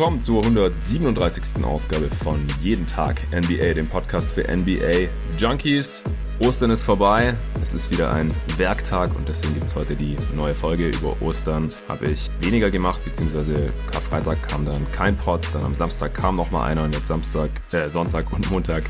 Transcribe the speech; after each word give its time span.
Willkommen 0.00 0.22
zur 0.22 0.42
137. 0.42 1.62
Ausgabe 1.62 2.08
von 2.08 2.46
Jeden 2.62 2.86
Tag 2.86 3.20
NBA, 3.34 3.74
dem 3.74 3.86
Podcast 3.86 4.32
für 4.32 4.44
NBA 4.44 5.10
Junkies. 5.36 6.02
Ostern 6.38 6.70
ist 6.70 6.84
vorbei, 6.84 7.34
es 7.62 7.74
ist 7.74 7.90
wieder 7.90 8.10
ein 8.10 8.30
Werktag 8.56 9.14
und 9.14 9.28
deswegen 9.28 9.52
gibt 9.52 9.66
es 9.66 9.74
heute 9.74 9.94
die 9.94 10.16
neue 10.34 10.54
Folge. 10.54 10.88
Über 10.88 11.20
Ostern 11.20 11.68
habe 11.86 12.06
ich 12.06 12.30
weniger 12.40 12.70
gemacht, 12.70 13.04
beziehungsweise 13.04 13.74
Karfreitag 13.92 14.48
kam 14.48 14.64
dann 14.64 14.90
kein 14.90 15.18
Pod, 15.18 15.46
dann 15.52 15.64
am 15.64 15.74
Samstag 15.74 16.14
kam 16.14 16.36
noch 16.36 16.50
mal 16.50 16.64
einer 16.64 16.84
und 16.84 16.94
jetzt 16.94 17.08
Samstag, 17.08 17.50
äh, 17.72 17.90
Sonntag 17.90 18.32
und 18.32 18.50
Montag 18.50 18.84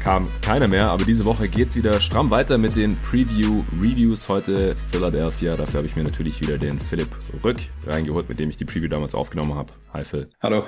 kam 0.00 0.28
keiner 0.40 0.66
mehr, 0.66 0.90
aber 0.90 1.04
diese 1.04 1.26
Woche 1.26 1.48
geht's 1.48 1.76
wieder 1.76 2.00
stramm 2.00 2.30
weiter 2.30 2.56
mit 2.56 2.74
den 2.74 2.96
Preview-Reviews. 3.02 4.28
Heute 4.30 4.74
Philadelphia. 4.90 5.56
Dafür 5.56 5.78
habe 5.78 5.86
ich 5.86 5.94
mir 5.94 6.04
natürlich 6.04 6.40
wieder 6.40 6.56
den 6.56 6.80
Philipp 6.80 7.10
Rück 7.44 7.58
reingeholt, 7.86 8.28
mit 8.28 8.38
dem 8.38 8.48
ich 8.48 8.56
die 8.56 8.64
Preview 8.64 8.88
damals 8.88 9.14
aufgenommen 9.14 9.54
habe. 9.54 9.74
Hi 9.92 10.04
Phil. 10.04 10.30
Hallo. 10.40 10.64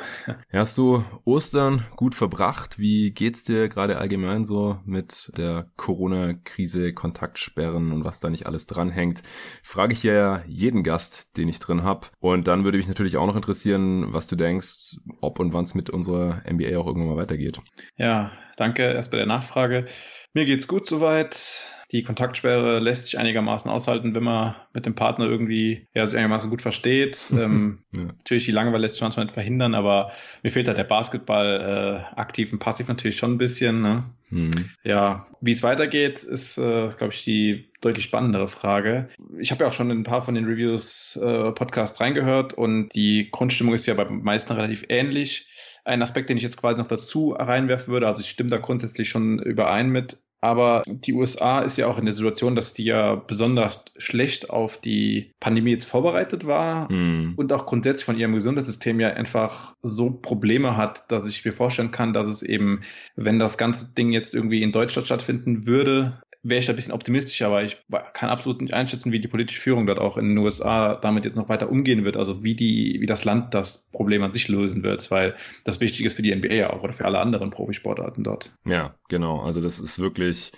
Hast 0.52 0.76
du 0.76 1.04
Ostern 1.24 1.86
gut 1.96 2.14
verbracht? 2.14 2.78
Wie 2.78 3.12
geht's 3.12 3.44
dir 3.44 3.68
gerade 3.68 3.98
allgemein 3.98 4.44
so 4.44 4.80
mit 4.84 5.30
der 5.36 5.66
Corona-Krise, 5.76 6.92
Kontaktsperren 6.92 7.92
und 7.92 8.04
was 8.04 8.20
da 8.20 8.30
nicht 8.30 8.46
alles 8.46 8.66
dranhängt? 8.66 9.22
Frage 9.62 9.92
ich 9.92 10.02
ja 10.02 10.42
jeden 10.46 10.82
Gast, 10.82 11.36
den 11.36 11.48
ich 11.48 11.60
drin 11.60 11.84
habe. 11.84 12.08
Und 12.18 12.48
dann 12.48 12.64
würde 12.64 12.78
mich 12.78 12.88
natürlich 12.88 13.16
auch 13.16 13.26
noch 13.26 13.36
interessieren, 13.36 14.12
was 14.12 14.26
du 14.26 14.36
denkst, 14.36 14.96
ob 15.20 15.38
und 15.38 15.52
wann 15.52 15.64
es 15.64 15.74
mit 15.74 15.88
unserer 15.88 16.42
NBA 16.50 16.76
auch 16.76 16.86
irgendwann 16.86 17.14
mal 17.14 17.22
weitergeht. 17.22 17.60
Ja, 17.96 18.32
danke 18.56 18.82
erst 18.82 19.10
bei 19.10 19.16
der 19.16 19.26
Nachfrage. 19.26 19.86
Mir 20.34 20.44
geht's 20.44 20.68
gut 20.68 20.86
soweit 20.86 21.62
die 21.92 22.02
Kontaktsperre 22.02 22.78
lässt 22.78 23.04
sich 23.04 23.18
einigermaßen 23.18 23.70
aushalten, 23.70 24.14
wenn 24.14 24.22
man 24.22 24.54
mit 24.72 24.86
dem 24.86 24.94
Partner 24.94 25.26
irgendwie 25.26 25.86
ja, 25.94 26.06
sich 26.06 26.16
einigermaßen 26.16 26.48
gut 26.48 26.62
versteht. 26.62 27.18
ähm, 27.32 27.80
ja. 27.92 28.04
Natürlich, 28.04 28.46
die 28.46 28.50
Langeweile 28.50 28.82
lässt 28.82 28.94
sich 28.94 29.02
manchmal 29.02 29.26
nicht 29.26 29.34
verhindern, 29.34 29.74
aber 29.74 30.10
mir 30.42 30.50
fehlt 30.50 30.68
halt 30.68 30.78
der 30.78 30.84
Basketball 30.84 32.06
äh, 32.16 32.18
aktiv 32.18 32.50
und 32.52 32.60
passiv 32.60 32.88
natürlich 32.88 33.18
schon 33.18 33.32
ein 33.32 33.38
bisschen. 33.38 33.82
Ne? 33.82 34.04
Mhm. 34.30 34.70
Ja, 34.84 35.26
wie 35.42 35.52
es 35.52 35.62
weitergeht, 35.62 36.22
ist, 36.22 36.56
äh, 36.56 36.88
glaube 36.96 37.12
ich, 37.12 37.24
die 37.24 37.68
deutlich 37.82 38.06
spannendere 38.06 38.48
Frage. 38.48 39.10
Ich 39.38 39.50
habe 39.50 39.64
ja 39.64 39.70
auch 39.70 39.74
schon 39.74 39.90
in 39.90 39.98
ein 40.00 40.04
paar 40.04 40.22
von 40.22 40.34
den 40.34 40.46
Reviews 40.46 41.18
äh, 41.22 41.52
Podcasts 41.52 42.00
reingehört 42.00 42.54
und 42.54 42.88
die 42.94 43.28
Grundstimmung 43.30 43.74
ist 43.74 43.86
ja 43.86 43.92
bei 43.92 44.06
meisten 44.06 44.54
relativ 44.54 44.86
ähnlich. 44.88 45.46
Ein 45.84 46.02
Aspekt, 46.02 46.30
den 46.30 46.36
ich 46.36 46.42
jetzt 46.42 46.58
quasi 46.58 46.78
noch 46.78 46.86
dazu 46.86 47.32
reinwerfen 47.32 47.92
würde, 47.92 48.06
also 48.06 48.20
ich 48.20 48.30
stimme 48.30 48.50
da 48.50 48.58
grundsätzlich 48.58 49.08
schon 49.08 49.38
überein 49.38 49.90
mit, 49.90 50.18
aber 50.44 50.82
die 50.86 51.12
USA 51.12 51.60
ist 51.60 51.78
ja 51.78 51.86
auch 51.86 51.98
in 51.98 52.04
der 52.04 52.12
Situation, 52.12 52.56
dass 52.56 52.72
die 52.72 52.84
ja 52.84 53.14
besonders 53.14 53.84
schlecht 53.96 54.50
auf 54.50 54.76
die 54.76 55.30
Pandemie 55.38 55.70
jetzt 55.70 55.84
vorbereitet 55.84 56.46
war 56.46 56.90
mm. 56.92 57.34
und 57.36 57.52
auch 57.52 57.64
grundsätzlich 57.64 58.04
von 58.04 58.18
ihrem 58.18 58.34
Gesundheitssystem 58.34 58.98
ja 58.98 59.10
einfach 59.10 59.76
so 59.82 60.10
Probleme 60.10 60.76
hat, 60.76 61.10
dass 61.12 61.28
ich 61.28 61.44
mir 61.44 61.52
vorstellen 61.52 61.92
kann, 61.92 62.12
dass 62.12 62.28
es 62.28 62.42
eben, 62.42 62.82
wenn 63.14 63.38
das 63.38 63.56
ganze 63.56 63.94
Ding 63.94 64.10
jetzt 64.10 64.34
irgendwie 64.34 64.62
in 64.62 64.72
Deutschland 64.72 65.06
stattfinden 65.06 65.68
würde, 65.68 66.20
wäre 66.42 66.58
ich 66.58 66.66
da 66.66 66.72
ein 66.72 66.76
bisschen 66.76 66.92
optimistischer, 66.92 67.46
aber 67.46 67.62
ich 67.62 67.76
kann 68.14 68.28
absolut 68.28 68.60
nicht 68.60 68.74
einschätzen, 68.74 69.12
wie 69.12 69.20
die 69.20 69.28
politische 69.28 69.60
Führung 69.60 69.86
dort 69.86 70.00
auch 70.00 70.16
in 70.16 70.30
den 70.30 70.38
USA 70.38 70.96
damit 70.96 71.24
jetzt 71.24 71.36
noch 71.36 71.48
weiter 71.48 71.70
umgehen 71.70 72.04
wird, 72.04 72.16
also 72.16 72.42
wie 72.42 72.54
die, 72.54 72.98
wie 73.00 73.06
das 73.06 73.24
Land 73.24 73.54
das 73.54 73.88
Problem 73.92 74.22
an 74.22 74.32
sich 74.32 74.48
lösen 74.48 74.82
wird, 74.82 75.10
weil 75.10 75.36
das 75.64 75.80
wichtig 75.80 76.04
ist 76.04 76.14
für 76.14 76.22
die 76.22 76.34
NBA 76.34 76.68
auch 76.70 76.82
oder 76.82 76.92
für 76.92 77.04
alle 77.04 77.20
anderen 77.20 77.50
Profisportarten 77.50 78.24
dort. 78.24 78.52
Ja, 78.64 78.94
genau. 79.08 79.40
Also 79.40 79.60
das 79.60 79.78
ist 79.78 80.00
wirklich 80.00 80.52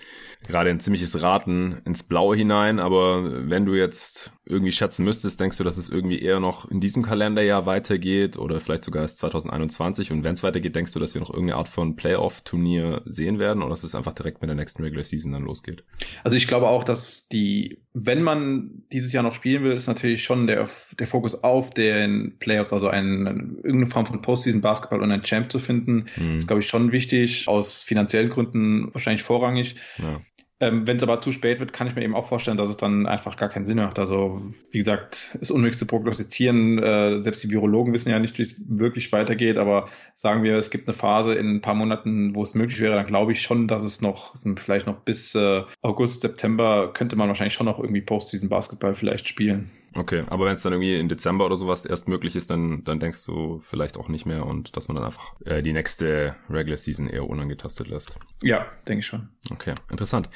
gerade 0.47 0.71
ein 0.71 0.81
ziemliches 0.81 1.23
Raten 1.23 1.81
ins 1.85 2.03
Blaue 2.03 2.37
hinein, 2.37 2.79
aber 2.79 3.49
wenn 3.49 3.65
du 3.65 3.75
jetzt 3.75 4.33
irgendwie 4.47 4.73
schätzen 4.73 5.05
müsstest, 5.05 5.41
denkst 5.41 5.57
du, 5.57 5.65
dass 5.65 5.79
es 5.79 5.89
irgendwie 5.89 6.21
eher 6.21 6.39
noch 6.39 6.71
in 6.71 6.81
diesem 6.81 7.03
Kalenderjahr 7.03 7.65
weitergeht 7.65 8.37
oder 8.37 8.61
vielleicht 8.61 8.85
sogar 8.85 9.03
erst 9.03 9.19
2021 9.19 10.13
und 10.13 10.23
wenn 10.23 10.35
es 10.35 10.43
weitergeht, 10.43 10.77
denkst 10.77 10.93
du, 10.93 10.99
dass 10.99 11.15
wir 11.15 11.21
noch 11.21 11.31
irgendeine 11.31 11.57
Art 11.57 11.69
von 11.69 11.97
Playoff-Turnier 11.97 13.03
sehen 13.07 13.39
werden 13.39 13.63
oder 13.63 13.71
dass 13.71 13.85
es 13.85 13.95
einfach 13.95 14.13
direkt 14.13 14.43
mit 14.43 14.49
der 14.49 14.57
nächsten 14.57 14.83
Regular 14.83 15.05
Season 15.05 15.33
dann 15.33 15.45
losgeht? 15.45 15.85
Also 16.25 16.37
ich 16.37 16.47
glaube 16.47 16.69
auch, 16.69 16.85
dass 16.85 17.29
die, 17.29 17.83
wenn 17.95 18.23
man 18.23 18.85
dieses 18.93 19.13
Jahr 19.13 19.23
noch 19.23 19.35
spielen 19.35 19.65
will, 19.65 19.73
ist 19.73 19.87
natürlich 19.87 20.25
schon 20.25 20.47
der, 20.47 20.69
der 20.99 21.07
Fokus 21.07 21.43
auf 21.43 21.71
den 21.71 22.39
Playoffs, 22.39 22.75
also 22.75 22.89
ein, 22.89 23.57
irgendeine 23.63 23.87
Form 23.87 24.05
von 24.05 24.21
Postseason 24.21 24.61
Basketball 24.61 25.03
und 25.03 25.11
ein 25.11 25.23
Champ 25.23 25.51
zu 25.51 25.59
finden, 25.59 26.07
mhm. 26.17 26.37
ist 26.37 26.47
glaube 26.47 26.61
ich 26.61 26.69
schon 26.69 26.93
wichtig, 26.93 27.49
aus 27.49 27.83
finanziellen 27.83 28.29
Gründen 28.29 28.93
wahrscheinlich 28.93 29.23
vorrangig. 29.23 29.77
Ja. 29.97 30.21
Ähm, 30.61 30.87
Wenn 30.87 30.99
es 30.99 31.03
aber 31.03 31.21
zu 31.21 31.33
spät 31.33 31.59
wird, 31.59 31.73
kann 31.73 31.89
ich 31.89 31.97
mir 31.97 32.03
eben 32.03 32.15
auch 32.15 32.29
vorstellen, 32.29 32.57
dass 32.57 32.69
es 32.69 32.77
dann 32.77 33.07
einfach 33.07 33.37
gar 33.37 33.49
keinen 33.49 33.65
Sinn 33.65 33.79
macht. 33.79 33.99
Also, 33.99 34.41
wie 34.71 34.79
gesagt, 34.79 35.37
ist 35.41 35.51
unmöglich 35.51 35.79
zu 35.79 35.87
prognostizieren. 35.87 36.79
Äh, 36.79 37.23
selbst 37.23 37.43
die 37.43 37.51
Virologen 37.51 37.93
wissen 37.93 38.11
ja 38.11 38.21
nicht, 38.21 38.39
wie 38.39 38.43
es 38.43 38.61
wirklich 38.69 39.11
weitergeht. 39.11 39.57
Aber 39.57 39.89
sagen 40.15 40.45
wir, 40.45 40.57
es 40.57 40.71
gibt 40.71 40.87
eine 40.87 40.95
Phase 40.95 41.35
in 41.35 41.57
ein 41.57 41.61
paar 41.61 41.75
Monaten, 41.75 42.37
wo 42.37 42.43
es 42.45 42.55
möglich 42.55 42.81
wäre, 42.81 42.95
dann 42.95 43.07
glaube 43.07 43.33
ich 43.33 43.43
schon, 43.43 43.67
dass 43.67 43.83
es 43.83 44.01
noch, 44.01 44.37
vielleicht 44.57 44.87
noch 44.87 45.01
bis 45.01 45.35
äh, 45.35 45.63
August, 45.83 46.23
September 46.23 46.93
könnte 46.93 47.17
man 47.17 47.29
wahrscheinlich 47.29 47.55
schon 47.55 47.67
noch 47.67 47.81
irgendwie 47.81 48.03
Postseason 48.03 48.49
Basketball 48.49 48.95
vielleicht 48.95 49.27
spielen. 49.27 49.71
Okay, 49.95 50.25
aber 50.29 50.47
wenn 50.47 50.55
es 50.55 50.63
dann 50.63 50.73
irgendwie 50.73 50.97
in 50.97 51.09
Dezember 51.09 51.47
oder 51.47 51.57
sowas 51.57 51.87
erst 51.87 52.09
möglich 52.09 52.37
ist, 52.37 52.51
dann, 52.51 52.83
dann 52.85 52.99
denkst 52.99 53.25
du 53.27 53.61
vielleicht 53.63 53.97
auch 53.97 54.09
nicht 54.09 54.27
mehr 54.27 54.47
und 54.47 54.77
dass 54.77 54.89
man 54.89 54.97
dann 54.97 55.05
einfach 55.05 55.35
äh, 55.45 55.63
die 55.63 55.73
nächste 55.73 56.35
Regular 56.51 56.77
Season 56.77 57.09
eher 57.09 57.29
unangetastet 57.29 57.89
lässt. 57.89 58.17
Ja, 58.43 58.67
denke 58.89 59.01
ich 59.01 59.07
schon. 59.07 59.29
Okay, 59.51 59.75
interessant. 59.91 60.29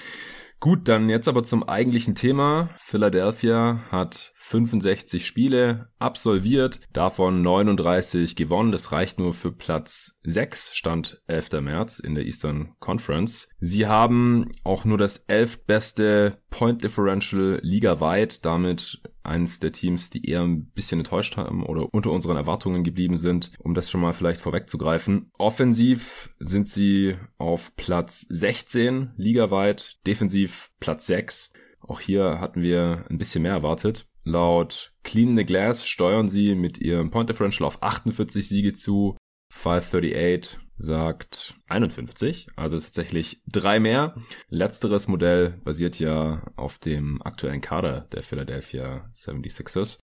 Gut, 0.61 0.89
dann 0.89 1.09
jetzt 1.09 1.29
aber 1.29 1.45
zum 1.45 1.63
eigentlichen 1.69 2.17
Thema. 2.17 2.71
Philadelphia 2.79 3.85
hat 3.93 4.33
65 4.35 5.25
Spiele 5.25 5.89
absolviert, 6.01 6.81
davon 6.93 7.43
39 7.43 8.35
gewonnen. 8.35 8.73
Das 8.73 8.91
reicht 8.91 9.21
nur 9.21 9.35
für 9.35 9.53
Platz 9.53 10.19
6, 10.25 10.75
stand 10.75 11.23
11. 11.29 11.61
März 11.61 12.01
in 12.01 12.17
der 12.17 12.27
Eastern 12.27 12.75
Conference. 12.81 13.49
Sie 13.61 13.87
haben 13.87 14.51
auch 14.65 14.85
nur 14.85 14.99
das 14.99 15.19
elftbeste 15.29 16.39
Point 16.51 16.83
Differential 16.83 17.61
ligaweit, 17.63 18.45
damit 18.45 19.01
eines 19.29 19.61
der 19.61 19.73
Teams, 19.73 20.11
die 20.11 20.29
eher 20.29 20.43
ein 20.43 20.67
bisschen 20.67 21.01
enttäuscht 21.01 21.37
haben 21.37 21.65
oder 21.65 21.93
unter 21.93 22.11
unseren 22.11 22.37
Erwartungen 22.37 22.85
geblieben 22.85 23.19
sind, 23.19 23.53
um 23.59 23.75
das 23.75 23.91
schon 23.91 24.01
mal 24.01 24.13
vielleicht 24.13 24.41
vorwegzugreifen. 24.41 25.31
Offensiv 25.39 26.35
sind 26.39 26.67
sie 26.67 27.17
auf 27.37 27.77
Platz 27.77 28.23
16 28.23 29.13
ligaweit, 29.17 29.99
defensiv 30.07 30.71
Platz 30.81 31.07
6. 31.07 31.53
Auch 31.81 32.01
hier 32.01 32.41
hatten 32.41 32.63
wir 32.63 33.05
ein 33.09 33.19
bisschen 33.19 33.43
mehr 33.43 33.53
erwartet. 33.53 34.07
Laut 34.25 34.93
Clean 35.05 35.37
the 35.37 35.45
Glass 35.45 35.87
steuern 35.87 36.29
sie 36.29 36.55
mit 36.55 36.79
ihrem 36.79 37.11
Point 37.11 37.31
Differential 37.31 37.67
auf 37.67 37.83
48 37.83 38.47
Siege 38.47 38.73
zu. 38.73 39.17
538 39.51 40.59
sagt 40.79 41.55
51, 41.69 42.49
also 42.57 42.79
tatsächlich 42.79 43.43
drei 43.47 43.81
mehr. 43.81 44.15
Letzteres 44.49 45.09
Modell 45.09 45.61
basiert 45.65 45.99
ja 45.99 46.43
auf 46.57 46.79
dem 46.79 47.21
aktuellen 47.23 47.61
Kader 47.61 48.09
der 48.13 48.23
Philadelphia 48.23 49.11
76ers. 49.15 50.01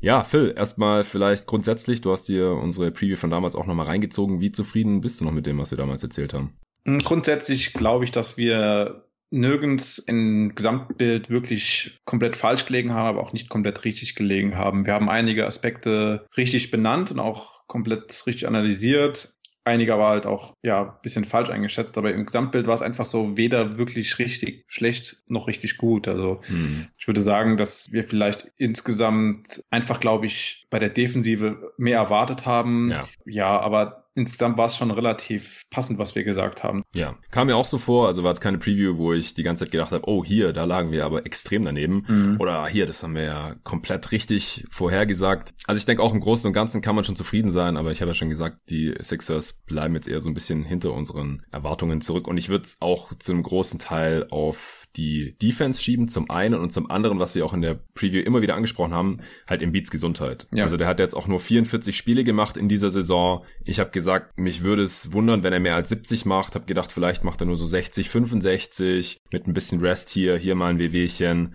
Ja, 0.00 0.24
Phil, 0.24 0.54
erstmal 0.56 1.04
vielleicht 1.04 1.46
grundsätzlich, 1.46 2.00
du 2.00 2.10
hast 2.10 2.28
dir 2.28 2.52
unsere 2.52 2.90
Preview 2.90 3.16
von 3.16 3.30
damals 3.30 3.54
auch 3.54 3.66
nochmal 3.66 3.86
reingezogen. 3.86 4.40
Wie 4.40 4.50
zufrieden 4.50 5.02
bist 5.02 5.20
du 5.20 5.24
noch 5.24 5.32
mit 5.32 5.46
dem, 5.46 5.58
was 5.58 5.70
wir 5.70 5.78
damals 5.78 6.02
erzählt 6.02 6.32
haben? 6.32 6.54
Grundsätzlich 6.84 7.74
glaube 7.74 8.04
ich, 8.04 8.10
dass 8.10 8.38
wir 8.38 9.04
nirgends 9.30 9.98
im 9.98 10.54
Gesamtbild 10.54 11.30
wirklich 11.30 11.98
komplett 12.04 12.36
falsch 12.36 12.66
gelegen 12.66 12.92
haben, 12.92 13.06
aber 13.06 13.20
auch 13.20 13.32
nicht 13.32 13.48
komplett 13.48 13.84
richtig 13.84 14.14
gelegen 14.14 14.56
haben. 14.56 14.86
Wir 14.86 14.94
haben 14.94 15.08
einige 15.08 15.46
Aspekte 15.46 16.26
richtig 16.36 16.70
benannt 16.70 17.10
und 17.10 17.20
auch 17.20 17.66
komplett 17.66 18.26
richtig 18.26 18.48
analysiert. 18.48 19.34
Einiger 19.64 19.98
war 19.98 20.10
halt 20.10 20.26
auch, 20.26 20.54
ja, 20.62 20.84
bisschen 21.02 21.24
falsch 21.24 21.50
eingeschätzt, 21.50 21.98
aber 21.98 22.12
im 22.12 22.24
Gesamtbild 22.24 22.66
war 22.66 22.74
es 22.74 22.82
einfach 22.82 23.06
so 23.06 23.36
weder 23.36 23.76
wirklich 23.76 24.18
richtig 24.18 24.64
schlecht 24.68 25.22
noch 25.26 25.48
richtig 25.48 25.76
gut. 25.76 26.08
Also 26.08 26.40
hm. 26.46 26.88
ich 26.96 27.06
würde 27.06 27.20
sagen, 27.20 27.56
dass 27.56 27.92
wir 27.92 28.04
vielleicht 28.04 28.50
insgesamt 28.56 29.62
einfach, 29.70 30.00
glaube 30.00 30.26
ich, 30.26 30.66
bei 30.70 30.78
der 30.78 30.88
Defensive 30.88 31.74
mehr 31.76 31.98
erwartet 31.98 32.46
haben. 32.46 32.90
Ja, 32.90 33.04
ja 33.26 33.60
aber 33.60 33.99
insgesamt 34.14 34.58
war 34.58 34.66
es 34.66 34.76
schon 34.76 34.90
relativ 34.90 35.62
passend, 35.70 35.98
was 35.98 36.14
wir 36.14 36.24
gesagt 36.24 36.64
haben. 36.64 36.82
Ja, 36.94 37.16
kam 37.30 37.46
mir 37.46 37.56
auch 37.56 37.66
so 37.66 37.78
vor, 37.78 38.06
also 38.06 38.24
war 38.24 38.32
es 38.32 38.40
keine 38.40 38.58
Preview, 38.58 38.96
wo 38.96 39.12
ich 39.12 39.34
die 39.34 39.42
ganze 39.42 39.64
Zeit 39.64 39.72
gedacht 39.72 39.92
habe, 39.92 40.08
oh 40.08 40.24
hier, 40.24 40.52
da 40.52 40.64
lagen 40.64 40.92
wir 40.92 41.04
aber 41.04 41.26
extrem 41.26 41.64
daneben. 41.64 42.04
Mhm. 42.08 42.36
Oder 42.40 42.66
hier, 42.66 42.86
das 42.86 43.02
haben 43.02 43.14
wir 43.14 43.22
ja 43.22 43.54
komplett 43.62 44.12
richtig 44.12 44.64
vorhergesagt. 44.70 45.54
Also 45.66 45.78
ich 45.78 45.86
denke 45.86 46.02
auch 46.02 46.12
im 46.12 46.20
Großen 46.20 46.46
und 46.46 46.52
Ganzen 46.52 46.82
kann 46.82 46.94
man 46.94 47.04
schon 47.04 47.16
zufrieden 47.16 47.50
sein, 47.50 47.76
aber 47.76 47.92
ich 47.92 48.00
habe 48.00 48.10
ja 48.10 48.14
schon 48.14 48.30
gesagt, 48.30 48.58
die 48.68 48.94
Sixers 49.00 49.62
bleiben 49.64 49.94
jetzt 49.94 50.08
eher 50.08 50.20
so 50.20 50.28
ein 50.28 50.34
bisschen 50.34 50.64
hinter 50.64 50.92
unseren 50.92 51.42
Erwartungen 51.50 52.00
zurück. 52.00 52.26
Und 52.26 52.36
ich 52.36 52.48
würde 52.48 52.64
es 52.64 52.76
auch 52.80 53.12
zu 53.18 53.32
einem 53.32 53.42
großen 53.42 53.78
Teil 53.78 54.26
auf 54.30 54.79
die 54.96 55.36
Defense 55.40 55.82
schieben, 55.82 56.08
zum 56.08 56.30
einen 56.30 56.54
und 56.54 56.72
zum 56.72 56.90
anderen, 56.90 57.18
was 57.18 57.34
wir 57.34 57.44
auch 57.44 57.54
in 57.54 57.62
der 57.62 57.80
Preview 57.94 58.20
immer 58.20 58.42
wieder 58.42 58.54
angesprochen 58.54 58.92
haben, 58.92 59.20
halt 59.46 59.62
im 59.62 59.72
Beats 59.72 59.90
Gesundheit. 59.90 60.46
Ja. 60.52 60.64
Also 60.64 60.76
der 60.76 60.88
hat 60.88 60.98
jetzt 60.98 61.14
auch 61.14 61.28
nur 61.28 61.40
44 61.40 61.96
Spiele 61.96 62.24
gemacht 62.24 62.56
in 62.56 62.68
dieser 62.68 62.90
Saison. 62.90 63.44
Ich 63.64 63.78
habe 63.78 63.90
gesagt, 63.90 64.36
mich 64.36 64.62
würde 64.62 64.82
es 64.82 65.12
wundern, 65.12 65.42
wenn 65.42 65.52
er 65.52 65.60
mehr 65.60 65.76
als 65.76 65.88
70 65.90 66.26
macht. 66.26 66.54
Habe 66.54 66.66
gedacht, 66.66 66.92
vielleicht 66.92 67.24
macht 67.24 67.40
er 67.40 67.46
nur 67.46 67.56
so 67.56 67.66
60, 67.66 68.10
65 68.10 69.18
mit 69.30 69.46
ein 69.46 69.54
bisschen 69.54 69.80
Rest 69.80 70.10
hier, 70.10 70.36
hier 70.36 70.54
mal 70.54 70.70
ein 70.70 70.78
Wehwehchen. 70.78 71.54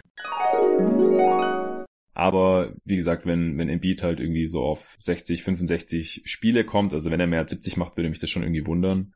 Aber 2.14 2.74
wie 2.86 2.96
gesagt, 2.96 3.26
wenn, 3.26 3.58
wenn 3.58 3.68
Embiid 3.68 4.02
halt 4.02 4.22
irgendwie 4.22 4.48
so 4.48 4.62
auf 4.62 4.96
60, 5.00 5.44
65 5.44 6.22
Spiele 6.26 6.64
kommt, 6.64 6.94
also 6.94 7.12
wenn 7.12 7.20
er 7.20 7.28
mehr 7.28 7.40
als 7.40 7.52
70 7.52 7.76
macht, 7.76 7.98
würde 7.98 8.10
mich 8.10 8.20
das 8.20 8.30
schon 8.30 8.44
irgendwie 8.44 8.66
wundern. 8.66 9.14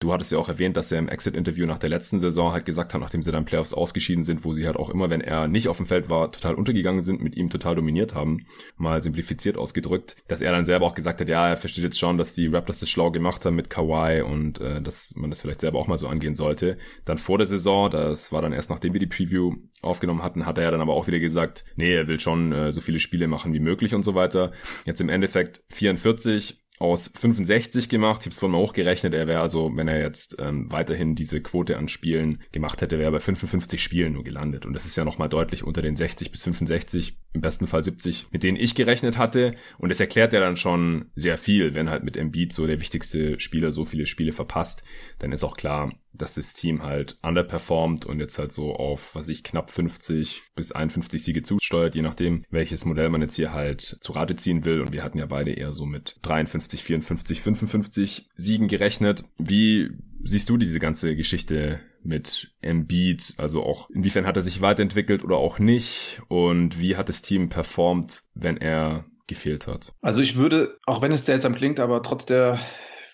Du 0.00 0.14
hattest 0.14 0.32
ja 0.32 0.38
auch 0.38 0.48
erwähnt, 0.48 0.78
dass 0.78 0.90
er 0.90 0.98
im 0.98 1.10
Exit-Interview 1.10 1.66
nach 1.66 1.78
der 1.78 1.90
letzten 1.90 2.18
Saison 2.18 2.52
halt 2.52 2.64
gesagt 2.64 2.94
hat, 2.94 3.00
nachdem 3.02 3.22
sie 3.22 3.32
dann 3.32 3.44
Playoffs 3.44 3.74
ausgeschieden 3.74 4.24
sind, 4.24 4.46
wo 4.46 4.54
sie 4.54 4.64
halt 4.64 4.76
auch 4.76 4.88
immer, 4.88 5.10
wenn 5.10 5.20
er 5.20 5.46
nicht 5.46 5.68
auf 5.68 5.76
dem 5.76 5.84
Feld 5.84 6.08
war, 6.08 6.32
total 6.32 6.54
untergegangen 6.54 7.02
sind, 7.02 7.20
mit 7.20 7.36
ihm 7.36 7.50
total 7.50 7.74
dominiert 7.74 8.14
haben, 8.14 8.46
mal 8.78 9.02
simplifiziert 9.02 9.58
ausgedrückt, 9.58 10.16
dass 10.26 10.40
er 10.40 10.52
dann 10.52 10.64
selber 10.64 10.86
auch 10.86 10.94
gesagt 10.94 11.20
hat, 11.20 11.28
ja, 11.28 11.50
er 11.50 11.58
versteht 11.58 11.84
jetzt 11.84 11.98
schon, 11.98 12.16
dass 12.16 12.32
die 12.32 12.46
Raptors 12.46 12.80
das 12.80 12.88
schlau 12.88 13.10
gemacht 13.10 13.44
haben 13.44 13.56
mit 13.56 13.68
Kawhi 13.68 14.22
und 14.22 14.58
äh, 14.58 14.80
dass 14.80 15.14
man 15.16 15.28
das 15.28 15.42
vielleicht 15.42 15.60
selber 15.60 15.78
auch 15.78 15.86
mal 15.86 15.98
so 15.98 16.08
angehen 16.08 16.34
sollte. 16.34 16.78
Dann 17.04 17.18
vor 17.18 17.36
der 17.36 17.46
Saison, 17.46 17.90
das 17.90 18.32
war 18.32 18.40
dann 18.40 18.54
erst 18.54 18.70
nachdem 18.70 18.94
wir 18.94 19.00
die 19.00 19.06
Preview 19.06 19.56
aufgenommen 19.82 20.22
hatten, 20.22 20.46
hat 20.46 20.56
er 20.56 20.64
ja 20.64 20.70
dann 20.70 20.80
aber 20.80 20.94
auch 20.94 21.08
wieder 21.08 21.18
gesagt, 21.18 21.66
nee, 21.76 21.94
er 21.94 22.08
will 22.08 22.20
schon 22.20 22.52
äh, 22.52 22.72
so 22.72 22.80
viele 22.80 23.00
Spiele 23.00 23.28
machen 23.28 23.52
wie 23.52 23.60
möglich 23.60 23.94
und 23.94 24.02
so 24.02 24.14
weiter. 24.14 24.52
Jetzt 24.86 25.02
im 25.02 25.10
Endeffekt 25.10 25.60
44 25.68 26.58
aus 26.80 27.12
65 27.14 27.90
gemacht. 27.90 28.22
Ich 28.22 28.26
habe 28.26 28.32
es 28.32 28.38
vorhin 28.38 28.52
mal 28.52 28.66
hochgerechnet. 28.66 29.12
Er 29.12 29.28
wäre 29.28 29.42
also, 29.42 29.70
wenn 29.76 29.86
er 29.86 30.00
jetzt 30.00 30.36
ähm, 30.40 30.72
weiterhin 30.72 31.14
diese 31.14 31.42
Quote 31.42 31.76
an 31.76 31.88
Spielen 31.88 32.42
gemacht 32.52 32.80
hätte, 32.80 32.98
wäre 32.98 33.10
er 33.10 33.12
bei 33.12 33.20
55 33.20 33.82
Spielen 33.82 34.14
nur 34.14 34.24
gelandet. 34.24 34.64
Und 34.64 34.72
das 34.72 34.86
ist 34.86 34.96
ja 34.96 35.04
nochmal 35.04 35.28
deutlich 35.28 35.62
unter 35.62 35.82
den 35.82 35.94
60 35.94 36.30
bis 36.32 36.42
65, 36.44 37.18
im 37.34 37.42
besten 37.42 37.66
Fall 37.66 37.84
70, 37.84 38.28
mit 38.32 38.42
denen 38.42 38.56
ich 38.56 38.74
gerechnet 38.74 39.18
hatte. 39.18 39.54
Und 39.76 39.90
das 39.90 40.00
erklärt 40.00 40.32
ja 40.32 40.40
dann 40.40 40.56
schon 40.56 41.10
sehr 41.14 41.36
viel, 41.36 41.74
wenn 41.74 41.90
halt 41.90 42.02
mit 42.02 42.16
Embiid 42.16 42.54
so 42.54 42.66
der 42.66 42.80
wichtigste 42.80 43.38
Spieler 43.38 43.72
so 43.72 43.84
viele 43.84 44.06
Spiele 44.06 44.32
verpasst. 44.32 44.82
Dann 45.20 45.32
ist 45.32 45.44
auch 45.44 45.56
klar, 45.56 45.92
dass 46.14 46.34
das 46.34 46.54
Team 46.54 46.82
halt 46.82 47.18
underperformt 47.22 48.06
und 48.06 48.18
jetzt 48.20 48.38
halt 48.38 48.52
so 48.52 48.74
auf, 48.74 49.14
was 49.14 49.28
ich, 49.28 49.44
knapp 49.44 49.70
50 49.70 50.42
bis 50.56 50.72
51 50.72 51.22
Siege 51.22 51.42
zusteuert, 51.42 51.94
je 51.94 52.02
nachdem, 52.02 52.42
welches 52.50 52.84
Modell 52.84 53.10
man 53.10 53.20
jetzt 53.20 53.36
hier 53.36 53.52
halt 53.52 53.80
zu 54.00 54.12
Rate 54.12 54.34
ziehen 54.36 54.64
will. 54.64 54.80
Und 54.80 54.92
wir 54.92 55.04
hatten 55.04 55.18
ja 55.18 55.26
beide 55.26 55.52
eher 55.52 55.72
so 55.72 55.86
mit 55.86 56.16
53, 56.22 56.82
54, 56.82 57.40
55 57.40 58.30
Siegen 58.34 58.66
gerechnet. 58.66 59.24
Wie 59.38 59.90
siehst 60.24 60.48
du 60.48 60.56
diese 60.56 60.78
ganze 60.78 61.14
Geschichte 61.14 61.80
mit 62.02 62.52
Embiid? 62.62 63.34
Also 63.36 63.62
auch 63.62 63.90
inwiefern 63.90 64.26
hat 64.26 64.36
er 64.36 64.42
sich 64.42 64.62
weiterentwickelt 64.62 65.22
oder 65.22 65.36
auch 65.36 65.58
nicht? 65.58 66.22
Und 66.28 66.80
wie 66.80 66.96
hat 66.96 67.10
das 67.10 67.22
Team 67.22 67.50
performt, 67.50 68.22
wenn 68.34 68.56
er 68.56 69.04
gefehlt 69.26 69.66
hat? 69.66 69.92
Also 70.00 70.22
ich 70.22 70.36
würde, 70.36 70.78
auch 70.86 71.02
wenn 71.02 71.12
es 71.12 71.26
seltsam 71.26 71.54
klingt, 71.54 71.78
aber 71.78 72.02
trotz 72.02 72.24
der 72.26 72.60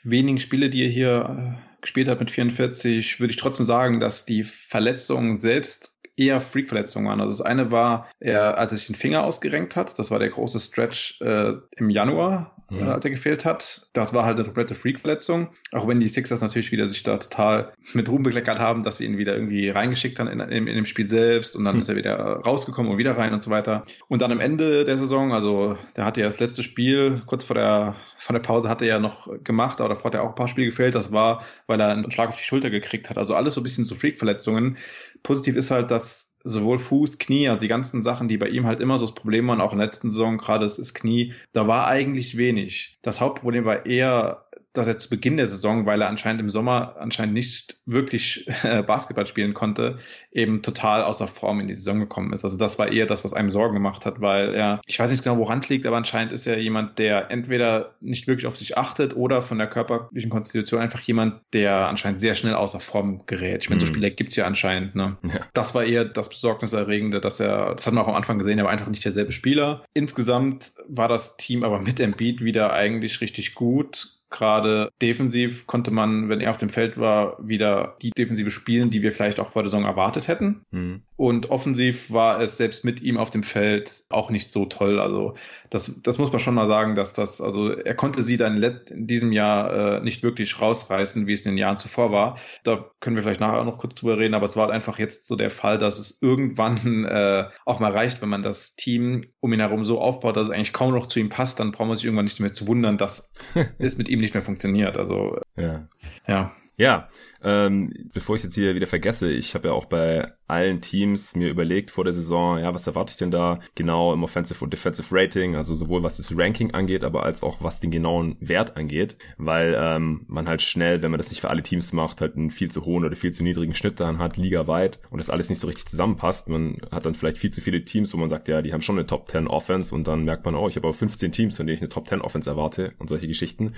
wenigen 0.05 0.41
Spiele, 0.41 0.70
die 0.70 0.85
er 0.85 0.88
hier 0.88 1.59
äh, 1.61 1.66
gespielt 1.81 2.08
hat 2.08 2.20
mit 2.20 2.31
44, 2.31 3.20
würde 3.20 3.31
ich 3.31 3.37
trotzdem 3.37 3.67
sagen, 3.67 4.00
dass 4.00 4.25
die 4.25 4.44
Verletzungen 4.44 5.37
selbst 5.37 5.93
eher 6.17 6.40
Freak-Verletzungen 6.40 7.06
waren. 7.06 7.20
Also 7.20 7.37
das 7.37 7.46
eine 7.46 7.70
war, 7.70 8.08
er, 8.19 8.58
als 8.58 8.73
er 8.73 8.78
sich 8.78 8.87
den 8.87 8.94
Finger 8.94 9.25
ausgerenkt 9.25 9.76
hat, 9.76 9.99
das 9.99 10.11
war 10.11 10.19
der 10.19 10.31
große 10.31 10.61
Stretch 10.61 11.20
äh, 11.20 11.52
im 11.76 11.90
Januar, 11.90 12.56
mhm. 12.71 12.81
äh, 12.81 12.85
als 12.85 13.05
er 13.05 13.11
gefehlt 13.11 13.45
hat. 13.45 13.89
Das 13.93 14.15
war 14.15 14.25
halt 14.25 14.37
eine 14.37 14.45
komplette 14.45 14.75
Freak-Verletzung. 14.75 15.49
Auch 15.73 15.87
wenn 15.89 16.01
die 16.01 16.09
Sixers 16.09 16.41
natürlich 16.41 16.73
wieder 16.73 16.87
sich 16.87 17.03
da 17.03 17.19
total 17.19 17.73
mit 17.93 18.09
Ruhm 18.09 18.23
bekleckert 18.23 18.59
haben, 18.59 18.83
dass 18.83 18.99
sie 18.99 19.05
ihn 19.05 19.19
wieder 19.19 19.35
irgendwie 19.35 19.69
reingeschickt 19.71 20.19
haben 20.19 20.29
in, 20.29 20.41
in, 20.41 20.67
in 20.67 20.77
dem 20.77 20.87
Spiel 20.87 21.09
selbst 21.09 21.57
und 21.57 21.65
dann 21.65 21.77
mhm. 21.77 21.83
ist 21.83 21.89
er 21.89 21.97
wieder 21.97 22.17
rausgekommen 22.17 22.93
und 22.93 22.99
wieder 22.99 23.17
rein 23.17 23.35
und 23.35 23.43
so 23.43 23.51
weiter. 23.51 23.85
Und 24.09 24.23
dann 24.23 24.33
am 24.33 24.41
Ende 24.41 24.85
der 24.85 24.99
Saison, 24.99 25.33
also 25.33 25.77
der 25.97 26.05
hatte 26.05 26.21
ja 26.21 26.27
das 26.27 26.41
letzte 26.41 26.63
Spiel, 26.63 27.23
kurz 27.27 27.45
vor 27.45 27.55
der, 27.55 27.97
vor 28.17 28.35
der 28.35 28.41
Pause 28.41 28.69
hat 28.69 28.83
er 28.83 28.89
ja 28.89 28.99
noch 28.99 29.29
gemacht, 29.45 29.81
aber 29.81 29.91
davor 29.91 30.07
hat 30.07 30.15
er 30.15 30.23
auch 30.23 30.31
ein 30.31 30.35
paar 30.35 30.49
Spiele 30.49 30.69
gefehlt. 30.69 30.95
Das 30.95 31.12
war, 31.12 31.45
weil 31.67 31.81
er 31.81 31.89
einen 31.89 32.11
Schlag 32.11 32.29
auf 32.31 32.37
die 32.37 32.45
Schulter 32.45 32.71
gekriegt 32.71 33.11
hat. 33.11 33.19
Also 33.19 33.35
alles 33.35 33.55
so 33.55 33.61
ein 33.61 33.65
bisschen 33.65 33.85
so 33.85 33.95
Freak-Verletzungen. 33.95 34.79
Positiv 35.23 35.57
ist 35.57 35.71
halt, 35.71 35.91
dass 35.91 36.25
sowohl 36.47 36.79
Fuß, 36.79 37.19
Knie, 37.19 37.49
also 37.49 37.61
die 37.61 37.69
ganzen 37.69 38.03
Sachen, 38.03 38.29
die 38.29 38.39
bei 38.39 38.49
ihm 38.49 38.67
halt 38.67 38.81
immer 38.81 38.99
so 38.99 39.07
das 39.07 39.15
Problem 39.15 39.49
waren, 39.49 39.61
auch 39.61 39.73
in 39.73 39.79
der 39.79 39.89
letzten 39.89 40.11
Saison, 40.11 40.39
gerade 40.39 40.65
das 40.65 40.95
Knie, 40.95 41.35
da 41.53 41.67
war 41.67 41.87
eigentlich 41.87 42.37
wenig. 42.37 42.99
Das 43.03 43.21
Hauptproblem 43.21 43.65
war 43.65 43.85
eher 43.85 44.46
dass 44.76 44.87
er 44.87 44.99
zu 44.99 45.08
Beginn 45.08 45.37
der 45.37 45.46
Saison, 45.46 45.87
weil 45.87 46.00
er 46.00 46.08
anscheinend 46.08 46.40
im 46.40 46.50
Sommer 46.50 46.96
anscheinend 46.99 47.34
nicht 47.34 47.78
wirklich 47.87 48.46
äh, 48.64 48.82
Basketball 48.82 49.26
spielen 49.26 49.55
konnte, 49.55 49.99
eben 50.32 50.62
total 50.62 51.02
außer 51.02 51.26
Form 51.26 51.61
in 51.61 51.69
die 51.69 51.75
Saison 51.75 52.00
gekommen 52.00 52.32
ist. 52.32 52.44
Also 52.44 52.56
das 52.56 52.78
war 52.78 52.93
eher 52.93 53.06
das, 53.06 53.25
was 53.25 53.32
einem 53.32 53.50
Sorgen 53.50 53.75
gemacht 53.75 54.06
hat, 54.06 54.20
weil 54.20 54.55
er, 54.55 54.81
ich 54.87 54.99
weiß 54.99 55.11
nicht 55.11 55.25
genau, 55.25 55.38
woran 55.38 55.61
es 55.61 55.69
liegt, 55.69 55.87
aber 55.87 55.96
anscheinend 55.96 56.32
ist 56.32 56.46
er 56.46 56.58
jemand, 56.58 56.99
der 56.99 57.31
entweder 57.31 57.94
nicht 58.00 58.26
wirklich 58.26 58.46
auf 58.46 58.56
sich 58.56 58.76
achtet 58.78 59.17
oder 59.17 59.43
von 59.43 59.58
der 59.58 59.69
körperlichen 59.69 60.31
Konstitution 60.31 60.81
einfach 60.81 61.00
jemand, 61.00 61.40
der 61.52 61.88
anscheinend 61.88 62.20
sehr 62.20 62.34
schnell 62.34 62.55
außer 62.55 62.81
Form 62.81 63.23
gerät. 63.26 63.62
Ich 63.62 63.70
meine, 63.70 63.81
so 63.81 63.87
mhm. 63.87 63.90
Spieler 63.90 64.11
gibt's 64.11 64.37
ja 64.37 64.46
anscheinend. 64.46 64.94
Ne? 64.94 65.17
Ja. 65.23 65.46
Das 65.55 65.75
war 65.75 65.84
eher 65.84 66.05
das 66.05 66.28
Besorgniserregende, 66.28 67.20
dass 67.20 67.40
er, 67.40 67.75
das 67.75 67.87
hat 67.87 67.94
man 67.94 68.05
auch 68.05 68.08
am 68.08 68.14
Anfang 68.14 68.38
gesehen, 68.38 68.58
er 68.58 68.64
war 68.64 68.73
einfach 68.73 68.88
nicht 68.88 69.05
derselbe 69.05 69.32
Spieler. 69.32 69.84
Insgesamt 69.94 70.73
war 70.88 71.08
das 71.08 71.37
Team 71.37 71.64
aber 71.64 71.81
mit 71.81 72.00
Embiid 72.00 72.43
wieder 72.43 72.73
eigentlich 72.73 73.20
richtig 73.20 73.55
gut 73.55 74.16
Gerade 74.37 74.91
defensiv 75.00 75.67
konnte 75.67 75.91
man, 75.91 76.29
wenn 76.29 76.43
er 76.43 76.50
auf 76.50 76.59
dem 76.59 76.69
Feld 76.69 76.99
war, 76.99 77.38
wieder 77.41 77.97
die 78.03 78.11
Defensive 78.11 78.50
spielen, 78.50 78.91
die 78.91 79.00
wir 79.00 79.11
vielleicht 79.11 79.41
auch 79.41 79.49
vor 79.49 79.62
der 79.62 79.71
Saison 79.71 79.87
erwartet 79.87 80.29
hätten. 80.29 80.62
Mhm. 80.71 81.06
Und 81.17 81.51
offensiv 81.51 82.13
war 82.13 82.41
es 82.41 82.59
selbst 82.59 82.85
mit 82.85 83.01
ihm 83.01 83.17
auf 83.17 83.31
dem 83.31 83.43
Feld 83.43 84.05
auch 84.11 84.29
nicht 84.29 84.53
so 84.53 84.67
toll. 84.67 85.01
Also 85.01 85.35
das, 85.71 86.01
das 86.03 86.19
muss 86.19 86.31
man 86.31 86.41
schon 86.41 86.55
mal 86.55 86.67
sagen, 86.67 86.95
dass 86.95 87.15
das, 87.15 87.41
also 87.41 87.71
er 87.71 87.95
konnte 87.95 88.23
sie 88.23 88.37
dann 88.37 88.63
in 88.63 89.07
diesem 89.07 89.33
Jahr 89.33 89.97
äh, 89.97 90.01
nicht 90.03 90.23
wirklich 90.23 90.61
rausreißen, 90.61 91.27
wie 91.27 91.33
es 91.33 91.47
in 91.47 91.53
den 91.53 91.59
Jahren 91.59 91.79
zuvor 91.79 92.13
war. 92.13 92.39
Da 92.65 92.91
können 93.01 93.17
wir 93.17 93.23
vielleicht 93.23 93.41
nachher 93.41 93.61
auch 93.61 93.65
noch 93.65 93.79
kurz 93.79 93.95
drüber 93.95 94.19
reden, 94.19 94.35
aber 94.35 94.45
es 94.45 94.59
war 94.59 94.71
einfach 94.71 94.99
jetzt 94.99 95.27
so 95.27 95.37
der 95.37 95.51
Fall, 95.51 95.79
dass 95.79 95.99
es 95.99 96.21
irgendwann 96.21 97.05
äh, 97.07 97.45
auch 97.65 97.81
mal 97.81 97.93
reicht, 97.93 98.21
wenn 98.21 98.29
man 98.29 98.43
das 98.43 98.77
Team 98.77 99.23
um 99.41 99.55
ihn 99.55 99.61
herum 99.61 99.87
so 99.87 100.01
aufbaut, 100.01 100.37
dass 100.37 100.49
es 100.49 100.55
eigentlich 100.55 100.75
kaum 100.75 100.93
noch 100.93 101.07
zu 101.07 101.19
ihm 101.19 101.31
passt, 101.31 101.61
dann 101.61 101.73
braucht 101.73 101.89
man 101.89 101.97
sich 101.97 102.05
irgendwann 102.05 102.27
nicht 102.27 102.41
mehr 102.41 102.53
zu 102.53 102.67
wundern, 102.67 102.99
dass 102.99 103.33
es 103.79 103.97
mit 103.97 104.11
ihm 104.11 104.21
nicht 104.21 104.35
mehr 104.35 104.43
funktioniert. 104.43 104.99
Also 104.99 105.39
ja. 105.57 105.89
ja. 106.29 106.53
Ja, 106.79 107.09
ähm, 107.43 108.11
bevor 108.12 108.37
ich 108.37 108.43
jetzt 108.43 108.55
hier 108.55 108.75
wieder 108.75 108.87
vergesse, 108.87 109.31
ich 109.31 109.55
habe 109.55 109.69
ja 109.69 109.75
auch 109.75 109.87
bei 109.87 110.33
allen 110.49 110.81
Teams 110.81 111.35
mir 111.37 111.49
überlegt 111.49 111.91
vor 111.91 112.05
der 112.05 112.13
Saison, 112.13 112.59
ja, 112.59 112.73
was 112.75 112.87
erwarte 112.87 113.11
ich 113.11 113.17
denn 113.17 113.31
da 113.31 113.61
genau 113.75 114.13
im 114.13 114.23
Offensive 114.23 114.63
und 114.63 114.73
Defensive 114.73 115.09
Rating, 115.11 115.57
also 115.57 115.75
sowohl 115.75 116.03
was 116.03 116.17
das 116.17 116.37
Ranking 116.37 116.73
angeht, 116.73 117.05
aber 117.05 117.25
als 117.25 117.43
auch 117.43 117.63
was 117.63 117.81
den 117.81 117.91
genauen 117.91 118.37
Wert 118.41 118.77
angeht, 118.77 119.17
weil 119.38 119.76
ähm, 119.79 120.25
man 120.29 120.49
halt 120.49 120.62
schnell, 120.62 121.03
wenn 121.03 121.11
man 121.11 121.19
das 121.19 121.31
nicht 121.31 121.41
für 121.41 121.50
alle 121.50 121.62
Teams 121.62 121.93
macht, 121.93 122.21
halt 122.21 122.37
einen 122.37 122.50
viel 122.50 122.71
zu 122.71 122.85
hohen 122.85 123.05
oder 123.05 123.17
viel 123.17 123.33
zu 123.33 123.43
niedrigen 123.43 123.75
Schnitt 123.75 124.00
dann 124.00 124.19
hat, 124.19 124.37
ligaweit 124.37 125.00
und 125.11 125.19
das 125.19 125.31
alles 125.31 125.49
nicht 125.49 125.61
so 125.61 125.67
richtig 125.67 125.87
zusammenpasst. 125.87 126.49
Man 126.49 126.79
hat 126.91 127.07
dann 127.07 127.15
vielleicht 127.15 127.38
viel 127.38 127.50
zu 127.50 127.61
viele 127.61 127.85
Teams, 127.85 128.12
wo 128.15 128.19
man 128.19 128.29
sagt, 128.29 128.49
ja, 128.49 128.62
die 128.62 128.73
haben 128.73 128.83
schon 128.83 128.99
eine 128.99 129.07
Top 129.07 129.29
10 129.29 129.47
Offense 129.49 129.95
und 129.95 130.07
dann 130.07 130.25
merkt 130.25 130.45
man, 130.45 130.55
oh, 130.55 130.69
ich 130.69 130.76
habe 130.76 130.87
aber 130.88 130.95
15 130.95 131.33
Teams, 131.33 131.57
von 131.57 131.67
denen 131.67 131.76
ich 131.76 131.83
eine 131.83 131.88
Top 131.88 132.09
10 132.09 132.21
Offense 132.21 132.49
erwarte 132.49 132.93
und 132.99 133.09
solche 133.09 133.26
Geschichten. 133.26 133.73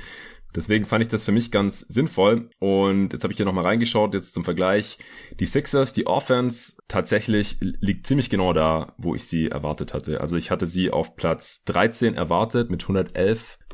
Deswegen 0.55 0.87
fand 0.87 1.03
ich 1.03 1.09
das 1.09 1.25
für 1.25 1.33
mich 1.33 1.51
ganz 1.51 1.81
sinnvoll. 1.81 2.49
Und 2.59 3.13
jetzt 3.13 3.23
habe 3.23 3.33
ich 3.33 3.37
hier 3.37 3.47
nochmal 3.47 3.65
reingeschaut, 3.65 4.15
jetzt 4.15 4.33
zum 4.33 4.45
Vergleich. 4.45 4.99
Die 5.39 5.47
Sixers, 5.47 5.93
die 5.93 6.07
Offense 6.07 6.58
tatsächlich 6.89 7.57
liegt 7.61 8.07
ziemlich 8.07 8.31
genau 8.31 8.53
da, 8.53 8.95
wo 8.99 9.15
ich 9.15 9.27
sie 9.27 9.49
erwartet 9.49 9.95
hatte. 9.95 10.21
Also 10.21 10.37
ich 10.37 10.51
hatte 10.51 10.67
sie 10.67 10.91
auf 10.91 11.17
Platz 11.17 11.65
13 11.65 12.15
erwartet 12.15 12.71
mit 12.71 12.83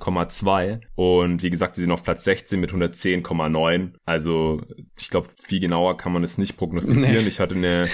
111,2 0.01 0.81
und 0.95 1.43
wie 1.43 1.51
gesagt, 1.51 1.77
sie 1.77 1.83
sind 1.83 1.91
auf 1.91 2.03
Platz 2.03 2.25
16 2.25 2.61
mit 2.61 2.73
110,9. 2.73 3.93
Also 4.05 4.63
ich 4.99 5.11
glaube, 5.11 5.29
viel 5.43 5.61
genauer 5.61 5.97
kann 5.97 6.13
man 6.13 6.25
es 6.25 6.39
nicht 6.39 6.57
prognostizieren. 6.57 7.23
Nee. 7.23 7.29
Ich 7.29 7.41
hatte 7.41 7.55
eine, 7.55 7.89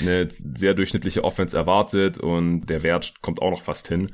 eine 0.00 0.28
sehr 0.54 0.74
durchschnittliche 0.74 1.24
Offense 1.24 1.56
erwartet 1.56 2.18
und 2.18 2.66
der 2.66 2.82
Wert 2.82 3.14
kommt 3.22 3.42
auch 3.42 3.50
noch 3.50 3.62
fast 3.62 3.88
hin. 3.88 4.12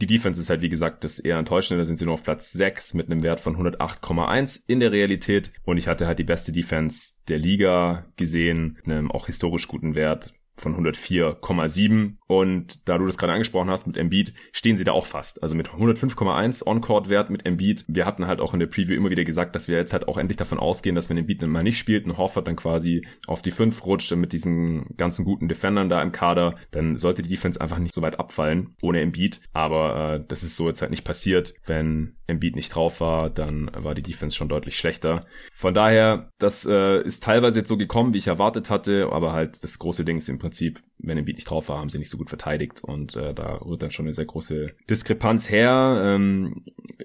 Die 0.00 0.06
Defense 0.06 0.40
ist 0.40 0.50
halt, 0.50 0.62
wie 0.62 0.68
gesagt, 0.68 1.04
das 1.04 1.20
eher 1.20 1.38
enttäuschend. 1.38 1.80
Da 1.80 1.84
sind 1.84 1.96
sie 1.96 2.04
nur 2.04 2.14
auf 2.14 2.24
Platz 2.24 2.52
6 2.52 2.94
mit 2.94 3.10
einem 3.10 3.22
Wert 3.22 3.40
von 3.40 3.56
108,1 3.56 4.64
in 4.66 4.80
der 4.80 4.90
Realität. 4.90 5.52
Und 5.64 5.76
ich 5.76 5.86
hatte 5.86 6.06
halt 6.06 6.18
die 6.18 6.24
beste 6.24 6.50
Defense 6.50 7.14
der 7.28 7.38
Liga 7.38 8.06
gesehen, 8.16 8.78
einem 8.84 9.12
auch 9.12 9.26
historisch 9.26 9.68
guten 9.68 9.94
Wert 9.94 10.34
von 10.56 10.74
104,7 10.74 12.16
und 12.26 12.88
da 12.88 12.98
du 12.98 13.06
das 13.06 13.18
gerade 13.18 13.32
angesprochen 13.32 13.70
hast 13.70 13.86
mit 13.86 13.96
Embiid, 13.96 14.32
stehen 14.52 14.76
sie 14.76 14.84
da 14.84 14.92
auch 14.92 15.06
fast. 15.06 15.42
Also 15.42 15.54
mit 15.54 15.68
105,1 15.68 16.66
On-Court-Wert 16.66 17.30
mit 17.30 17.46
Embiid. 17.46 17.84
Wir 17.88 18.06
hatten 18.06 18.26
halt 18.26 18.40
auch 18.40 18.54
in 18.54 18.60
der 18.60 18.66
Preview 18.66 18.94
immer 18.94 19.10
wieder 19.10 19.24
gesagt, 19.24 19.54
dass 19.54 19.68
wir 19.68 19.76
jetzt 19.76 19.92
halt 19.92 20.08
auch 20.08 20.18
endlich 20.18 20.36
davon 20.36 20.58
ausgehen, 20.58 20.96
dass 20.96 21.10
wenn 21.10 21.18
Embiid 21.18 21.42
mal 21.42 21.62
nicht 21.62 21.78
spielt 21.78 22.06
und 22.06 22.16
Hoffert 22.16 22.48
dann 22.48 22.56
quasi 22.56 23.06
auf 23.26 23.42
die 23.42 23.50
5 23.50 23.84
rutscht 23.84 24.12
mit 24.16 24.32
diesen 24.32 24.84
ganzen 24.96 25.24
guten 25.24 25.48
Defendern 25.48 25.88
da 25.88 26.02
im 26.02 26.12
Kader, 26.12 26.56
dann 26.70 26.96
sollte 26.96 27.22
die 27.22 27.28
Defense 27.28 27.60
einfach 27.60 27.78
nicht 27.78 27.94
so 27.94 28.02
weit 28.02 28.18
abfallen 28.18 28.74
ohne 28.80 29.00
Embiid. 29.00 29.40
Aber 29.52 30.14
äh, 30.14 30.24
das 30.26 30.42
ist 30.42 30.56
so 30.56 30.66
jetzt 30.68 30.80
halt 30.80 30.90
nicht 30.90 31.04
passiert. 31.04 31.54
Wenn 31.66 32.16
Embiid 32.26 32.56
nicht 32.56 32.74
drauf 32.74 33.00
war, 33.00 33.30
dann 33.30 33.70
war 33.74 33.94
die 33.94 34.02
Defense 34.02 34.34
schon 34.36 34.48
deutlich 34.48 34.76
schlechter. 34.76 35.26
Von 35.54 35.74
daher, 35.74 36.30
das 36.38 36.64
äh, 36.66 37.00
ist 37.02 37.22
teilweise 37.22 37.60
jetzt 37.60 37.68
so 37.68 37.76
gekommen, 37.76 38.14
wie 38.14 38.18
ich 38.18 38.26
erwartet 38.26 38.70
hatte, 38.70 39.10
aber 39.12 39.32
halt 39.32 39.62
das 39.62 39.78
große 39.78 40.04
Ding 40.04 40.16
ist 40.16 40.28
im 40.28 40.38
Prinzip, 40.38 40.82
wenn 40.98 41.18
Embiid 41.18 41.36
nicht 41.36 41.50
drauf 41.50 41.68
war, 41.68 41.78
haben 41.78 41.90
sie 41.90 41.98
nicht 41.98 42.10
so 42.10 42.18
gut 42.18 42.28
verteidigt 42.28 42.82
und 42.82 43.16
äh, 43.16 43.34
da 43.34 43.56
rührt 43.56 43.82
dann 43.82 43.90
schon 43.90 44.06
eine 44.06 44.14
sehr 44.14 44.24
große 44.24 44.70
Diskrepanz 44.88 45.50
her. 45.50 46.00
Ähm, 46.02 46.64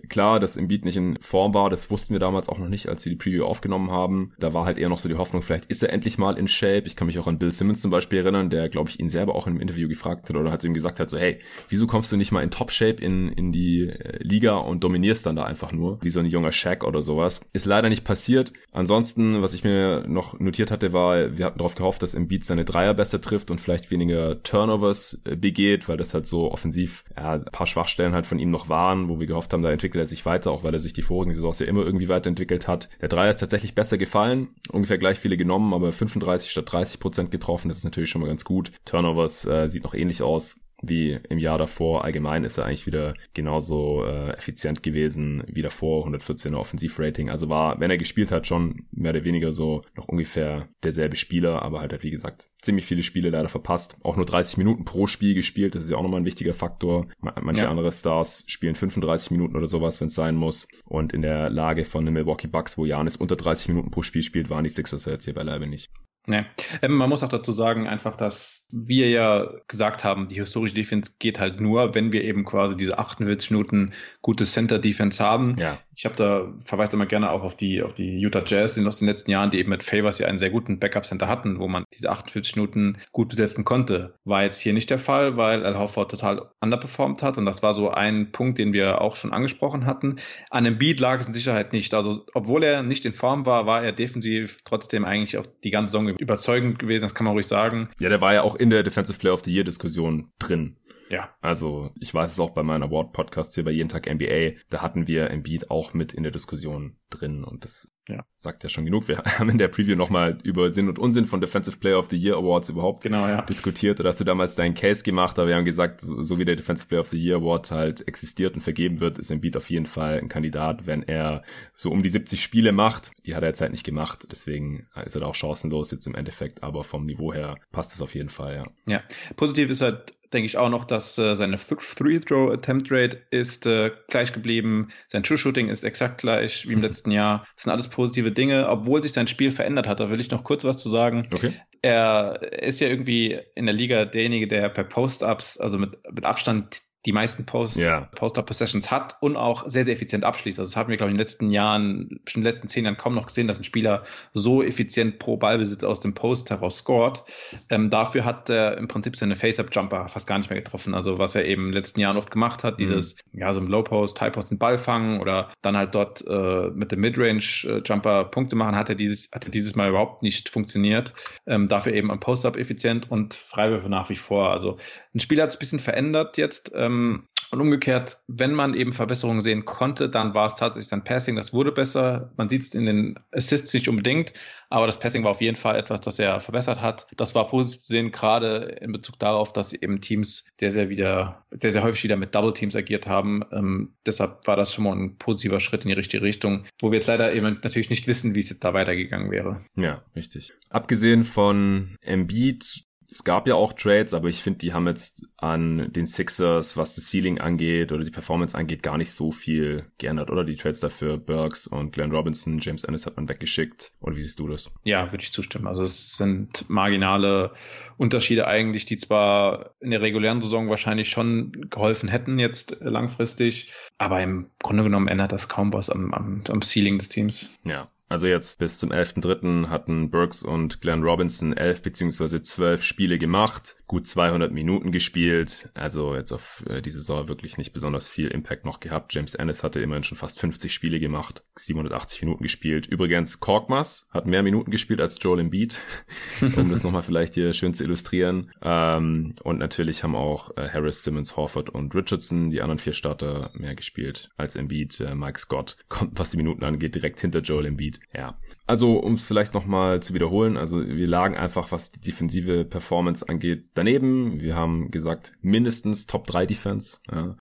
klar, 0.10 0.40
dass 0.40 0.58
Embiid 0.58 0.86
nicht 0.86 0.98
in 0.98 1.18
Form 1.22 1.54
war, 1.54 1.70
das 1.70 1.92
wussten 1.92 2.14
wir 2.14 2.20
damals 2.20 2.50
auch 2.50 2.58
noch 2.58 2.68
nicht, 2.68 2.88
als 2.88 3.06
wir 3.06 3.12
die 3.12 3.18
Preview 3.18 3.46
aufgenommen 3.46 3.92
haben. 3.92 4.34
Da 4.40 4.54
war 4.54 4.66
halt 4.66 4.78
eher 4.78 4.90
noch 4.90 5.00
so 5.00 5.10
die 5.10 5.16
Hoffnung, 5.16 5.42
vielleicht 5.42 5.66
ist 5.66 5.84
er 5.84 5.92
endlich 5.92 6.18
mal 6.18 6.38
in 6.38 6.48
Shape. 6.48 6.84
Ich 6.86 6.96
kann 6.96 7.08
mich 7.08 7.20
auch 7.20 7.28
an 7.28 7.40
Bill 7.40 7.52
Simmons 7.52 7.82
zum 7.82 7.92
Beispiel 7.92 8.20
erinnern, 8.20 8.50
der, 8.50 8.70
glaube 8.70 8.90
ich, 8.90 9.00
ihn 9.00 9.10
selber 9.10 9.36
auch 9.36 9.48
in 9.48 9.54
einem 9.54 9.62
Interview 9.62 9.88
gefragt 9.88 10.30
hat 10.30 10.36
oder 10.36 10.52
hat 10.52 10.64
ihm 10.64 10.74
gesagt 10.74 11.00
hat, 11.00 11.10
so, 11.10 11.18
hey, 11.18 11.40
wieso 11.70 11.88
kommst 11.88 12.12
du 12.12 12.18
nicht 12.18 12.32
mal 12.32 12.44
in 12.44 12.52
Top-Shape 12.52 13.02
in, 13.02 13.30
in 13.30 13.52
die 13.52 13.88
äh, 13.88 14.24
Liga 14.24 14.58
und 14.58 14.84
dominierst 14.84 15.26
dann 15.26 15.36
da 15.36 15.44
einfach 15.44 15.72
nur, 15.72 16.02
wie 16.02 16.10
so 16.10 16.20
ein 16.20 16.26
junger 16.26 16.52
Shaq 16.52 16.84
oder 16.84 17.02
sowas. 17.02 17.50
Ist 17.54 17.66
leider 17.66 17.90
nicht 17.90 18.04
passiert. 18.04 18.54
Ansonsten, 18.72 19.42
was 19.42 19.54
ich 19.54 19.64
mir 19.64 20.06
noch 20.08 20.40
notiert 20.40 20.72
hatte, 20.72 20.94
war, 20.94 21.38
wir 21.38 21.46
hatten 21.46 21.60
darauf 21.60 21.76
gehofft, 21.76 22.02
dass 22.02 22.16
Embiid 22.16 22.46
seine 22.46 22.66
Dreier 22.66 22.94
besser 22.94 23.20
trifft 23.22 23.52
und 23.52 23.60
vielleicht 23.60 23.81
weniger 23.90 24.44
Turnovers 24.44 25.22
äh, 25.26 25.36
begeht, 25.36 25.90
weil 25.90 25.98
das 25.98 26.14
halt 26.14 26.28
so 26.28 26.52
offensiv 26.52 27.04
ja, 27.16 27.34
ein 27.34 27.46
paar 27.46 27.68
Schwachstellen 27.68 28.14
halt 28.14 28.26
von 28.26 28.38
ihm 28.38 28.52
noch 28.52 28.70
waren, 28.70 29.10
wo 29.10 29.20
wir 29.20 29.28
gehofft 29.28 29.54
haben, 29.54 29.64
da 29.64 29.72
entwickelt 29.72 30.04
er 30.04 30.08
sich 30.08 30.26
weiter, 30.26 30.52
auch 30.52 30.64
weil 30.64 30.74
er 30.74 30.80
sich 30.80 30.94
die 30.94 31.02
vorigen 31.02 31.34
Saisons 31.34 31.60
ja 31.60 31.66
immer 31.66 31.84
irgendwie 31.84 32.10
weiterentwickelt 32.10 32.68
hat. 32.68 32.90
Der 33.02 33.10
Dreier 33.10 33.32
ist 33.32 33.40
tatsächlich 33.40 33.74
besser 33.74 33.98
gefallen, 33.98 34.50
ungefähr 34.72 34.98
gleich 34.98 35.18
viele 35.18 35.38
genommen, 35.38 35.74
aber 35.74 35.92
35 35.92 36.52
statt 36.52 36.72
30 36.72 37.00
Prozent 37.00 37.32
getroffen, 37.32 37.70
das 37.70 37.80
ist 37.80 37.86
natürlich 37.86 38.10
schon 38.10 38.22
mal 38.22 38.28
ganz 38.28 38.44
gut. 38.44 38.72
Turnovers 38.86 39.46
äh, 39.46 39.68
sieht 39.68 39.84
noch 39.84 39.94
ähnlich 39.94 40.22
aus 40.22 40.60
wie 40.82 41.20
im 41.30 41.38
Jahr 41.38 41.58
davor. 41.58 42.04
Allgemein 42.04 42.44
ist 42.44 42.58
er 42.58 42.66
eigentlich 42.66 42.88
wieder 42.88 43.14
genauso 43.34 44.06
äh, 44.06 44.32
effizient 44.32 44.84
gewesen 44.84 45.44
wie 45.48 45.62
davor, 45.62 46.08
114er 46.08 46.56
Offensivrating. 46.56 47.30
Also 47.30 47.50
war, 47.50 47.80
wenn 47.80 47.92
er 47.92 47.98
gespielt 47.98 48.32
hat, 48.32 48.48
schon 48.48 48.86
mehr 48.92 49.12
oder 49.12 49.24
weniger 49.24 49.52
so 49.52 49.82
noch 49.96 50.08
ungefähr 50.08 50.68
derselbe 50.84 51.16
Spieler, 51.16 51.62
aber 51.62 51.80
halt, 51.80 51.92
halt 51.92 52.04
wie 52.04 52.12
gesagt, 52.12 52.50
ziemlich 52.62 52.86
viele 52.86 53.04
Spiele 53.04 53.30
leider 53.30 53.50
verpasst. 53.50 53.98
Auch 54.04 54.16
nur 54.16 54.26
30 54.26 54.58
Minuten 54.58 54.86
pro 54.86 55.08
Spiel 55.08 55.34
gespielt, 55.34 55.76
das 55.76 55.84
ist 55.84 55.90
ja 55.90 55.98
auch 55.98 56.04
nochmal 56.04 56.22
ein 56.22 56.26
wichtiger 56.26 56.54
Faktor. 56.54 57.08
Manche 57.20 57.64
ja. 57.64 57.70
andere 57.70 57.92
Stars 57.92 58.44
spielen 58.48 58.76
35 58.76 59.32
Minuten 59.32 59.56
oder 59.56 59.68
sowas, 59.68 60.00
wenn 60.02 60.08
es 60.08 60.16
sein 60.16 60.36
muss. 60.36 60.68
Und 60.86 61.14
in 61.14 61.22
der 61.22 61.50
Lage 61.50 61.86
von 61.86 62.06
den 62.06 62.14
Milwaukee 62.14 62.48
Bucks, 62.48 62.78
wo 62.78 62.86
Janis 62.86 63.18
unter 63.18 63.36
30 63.36 63.70
Minuten 63.70 63.92
pro 63.92 64.02
Spiel 64.02 64.24
spielt, 64.24 64.50
waren 64.50 64.64
die 64.64 64.70
Sixers 64.70 65.06
jetzt 65.06 65.26
hier 65.26 65.34
beileibe 65.34 65.68
nicht. 65.68 65.90
Nee. 66.28 66.46
Ähm, 66.82 66.94
man 66.94 67.10
muss 67.10 67.24
auch 67.24 67.30
dazu 67.30 67.51
sagen, 67.51 67.88
einfach, 67.88 68.16
dass 68.16 68.70
wir 68.72 69.10
ja 69.10 69.50
gesagt 69.68 70.04
haben, 70.04 70.28
die 70.28 70.36
historische 70.36 70.75
Defense 70.75 71.13
geht 71.18 71.40
halt 71.40 71.60
nur, 71.60 71.96
wenn 71.96 72.12
wir 72.12 72.24
eben 72.24 72.46
quasi 72.46 72.78
diese 72.78 73.00
48 73.00 73.50
Minuten 73.51 73.94
gute 74.22 74.46
Center-Defense 74.46 75.24
haben. 75.24 75.56
Ja. 75.58 75.80
Ich 75.96 76.06
habe 76.06 76.16
da, 76.16 76.54
verweise 76.64 76.94
immer 76.94 77.06
gerne 77.06 77.32
auch 77.32 77.44
auf 77.44 77.56
die, 77.56 77.82
auf 77.82 77.94
die 77.94 78.20
Utah 78.20 78.44
Jazz 78.46 78.78
aus 78.80 79.00
den 79.00 79.08
letzten 79.08 79.32
Jahren, 79.32 79.52
die 79.52 79.60
eben 79.60 79.70
mit 79.70 79.84
Favors 79.84 80.20
ja 80.20 80.28
einen 80.28 80.40
sehr 80.40 80.50
guten 80.50 80.80
Backup-Center 80.80 81.28
hatten, 81.28 81.60
wo 81.60 81.68
man 81.68 81.86
diese 81.94 82.10
48 82.10 82.56
Minuten 82.56 82.98
gut 83.12 83.30
besetzen 83.30 83.66
konnte. 83.66 84.16
War 84.24 84.44
jetzt 84.44 84.60
hier 84.60 84.74
nicht 84.74 84.90
der 84.90 85.00
Fall, 85.00 85.38
weil 85.38 85.66
Al 85.66 85.78
Horford 85.78 86.12
total 86.12 86.50
underperformed 86.62 87.22
hat 87.22 87.38
und 87.38 87.46
das 87.46 87.62
war 87.64 87.74
so 87.74 87.90
ein 87.90 88.32
Punkt, 88.32 88.58
den 88.58 88.74
wir 88.74 89.02
auch 89.02 89.16
schon 89.16 89.34
angesprochen 89.34 89.86
hatten. 89.86 90.18
An 90.50 90.64
dem 90.64 90.78
Beat 90.78 91.00
lag 91.00 91.20
es 91.20 91.28
in 91.28 91.34
Sicherheit 91.34 91.74
nicht. 91.74 91.94
Also, 91.94 92.26
obwohl 92.34 92.64
er 92.64 92.84
nicht 92.84 93.06
in 93.06 93.14
Form 93.14 93.46
war, 93.46 93.66
war 93.66 93.84
er 93.84 93.92
defensiv 93.92 94.62
trotzdem 94.64 95.06
eigentlich 95.06 95.38
auf 95.38 95.48
die 95.64 95.72
ganze 95.72 95.92
Saison 95.92 96.10
überzeugend 96.10 96.80
gewesen, 96.80 97.04
das 97.04 97.16
kann 97.16 97.26
man 97.26 97.34
ruhig 97.34 97.48
sagen. 97.48 97.90
Ja, 98.00 98.10
der 98.10 98.22
war 98.22 98.34
ja 98.34 98.44
auch 98.44 98.56
in 98.56 98.70
der 98.70 98.84
Defensive 98.84 99.20
Player 99.20 99.34
of 99.34 99.44
the 99.44 99.54
Year 99.54 99.64
Diskussion 99.64 100.32
drin. 100.40 100.78
Ja. 101.12 101.36
Also 101.41 101.91
ich 102.00 102.13
weiß 102.13 102.32
es 102.32 102.39
auch 102.39 102.51
bei 102.51 102.63
meinen 102.63 102.84
Award-Podcasts 102.84 103.53
hier 103.53 103.65
bei 103.65 103.72
Jeden 103.72 103.89
Tag 103.89 104.12
NBA, 104.12 104.62
da 104.70 104.82
hatten 104.82 105.08
wir 105.08 105.30
Embiid 105.30 105.70
auch 105.70 105.94
mit 105.94 106.13
in 106.13 106.24
der 106.24 106.32
Diskussion 106.32 106.96
drin 107.10 107.44
und 107.44 107.65
das 107.65 107.91
ja. 108.08 108.25
sagt 108.36 108.63
ja 108.63 108.70
schon 108.70 108.86
genug. 108.86 109.10
Wir 109.10 109.18
haben 109.39 109.50
in 109.50 109.58
der 109.58 109.68
Preview 109.68 109.96
nochmal 109.96 110.38
über 110.44 110.70
Sinn 110.70 110.88
und 110.88 111.00
Unsinn 111.00 111.25
von 111.25 111.41
Defensive 111.41 111.77
Player 111.77 112.00
of 112.00 112.10
the 112.10 112.18
Year 112.18 112.38
Awards 112.38 112.70
überhaupt 112.70 113.03
genau, 113.03 113.27
ja. 113.27 113.41
diskutiert. 113.41 114.00
Da 114.00 114.06
hast 114.06 114.22
du 114.22 114.24
damals 114.24 114.56
deinen 114.56 114.74
Case 114.74 115.03
gemacht, 115.03 115.38
aber 115.38 115.50
wir 115.50 115.56
haben 115.56 115.65
gesagt, 115.65 116.01
so 116.01 116.39
wie 116.39 116.46
der 116.46 116.56
Defensive 116.56 116.88
Player 116.88 117.01
of 117.01 117.10
the 117.10 117.22
Year 117.22 117.38
Award 117.38 117.72
halt 117.72 118.08
existiert 118.08 118.56
und 118.56 118.62
vergeben 118.62 119.01
wird, 119.01 119.20
ist 119.20 119.32
Embiid 119.32 119.58
auf 119.58 119.70
jeden 119.70 119.86
Fall 119.86 120.18
ein 120.18 120.30
Kandidat, 120.30 120.88
wenn 120.88 121.03
er 121.03 121.44
so 121.75 121.91
um 121.91 122.01
die 122.01 122.10
70 122.10 122.41
Spiele 122.41 122.72
macht. 122.72 123.12
Die 123.25 123.36
hat 123.36 123.44
er 123.44 123.50
jetzt 123.50 123.62
halt 123.62 123.72
nicht 123.72 123.84
gemacht, 123.84 124.27
deswegen 124.32 124.88
ist 125.06 125.15
er 125.15 125.22
da 125.22 125.27
auch 125.27 125.36
chancenlos 125.36 125.91
jetzt 125.91 126.08
im 126.08 126.15
Endeffekt, 126.15 126.63
aber 126.63 126.86
vom 126.86 127.06
Niveau 127.06 127.34
her 127.34 127.58
passt 127.74 127.94
es 127.94 128.01
auf 128.01 128.15
jeden 128.15 128.30
Fall, 128.30 128.56
ja. 128.56 128.68
Ja, 128.88 129.03
positiv 129.36 129.70
ist 129.70 129.82
halt 129.82 130.13
denke 130.34 130.46
ich 130.46 130.58
auch 130.58 130.70
noch, 130.70 130.86
dass 130.86 131.18
äh, 131.18 131.36
seine 131.36 131.58
Three-Throw-Attempt-Rate 131.58 133.22
ist 133.32 133.66
äh, 133.66 133.92
gleich 134.08 134.34
geblieben. 134.34 134.90
Sein 135.08 135.24
True-Shooting 135.24 135.70
ist 135.70 135.84
exakt 135.84 136.20
gleich 136.22 136.68
wie 136.68 136.74
im 136.74 136.80
mhm. 136.80 136.86
letzten 136.86 137.12
Jahr. 137.12 137.46
Das 137.56 137.64
sind 137.64 137.72
alles 137.72 137.88
positive 137.90 138.32
Dinge, 138.32 138.70
obwohl 138.70 139.02
sich 139.02 139.14
sein 139.14 139.28
Spiel 139.28 139.52
verändert 139.52 139.88
hat. 139.88 140.00
Da 140.00 140.10
will 140.10 140.20
ich 140.20 140.32
noch 140.32 140.44
kurz 140.44 140.64
was 140.64 140.78
zu 140.78 140.90
sagen. 140.90 141.28
Okay. 141.34 141.54
Er 141.82 142.42
ist 142.62 142.80
ja 142.80 142.88
irgendwie 142.88 143.40
in 143.56 143.66
der 143.66 143.76
Liga 143.76 144.06
derjenige, 144.06 144.48
der 144.48 144.70
per 144.70 144.84
Post-Ups, 144.84 145.60
also 145.60 145.78
mit, 145.78 145.98
mit 146.12 146.26
Abstand 146.26 146.82
die 147.05 147.13
meisten 147.13 147.46
Post, 147.46 147.77
yeah. 147.77 148.10
Post-Up-Possessions 148.15 148.91
hat 148.91 149.17
und 149.22 149.36
auch 149.36 149.67
sehr, 149.67 149.86
sehr 149.86 149.96
effizient 149.96 150.24
abschließt. 150.24 150.60
Also 150.60 150.70
das 150.70 150.77
haben 150.77 150.89
wir, 150.89 150.98
glaube 150.98 151.10
ich, 151.10 151.13
in 151.13 151.17
den 151.17 151.22
letzten 151.22 151.51
Jahren, 151.51 152.10
in 152.12 152.22
den 152.36 152.43
letzten 152.43 152.67
zehn 152.67 152.86
Jahren 152.86 152.98
kaum 152.98 153.15
noch 153.15 153.25
gesehen, 153.25 153.48
dass 153.48 153.58
ein 153.58 153.63
Spieler 153.63 154.05
so 154.34 154.62
effizient 154.62 155.17
pro 155.17 155.38
Ballbesitz 155.38 155.84
aus 155.84 156.00
dem 156.00 156.13
Post 156.13 156.51
heraus 156.51 156.77
scored. 156.77 157.24
Ähm, 157.70 157.89
dafür 157.89 158.24
hat 158.24 158.50
er 158.51 158.77
im 158.77 158.88
Prinzip 158.88 159.15
seine 159.15 159.36
Face-Up-Jumper 159.36 160.10
fast 160.10 160.27
gar 160.27 160.38
nicht 160.38 160.51
mehr 160.51 160.62
getroffen. 160.62 160.93
Also 160.93 161.17
was 161.17 161.34
er 161.34 161.46
eben 161.46 161.65
in 161.65 161.72
den 161.72 161.81
letzten 161.81 162.00
Jahren 162.00 162.17
oft 162.17 162.29
gemacht 162.29 162.63
hat, 162.63 162.75
mhm. 162.75 162.86
dieses, 162.86 163.15
ja, 163.34 163.51
so 163.51 163.60
im 163.60 163.67
Low-Post, 163.67 164.22
High-Post 164.22 164.51
einen 164.51 164.60
Ball 164.60 164.77
fangen 164.77 165.22
oder 165.22 165.51
dann 165.63 165.75
halt 165.75 165.96
dort 165.96 166.24
äh, 166.27 166.70
mit 166.70 166.91
dem 166.91 167.00
Mid-Range-Jumper 167.00 168.25
Punkte 168.25 168.55
machen, 168.55 168.75
hat 168.75 168.89
er 168.89 168.96
dieses, 168.96 169.31
hat 169.31 169.46
er 169.46 169.51
dieses 169.51 169.75
Mal 169.75 169.89
überhaupt 169.89 170.22
nicht 170.22 170.50
funktioniert. 170.50 171.15
Ähm, 171.48 171.67
dafür 171.67 171.93
eben 171.93 172.12
am 172.12 172.20
Post-Up 172.20 172.58
effizient 172.58 173.10
und 173.10 173.34
Freiwürfe 173.34 173.89
nach 173.89 174.10
wie 174.10 174.15
vor. 174.15 174.51
Also 174.51 174.77
ein 175.15 175.20
Spiel 175.20 175.41
hat 175.41 175.50
es 175.50 175.55
ein 175.55 175.60
bisschen 175.60 175.79
verändert 175.79 176.38
jetzt. 176.38 176.72
Ähm, 176.75 176.91
ähm, 176.92 177.28
und 177.52 177.60
umgekehrt, 177.60 178.18
wenn 178.28 178.54
man 178.54 178.74
eben 178.74 178.94
Verbesserungen 178.94 179.42
sehen 179.42 179.66
konnte, 179.66 180.10
dann 180.10 180.34
war 180.34 180.46
es 180.46 180.56
tatsächlich 180.56 180.88
sein 180.88 181.04
Passing, 181.04 181.36
das 181.36 181.52
wurde 181.52 181.74
besser. 181.74 182.32
Man 182.38 182.48
sieht 182.48 182.62
es 182.64 182.74
in 182.74 182.86
den 182.86 183.20
Assists 183.34 183.74
nicht 183.74 183.90
unbedingt, 183.90 184.32
aber 184.70 184.88
das 184.88 185.00
Passing 185.00 185.26
war 185.26 185.32
auf 185.32 185.42
jeden 185.42 185.58
Fall 185.58 185.76
etwas, 185.76 186.00
das 186.00 186.18
er 186.18 186.40
verbessert 186.40 186.82
hat. 186.82 187.08
Das 187.18 187.36
war 187.36 187.50
positiv 187.50 187.82
zu 187.82 187.88
sehen, 187.88 188.12
gerade 188.12 188.78
in 188.80 188.94
Bezug 188.94 189.20
darauf, 189.20 189.52
dass 189.52 189.74
eben 189.74 190.00
Teams 190.00 190.46
sehr, 190.58 190.72
sehr 190.72 190.88
wieder, 190.88 191.46
sehr, 191.52 191.72
sehr 191.72 191.84
häufig 191.84 192.06
wieder 192.06 192.16
mit 192.16 192.34
Double 192.34 192.54
Teams 192.54 192.74
agiert 192.74 193.06
haben. 193.06 193.44
Ähm, 193.52 193.96
deshalb 194.06 194.48
war 194.48 194.56
das 194.56 194.74
schon 194.74 194.86
mal 194.86 194.96
ein 194.96 195.18
positiver 195.18 195.60
Schritt 195.60 195.84
in 195.84 195.90
die 195.90 195.96
richtige 195.96 196.24
Richtung, 196.24 196.66
wo 196.80 196.90
wir 196.90 197.00
jetzt 197.00 197.08
leider 197.08 197.34
eben 197.34 197.60
natürlich 197.62 197.90
nicht 197.90 198.08
wissen, 198.08 198.34
wie 198.34 198.40
es 198.40 198.50
jetzt 198.50 198.64
da 198.64 198.74
weitergegangen 198.74 199.30
wäre. 199.30 199.66
Ja, 199.76 200.04
richtig. 200.16 200.54
Abgesehen 200.70 201.26
von 201.26 201.98
Embiid 202.00 202.86
es 203.12 203.25
gab 203.25 203.46
ja 203.46 203.56
auch 203.56 203.74
Trades, 203.74 204.13
aber 204.13 204.30
ich 204.30 204.41
finde, 204.41 204.60
die 204.60 204.74
haben 204.74 204.88
jetzt 204.88 205.27
an 205.36 205.91
den 205.91 206.08
Sixers, 206.08 206.77
was 206.77 206.96
das 206.96 207.10
Ceiling 207.10 207.39
angeht 207.39 207.91
oder 207.91 208.06
die 208.06 208.12
Performance 208.12 208.58
angeht, 208.58 208.84
gar 208.84 208.98
nicht 208.98 209.12
so 209.12 209.34
viel 209.34 209.86
geändert, 209.98 210.30
oder? 210.30 210.46
Die 210.46 210.56
Trades 210.56 210.80
dafür, 210.80 211.18
Burks 211.18 211.68
und 211.68 211.91
Glenn 211.91 212.12
Robinson, 212.12 212.60
James 212.60 212.86
Ennis 212.86 213.06
hat 213.06 213.18
man 213.18 213.27
weggeschickt. 213.27 213.91
Oder 214.00 214.15
wie 214.15 214.22
siehst 214.22 214.39
du 214.39 214.48
das? 214.48 214.72
Ja, 214.84 215.12
würde 215.12 215.24
ich 215.24 215.34
zustimmen. 215.34 215.68
Also 215.68 215.84
es 215.84 216.15
sind 216.15 216.70
marginale 216.70 217.51
Unterschiede 217.98 218.48
eigentlich, 218.48 218.86
die 218.86 218.98
zwar 218.98 219.72
in 219.82 219.91
der 219.91 220.01
regulären 220.01 220.41
Saison 220.41 220.70
wahrscheinlich 220.70 221.10
schon 221.10 221.51
geholfen 221.70 222.08
hätten 222.08 222.39
jetzt 222.39 222.77
langfristig, 222.80 223.74
aber 223.98 224.24
im 224.24 224.50
Grunde 224.60 224.84
genommen 224.84 225.10
ändert 225.10 225.34
das 225.34 225.50
kaum 225.50 225.74
was 225.74 225.89
am, 225.89 226.13
am, 226.13 226.44
am 226.48 226.62
Ceiling 226.62 226.98
des 226.98 227.10
Teams. 227.10 227.60
Ja, 227.65 227.89
also 228.12 228.27
jetzt 228.27 228.60
bis 228.60 228.77
zum 228.77 228.91
11.3. 228.91 229.70
hatten 229.70 230.12
Burks 230.12 230.44
und 230.44 230.82
Glenn 230.82 231.01
Robinson 231.01 231.53
elf 231.53 231.82
beziehungsweise 231.82 232.41
zwölf 232.41 232.84
Spiele 232.84 233.18
gemacht 233.18 233.77
gut 233.91 234.08
200 234.08 234.53
Minuten 234.53 234.94
gespielt. 234.94 235.68
Also 235.74 236.15
jetzt 236.15 236.32
auf 236.32 236.63
äh, 236.65 236.82
die 236.82 236.91
Saison 236.91 237.27
wirklich 237.27 237.58
nicht 237.58 237.74
besonders 237.74 238.08
viel 238.08 238.30
Impact 238.30 238.63
noch 238.63 238.80
gehabt. 238.80 239.13
James 239.13 239.36
Ennis 239.36 239.65
hatte 239.65 239.82
immerhin 239.82 240.03
schon 240.03 240.18
fast 240.18 240.39
50 240.39 240.74
Spiele 240.74 240.98
gemacht, 240.98 241.44
780 241.58 242.22
Minuten 242.22 242.41
gespielt. 242.41 242.86
Übrigens, 242.86 243.41
Korkmaz 243.41 244.08
hat 244.10 244.27
mehr 244.27 244.44
Minuten 244.44 244.72
gespielt 244.72 245.01
als 245.01 245.18
Joel 245.20 245.41
Embiid, 245.41 245.77
um 246.41 246.72
das 246.72 246.86
nochmal 246.86 247.03
vielleicht 247.03 247.34
hier 247.34 247.51
schön 247.51 247.74
zu 247.74 247.84
illustrieren. 247.84 248.53
Ähm, 248.62 249.36
und 249.44 249.60
natürlich 249.60 250.06
haben 250.06 250.15
auch 250.15 250.56
äh, 250.56 250.70
Harris, 250.70 251.03
Simmons, 251.03 251.36
Horford 251.36 251.70
und 251.70 251.94
Richardson, 251.94 252.50
die 252.50 252.62
anderen 252.62 252.80
vier 252.80 252.94
Starter, 252.94 253.51
mehr 253.56 253.75
gespielt 253.75 254.30
als 254.38 254.56
Embiid. 254.56 255.01
Äh, 255.01 255.15
Mike 255.15 255.38
Scott 255.38 255.75
kommt, 255.89 256.18
was 256.18 256.32
die 256.32 256.38
Minuten 256.38 256.63
angeht, 256.63 256.96
direkt 256.96 257.20
hinter 257.20 257.39
Joel 257.39 257.65
Embiid. 257.65 258.00
Ja, 258.13 258.38
also 258.67 258.98
um 258.98 259.13
es 259.13 259.25
vielleicht 259.25 259.53
nochmal 259.53 260.01
zu 260.01 260.13
wiederholen, 260.13 260.58
also 260.58 260.86
wir 260.86 261.08
lagen 261.08 261.36
einfach, 261.36 261.72
was 261.72 261.91
die 261.91 262.00
defensive 262.00 262.65
Performance 262.65 263.27
angeht, 263.27 263.70
daneben. 263.74 264.41
Wir 264.41 264.55
haben 264.55 264.91
gesagt, 264.91 265.34
mindestens 265.41 266.08
Top 266.08 266.27
3 266.27 266.46
Defense. 266.46 267.00
Ja. 267.12 267.38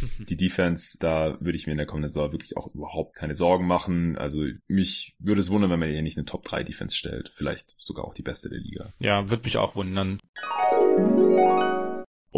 Die 0.28 0.36
Defense, 0.36 0.96
da 1.00 1.36
würde 1.40 1.56
ich 1.56 1.66
mir 1.66 1.72
in 1.72 1.78
der 1.78 1.86
kommenden 1.86 2.10
Saison 2.10 2.32
wirklich 2.32 2.56
auch 2.56 2.72
überhaupt 2.74 3.16
keine 3.16 3.34
Sorgen 3.34 3.66
machen. 3.66 4.16
Also 4.16 4.44
mich 4.68 5.16
würde 5.18 5.40
es 5.40 5.50
wundern, 5.50 5.70
wenn 5.70 5.80
man 5.80 5.90
hier 5.90 6.02
nicht 6.02 6.16
eine 6.16 6.26
Top 6.26 6.44
3 6.44 6.62
Defense 6.62 6.96
stellt. 6.96 7.30
Vielleicht 7.34 7.74
sogar 7.78 8.04
auch 8.04 8.14
die 8.14 8.22
beste 8.22 8.48
der 8.48 8.60
Liga. 8.60 8.92
Ja, 8.98 9.28
würde 9.28 9.42
mich 9.44 9.56
auch 9.56 9.74
wundern. 9.74 10.20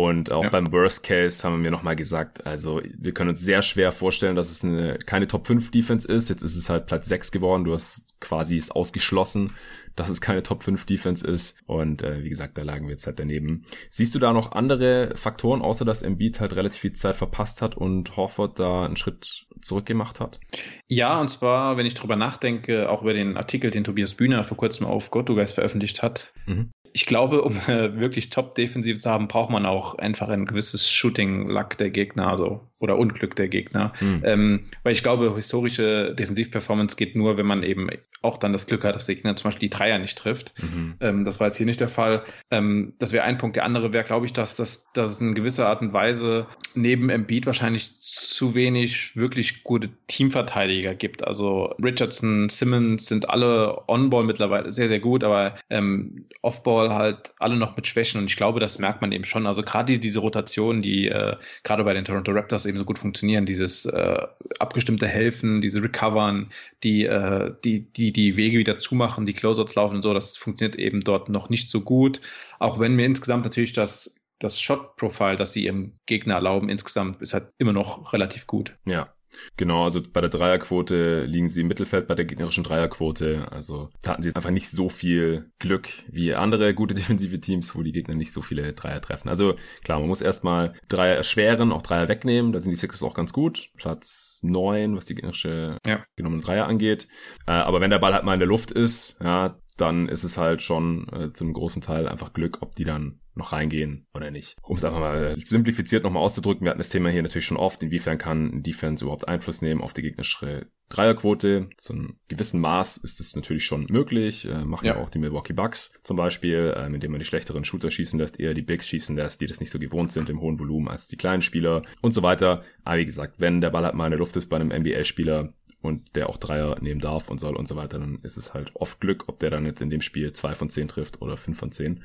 Und 0.09 0.31
auch 0.31 0.45
ja. 0.45 0.51
beim 0.51 0.73
Worst 0.73 1.03
Case 1.03 1.45
haben 1.45 1.63
wir 1.63 1.71
nochmal 1.71 1.97
gesagt, 1.97 2.47
also 2.47 2.81
wir 2.99 3.13
können 3.13 3.31
uns 3.31 3.41
sehr 3.41 3.63
schwer 3.63 3.93
vorstellen, 3.93 4.37
dass 4.37 4.51
es 4.51 4.65
eine, 4.65 4.99
keine 4.99 5.27
Top 5.27 5.47
5 5.47 5.71
Defense 5.71 6.11
ist. 6.11 6.29
Jetzt 6.29 6.43
ist 6.43 6.57
es 6.57 6.71
halt 6.71 6.87
Platz 6.87 7.09
6 7.09 7.33
geworden. 7.33 7.65
Du 7.65 7.73
hast 7.73 8.21
quasi 8.21 8.57
es 8.57 8.71
ausgeschlossen 8.71 9.53
dass 9.97 10.09
es 10.09 10.21
keine 10.21 10.43
Top 10.43 10.63
5 10.63 10.87
Defense 10.87 11.27
ist. 11.27 11.59
Und 11.67 12.03
äh, 12.03 12.23
wie 12.23 12.31
gesagt, 12.31 12.57
da 12.57 12.63
lagen 12.63 12.87
wir 12.87 12.93
jetzt 12.93 13.07
halt 13.07 13.19
daneben. 13.19 13.65
Siehst 13.91 14.15
du 14.15 14.19
da 14.19 14.33
noch 14.33 14.53
andere 14.53 15.13
Faktoren, 15.17 15.63
außer 15.63 15.85
dass 15.85 16.03
Embiid 16.03 16.41
halt 16.41 16.55
relativ 16.55 16.81
viel 16.81 16.93
Zeit 16.93 17.17
verpasst 17.17 17.61
hat 17.61 17.77
und 17.77 18.17
Horford 18.17 18.59
da 18.59 18.85
einen 18.85 18.97
Schritt 18.97 19.47
zurückgemacht 19.61 20.21
hat? 20.21 20.41
Ja, 20.89 21.21
und 21.21 21.29
zwar, 21.29 21.77
wenn 21.77 21.87
ich 21.87 21.95
drüber 21.95 22.17
nachdenke, 22.17 22.89
auch 22.89 23.03
über 23.03 23.13
den 23.13 23.37
Artikel, 23.37 23.71
den 23.71 23.85
Tobias 23.85 24.15
Bühner 24.15 24.45
vor 24.45 24.57
kurzem 24.57 24.87
auf 24.87 25.11
GoToGuys 25.11 25.53
veröffentlicht 25.53 26.03
hat, 26.03 26.33
mhm 26.47 26.71
ich 26.93 27.07
glaube, 27.07 27.43
um 27.43 27.57
äh, 27.69 28.01
wirklich 28.01 28.31
Top-Defensiv 28.31 29.01
zu 29.01 29.11
haben, 29.11 29.29
braucht 29.29 29.51
man 29.51 29.67
auch 29.67 29.97
einfach 29.97 30.29
ein 30.29 30.47
gewisses 30.47 30.91
Shooting-Luck 30.91 31.77
der 31.79 31.91
Gegner, 31.91 32.29
also 32.29 32.61
oder 32.79 32.99
Unglück 32.99 33.37
der 33.37 33.49
Gegner. 33.49 33.93
Mhm. 34.01 34.23
Ähm, 34.25 34.61
weil 34.83 34.93
ich 34.93 35.03
glaube, 35.03 35.35
historische 35.35 36.15
Defensiv-Performance 36.15 36.97
geht 36.97 37.15
nur, 37.15 37.37
wenn 37.37 37.47
man 37.47 37.63
eben 37.63 37.91
auch 38.23 38.37
dann 38.37 38.53
das 38.53 38.67
Glück 38.67 38.85
hat, 38.85 38.95
dass 38.95 39.07
der 39.07 39.15
Gegner 39.15 39.37
zum 39.37 39.49
Beispiel 39.51 39.69
die 39.69 39.77
Dreier 39.77 39.99
nicht 39.99 40.19
trifft. 40.19 40.55
Mhm. 40.63 40.95
Ähm, 41.01 41.25
das 41.25 41.41
war 41.41 41.47
jetzt 41.47 41.57
hier 41.57 41.67
nicht 41.67 41.81
der 41.81 41.89
Fall. 41.89 42.23
Ähm, 42.51 42.95
das 42.99 43.13
wäre 43.13 43.25
ein 43.25 43.39
Punkt. 43.39 43.57
Der 43.57 43.65
andere 43.65 43.93
wäre, 43.93 44.05
glaube 44.05 44.27
ich, 44.27 44.33
dass, 44.33 44.57
dass, 44.57 44.93
dass 44.93 45.11
es 45.11 45.21
in 45.21 45.35
gewisser 45.35 45.69
Art 45.69 45.81
und 45.81 45.93
Weise 45.93 46.47
neben 46.75 47.09
Embiid 47.09 47.47
wahrscheinlich 47.47 47.97
zu 47.97 48.55
wenig 48.55 49.17
wirklich 49.17 49.65
gute 49.65 49.89
Teamverteidiger 50.07 50.95
gibt. 50.95 51.27
Also 51.27 51.75
Richardson, 51.83 52.49
Simmons 52.49 53.07
sind 53.07 53.31
alle 53.31 53.89
On-Ball 53.89 54.25
mittlerweile 54.25 54.71
sehr, 54.71 54.89
sehr 54.89 55.01
gut, 55.01 55.25
aber 55.25 55.57
ähm, 55.71 56.27
Off-Ball 56.43 56.95
halt 56.95 57.33
alle 57.39 57.57
noch 57.57 57.77
mit 57.77 57.87
Schwächen 57.87 58.21
und 58.21 58.27
ich 58.27 58.37
glaube, 58.37 58.61
das 58.61 58.79
merkt 58.79 59.01
man 59.01 59.13
eben 59.13 59.25
schon. 59.25 59.47
Also 59.47 59.63
gerade 59.63 59.99
diese 59.99 60.19
Rotation, 60.19 60.83
die 60.83 61.09
äh, 61.09 61.37
gerade 61.65 61.85
bei 61.85 61.95
den 61.95 62.05
Toronto 62.05 62.33
Raptors 62.33 62.67
eben 62.67 62.79
so 62.79 62.85
gut 62.85 62.99
funktionieren, 62.99 63.47
dieses 63.47 63.87
äh, 63.87 64.19
abgestimmte 64.59 65.07
Helfen, 65.07 65.61
diese 65.61 65.83
Recovern, 65.83 66.51
die, 66.83 67.05
äh, 67.05 67.53
die, 67.65 67.91
die 67.93 68.10
die 68.13 68.37
Wege 68.37 68.59
wieder 68.59 68.79
zumachen, 68.79 69.27
die 69.27 69.35
Closeouts 69.35 69.75
laufen 69.75 69.97
und 69.97 70.03
so, 70.03 70.15
das 70.15 70.37
funktioniert 70.37 70.77
eben 70.77 71.01
dort 71.01 71.29
noch 71.29 71.49
nicht 71.49 71.71
so 71.71 71.81
gut. 71.81 72.21
Auch 72.59 72.79
wenn 72.79 72.97
mir 72.97 73.07
insgesamt 73.07 73.45
natürlich 73.45 73.73
das 73.73 74.21
das 74.41 74.59
Shot-Profile, 74.61 75.37
das 75.37 75.53
sie 75.53 75.65
ihrem 75.65 75.99
Gegner 76.07 76.35
erlauben, 76.35 76.71
insgesamt 76.71 77.21
ist 77.23 77.35
halt 77.35 77.53
immer 77.59 77.75
noch 77.75 78.13
relativ 78.13 78.47
gut. 78.47 78.75
Ja, 78.87 79.13
Genau, 79.57 79.85
also 79.85 80.01
bei 80.03 80.21
der 80.21 80.31
Dreierquote 80.31 81.25
liegen 81.25 81.49
sie 81.49 81.61
im 81.61 81.69
Mittelfeld 81.69 82.09
bei 82.09 82.15
der 82.15 82.25
gegnerischen 82.25 82.65
Dreierquote. 82.65 83.51
Also 83.51 83.91
da 84.03 84.13
hatten 84.13 84.23
sie 84.23 84.35
einfach 84.35 84.51
nicht 84.51 84.69
so 84.69 84.89
viel 84.89 85.51
Glück 85.59 85.89
wie 86.09 86.35
andere 86.35 86.75
gute 86.75 86.95
defensive 87.01 87.41
Teams, 87.41 87.75
wo 87.75 87.83
die 87.83 87.93
Gegner 87.93 88.15
nicht 88.15 88.33
so 88.33 88.43
viele 88.43 88.73
Dreier 88.73 89.01
treffen. 89.01 89.29
Also 89.29 89.55
klar, 89.85 89.99
man 89.99 90.09
muss 90.09 90.23
erstmal 90.23 90.75
Dreier 90.89 91.17
erschweren, 91.17 91.73
auch 91.73 91.83
Dreier 91.83 92.09
wegnehmen. 92.09 92.53
Da 92.53 92.61
sind 92.61 92.71
die 92.71 92.77
Sixers 92.77 93.03
auch 93.03 93.15
ganz 93.15 93.33
gut. 93.33 93.71
Platz 93.77 94.41
neun, 94.43 94.97
was 94.97 95.07
die 95.07 95.15
gegnerische 95.15 95.79
ja. 95.87 96.05
genommene 96.17 96.43
Dreier 96.43 96.67
angeht. 96.67 97.09
Äh, 97.47 97.53
aber 97.53 97.81
wenn 97.81 97.91
der 97.91 97.99
Ball 97.99 98.15
halt 98.15 98.25
mal 98.25 98.35
in 98.35 98.41
der 98.41 98.49
Luft 98.49 98.71
ist, 98.71 99.19
ja, 99.23 99.59
dann 99.81 100.09
ist 100.09 100.25
es 100.25 100.37
halt 100.37 100.63
schon 100.63 101.09
äh, 101.13 101.33
zu 101.33 101.45
einem 101.45 101.53
großen 101.53 101.83
Teil 101.83 102.09
einfach 102.09 102.33
Glück, 102.33 102.59
ob 102.61 102.75
die 102.75 102.85
dann 102.85 103.21
noch 103.35 103.53
reingehen 103.53 104.07
oder 104.15 104.31
nicht. 104.31 104.57
Um 104.63 104.77
es 104.77 104.85
einfach 104.85 105.01
mal 105.01 105.35
simplifiziert 105.39 106.05
nochmal 106.05 106.23
auszudrücken, 106.23 106.65
wir 106.65 106.71
hatten 106.71 106.79
das 106.79 106.91
Thema 106.91 107.11
hier 107.11 107.23
natürlich 107.23 107.47
schon 107.47 107.57
oft, 107.57 107.83
inwiefern 107.83 108.19
kann 108.19 108.63
Defense 108.63 109.05
überhaupt 109.05 109.29
Einfluss 109.29 109.63
nehmen 109.63 109.81
auf 109.81 109.95
die 109.95 110.03
gegnerische 110.03 110.67
Dreierquote. 110.91 111.71
Zu 111.77 111.93
einem 111.93 112.17
gewissen 112.29 112.61
Maß 112.61 112.99
ist 112.99 113.21
es 113.21 113.35
natürlich 113.37 113.65
schon 113.65 113.87
möglich. 113.89 114.47
Äh, 114.47 114.65
machen 114.65 114.87
ja. 114.87 114.97
auch 114.97 115.09
die 115.09 115.21
Milwaukee 115.21 115.53
Bucks 115.53 115.93
zum 116.03 116.17
Beispiel, 116.17 116.75
äh, 116.77 116.87
indem 116.87 117.13
man 117.13 117.21
die 117.21 117.27
schlechteren 117.27 117.65
Shooter 117.65 117.91
schießen 117.91 118.19
lässt, 118.19 118.41
eher 118.41 118.55
die 118.55 118.63
Bigs 118.63 118.89
schießen 118.89 119.17
lässt, 119.17 119.41
die 119.41 119.47
das 119.47 119.61
nicht 119.61 119.71
so 119.71 119.79
gewohnt 119.79 120.13
sind 120.13 120.29
im 120.29 120.41
hohen 120.41 120.59
Volumen 120.59 120.89
als 120.89 121.07
die 121.07 121.17
kleinen 121.17 121.43
Spieler 121.43 121.83
und 122.03 122.13
so 122.13 122.23
weiter. 122.23 122.65
Aber 122.85 122.99
wie 122.99 123.07
gesagt, 123.07 123.37
wenn 123.39 123.61
der 123.61 123.71
Ball 123.71 123.85
halt 123.85 123.95
mal 123.95 124.07
in 124.07 124.11
der 124.11 124.19
Luft 124.19 124.37
ist 124.37 124.49
bei 124.49 124.57
einem 124.57 124.73
NBA-Spieler, 124.73 125.55
und 125.83 126.15
der 126.15 126.29
auch 126.29 126.37
Dreier 126.37 126.77
nehmen 126.81 127.01
darf 127.01 127.29
und 127.31 127.39
soll 127.39 127.57
und 127.57 127.67
so 127.67 127.77
weiter, 127.77 127.99
dann 127.99 128.19
ist 128.23 128.37
es 128.37 128.55
halt 128.55 128.71
oft 128.75 129.01
Glück, 129.01 129.25
ob 129.29 129.39
der 129.39 129.51
dann 129.51 129.67
jetzt 129.67 129.81
in 129.81 129.91
dem 129.91 130.03
Spiel 130.03 130.33
zwei 130.33 130.55
von 130.55 130.69
zehn 130.69 130.89
trifft 130.89 131.23
oder 131.23 131.37
fünf 131.37 131.59
von 131.59 131.73
zehn. 131.73 132.03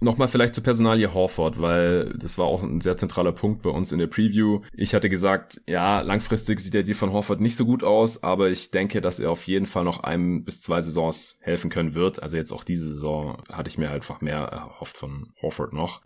Nochmal 0.00 0.28
vielleicht 0.28 0.54
zur 0.54 0.62
Personalie 0.62 1.12
Horford, 1.12 1.60
weil 1.60 2.14
das 2.16 2.38
war 2.38 2.46
auch 2.46 2.62
ein 2.62 2.80
sehr 2.80 2.96
zentraler 2.96 3.32
Punkt 3.32 3.62
bei 3.62 3.70
uns 3.70 3.90
in 3.90 3.98
der 3.98 4.06
Preview. 4.06 4.62
Ich 4.72 4.94
hatte 4.94 5.08
gesagt, 5.08 5.60
ja, 5.68 6.00
langfristig 6.02 6.60
sieht 6.60 6.74
der 6.74 6.84
Deal 6.84 6.94
von 6.94 7.12
Horford 7.12 7.40
nicht 7.40 7.56
so 7.56 7.66
gut 7.66 7.82
aus, 7.82 8.22
aber 8.22 8.48
ich 8.48 8.70
denke, 8.70 9.00
dass 9.00 9.18
er 9.18 9.30
auf 9.30 9.46
jeden 9.46 9.66
Fall 9.66 9.84
noch 9.84 10.04
einem 10.04 10.44
bis 10.44 10.60
zwei 10.60 10.80
Saisons 10.80 11.38
helfen 11.40 11.70
können 11.70 11.94
wird. 11.94 12.22
Also 12.22 12.36
jetzt 12.36 12.52
auch 12.52 12.64
diese 12.64 12.88
Saison 12.88 13.42
hatte 13.50 13.68
ich 13.68 13.78
mir 13.78 13.90
einfach 13.90 14.20
mehr 14.20 14.38
erhofft 14.38 14.96
von 14.96 15.32
Horford 15.42 15.72
noch 15.72 16.00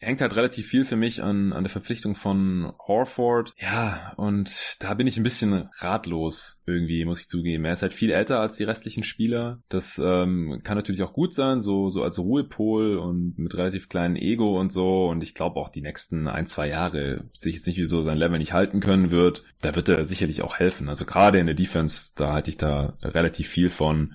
hängt 0.00 0.22
halt 0.22 0.34
relativ 0.36 0.66
viel 0.66 0.84
für 0.84 0.96
mich 0.96 1.22
an, 1.22 1.52
an 1.52 1.62
der 1.62 1.70
Verpflichtung 1.70 2.14
von 2.14 2.72
Horford. 2.86 3.54
Ja, 3.58 4.14
und 4.16 4.50
da 4.80 4.94
bin 4.94 5.06
ich 5.06 5.18
ein 5.18 5.22
bisschen 5.22 5.68
ratlos 5.78 6.58
irgendwie, 6.66 7.04
muss 7.04 7.20
ich 7.20 7.28
zugeben. 7.28 7.64
Er 7.66 7.74
ist 7.74 7.82
halt 7.82 7.92
viel 7.92 8.10
älter 8.10 8.40
als 8.40 8.56
die 8.56 8.64
restlichen 8.64 9.04
Spieler. 9.04 9.62
Das 9.68 10.00
ähm, 10.02 10.62
kann 10.64 10.76
natürlich 10.76 11.02
auch 11.02 11.12
gut 11.12 11.34
sein, 11.34 11.60
so, 11.60 11.90
so 11.90 12.02
als 12.02 12.18
Ruhepol 12.18 12.96
und 12.96 13.38
mit 13.38 13.56
relativ 13.56 13.88
kleinem 13.88 14.16
Ego 14.16 14.58
und 14.58 14.72
so. 14.72 15.06
Und 15.06 15.22
ich 15.22 15.34
glaube 15.34 15.60
auch 15.60 15.68
die 15.68 15.82
nächsten 15.82 16.28
ein, 16.28 16.46
zwei 16.46 16.68
Jahre 16.68 17.28
sich 17.34 17.54
jetzt 17.54 17.66
nicht, 17.66 17.78
wieso 17.78 18.00
sein 18.00 18.18
Level 18.18 18.38
nicht 18.38 18.54
halten 18.54 18.80
können 18.80 19.10
wird. 19.10 19.44
Da 19.60 19.76
wird 19.76 19.88
er 19.90 20.04
sicherlich 20.04 20.42
auch 20.42 20.58
helfen. 20.58 20.88
Also 20.88 21.04
gerade 21.04 21.38
in 21.38 21.46
der 21.46 21.54
Defense, 21.54 22.12
da 22.16 22.32
halte 22.32 22.50
ich 22.50 22.56
da 22.56 22.94
relativ 23.02 23.48
viel 23.48 23.68
von. 23.68 24.14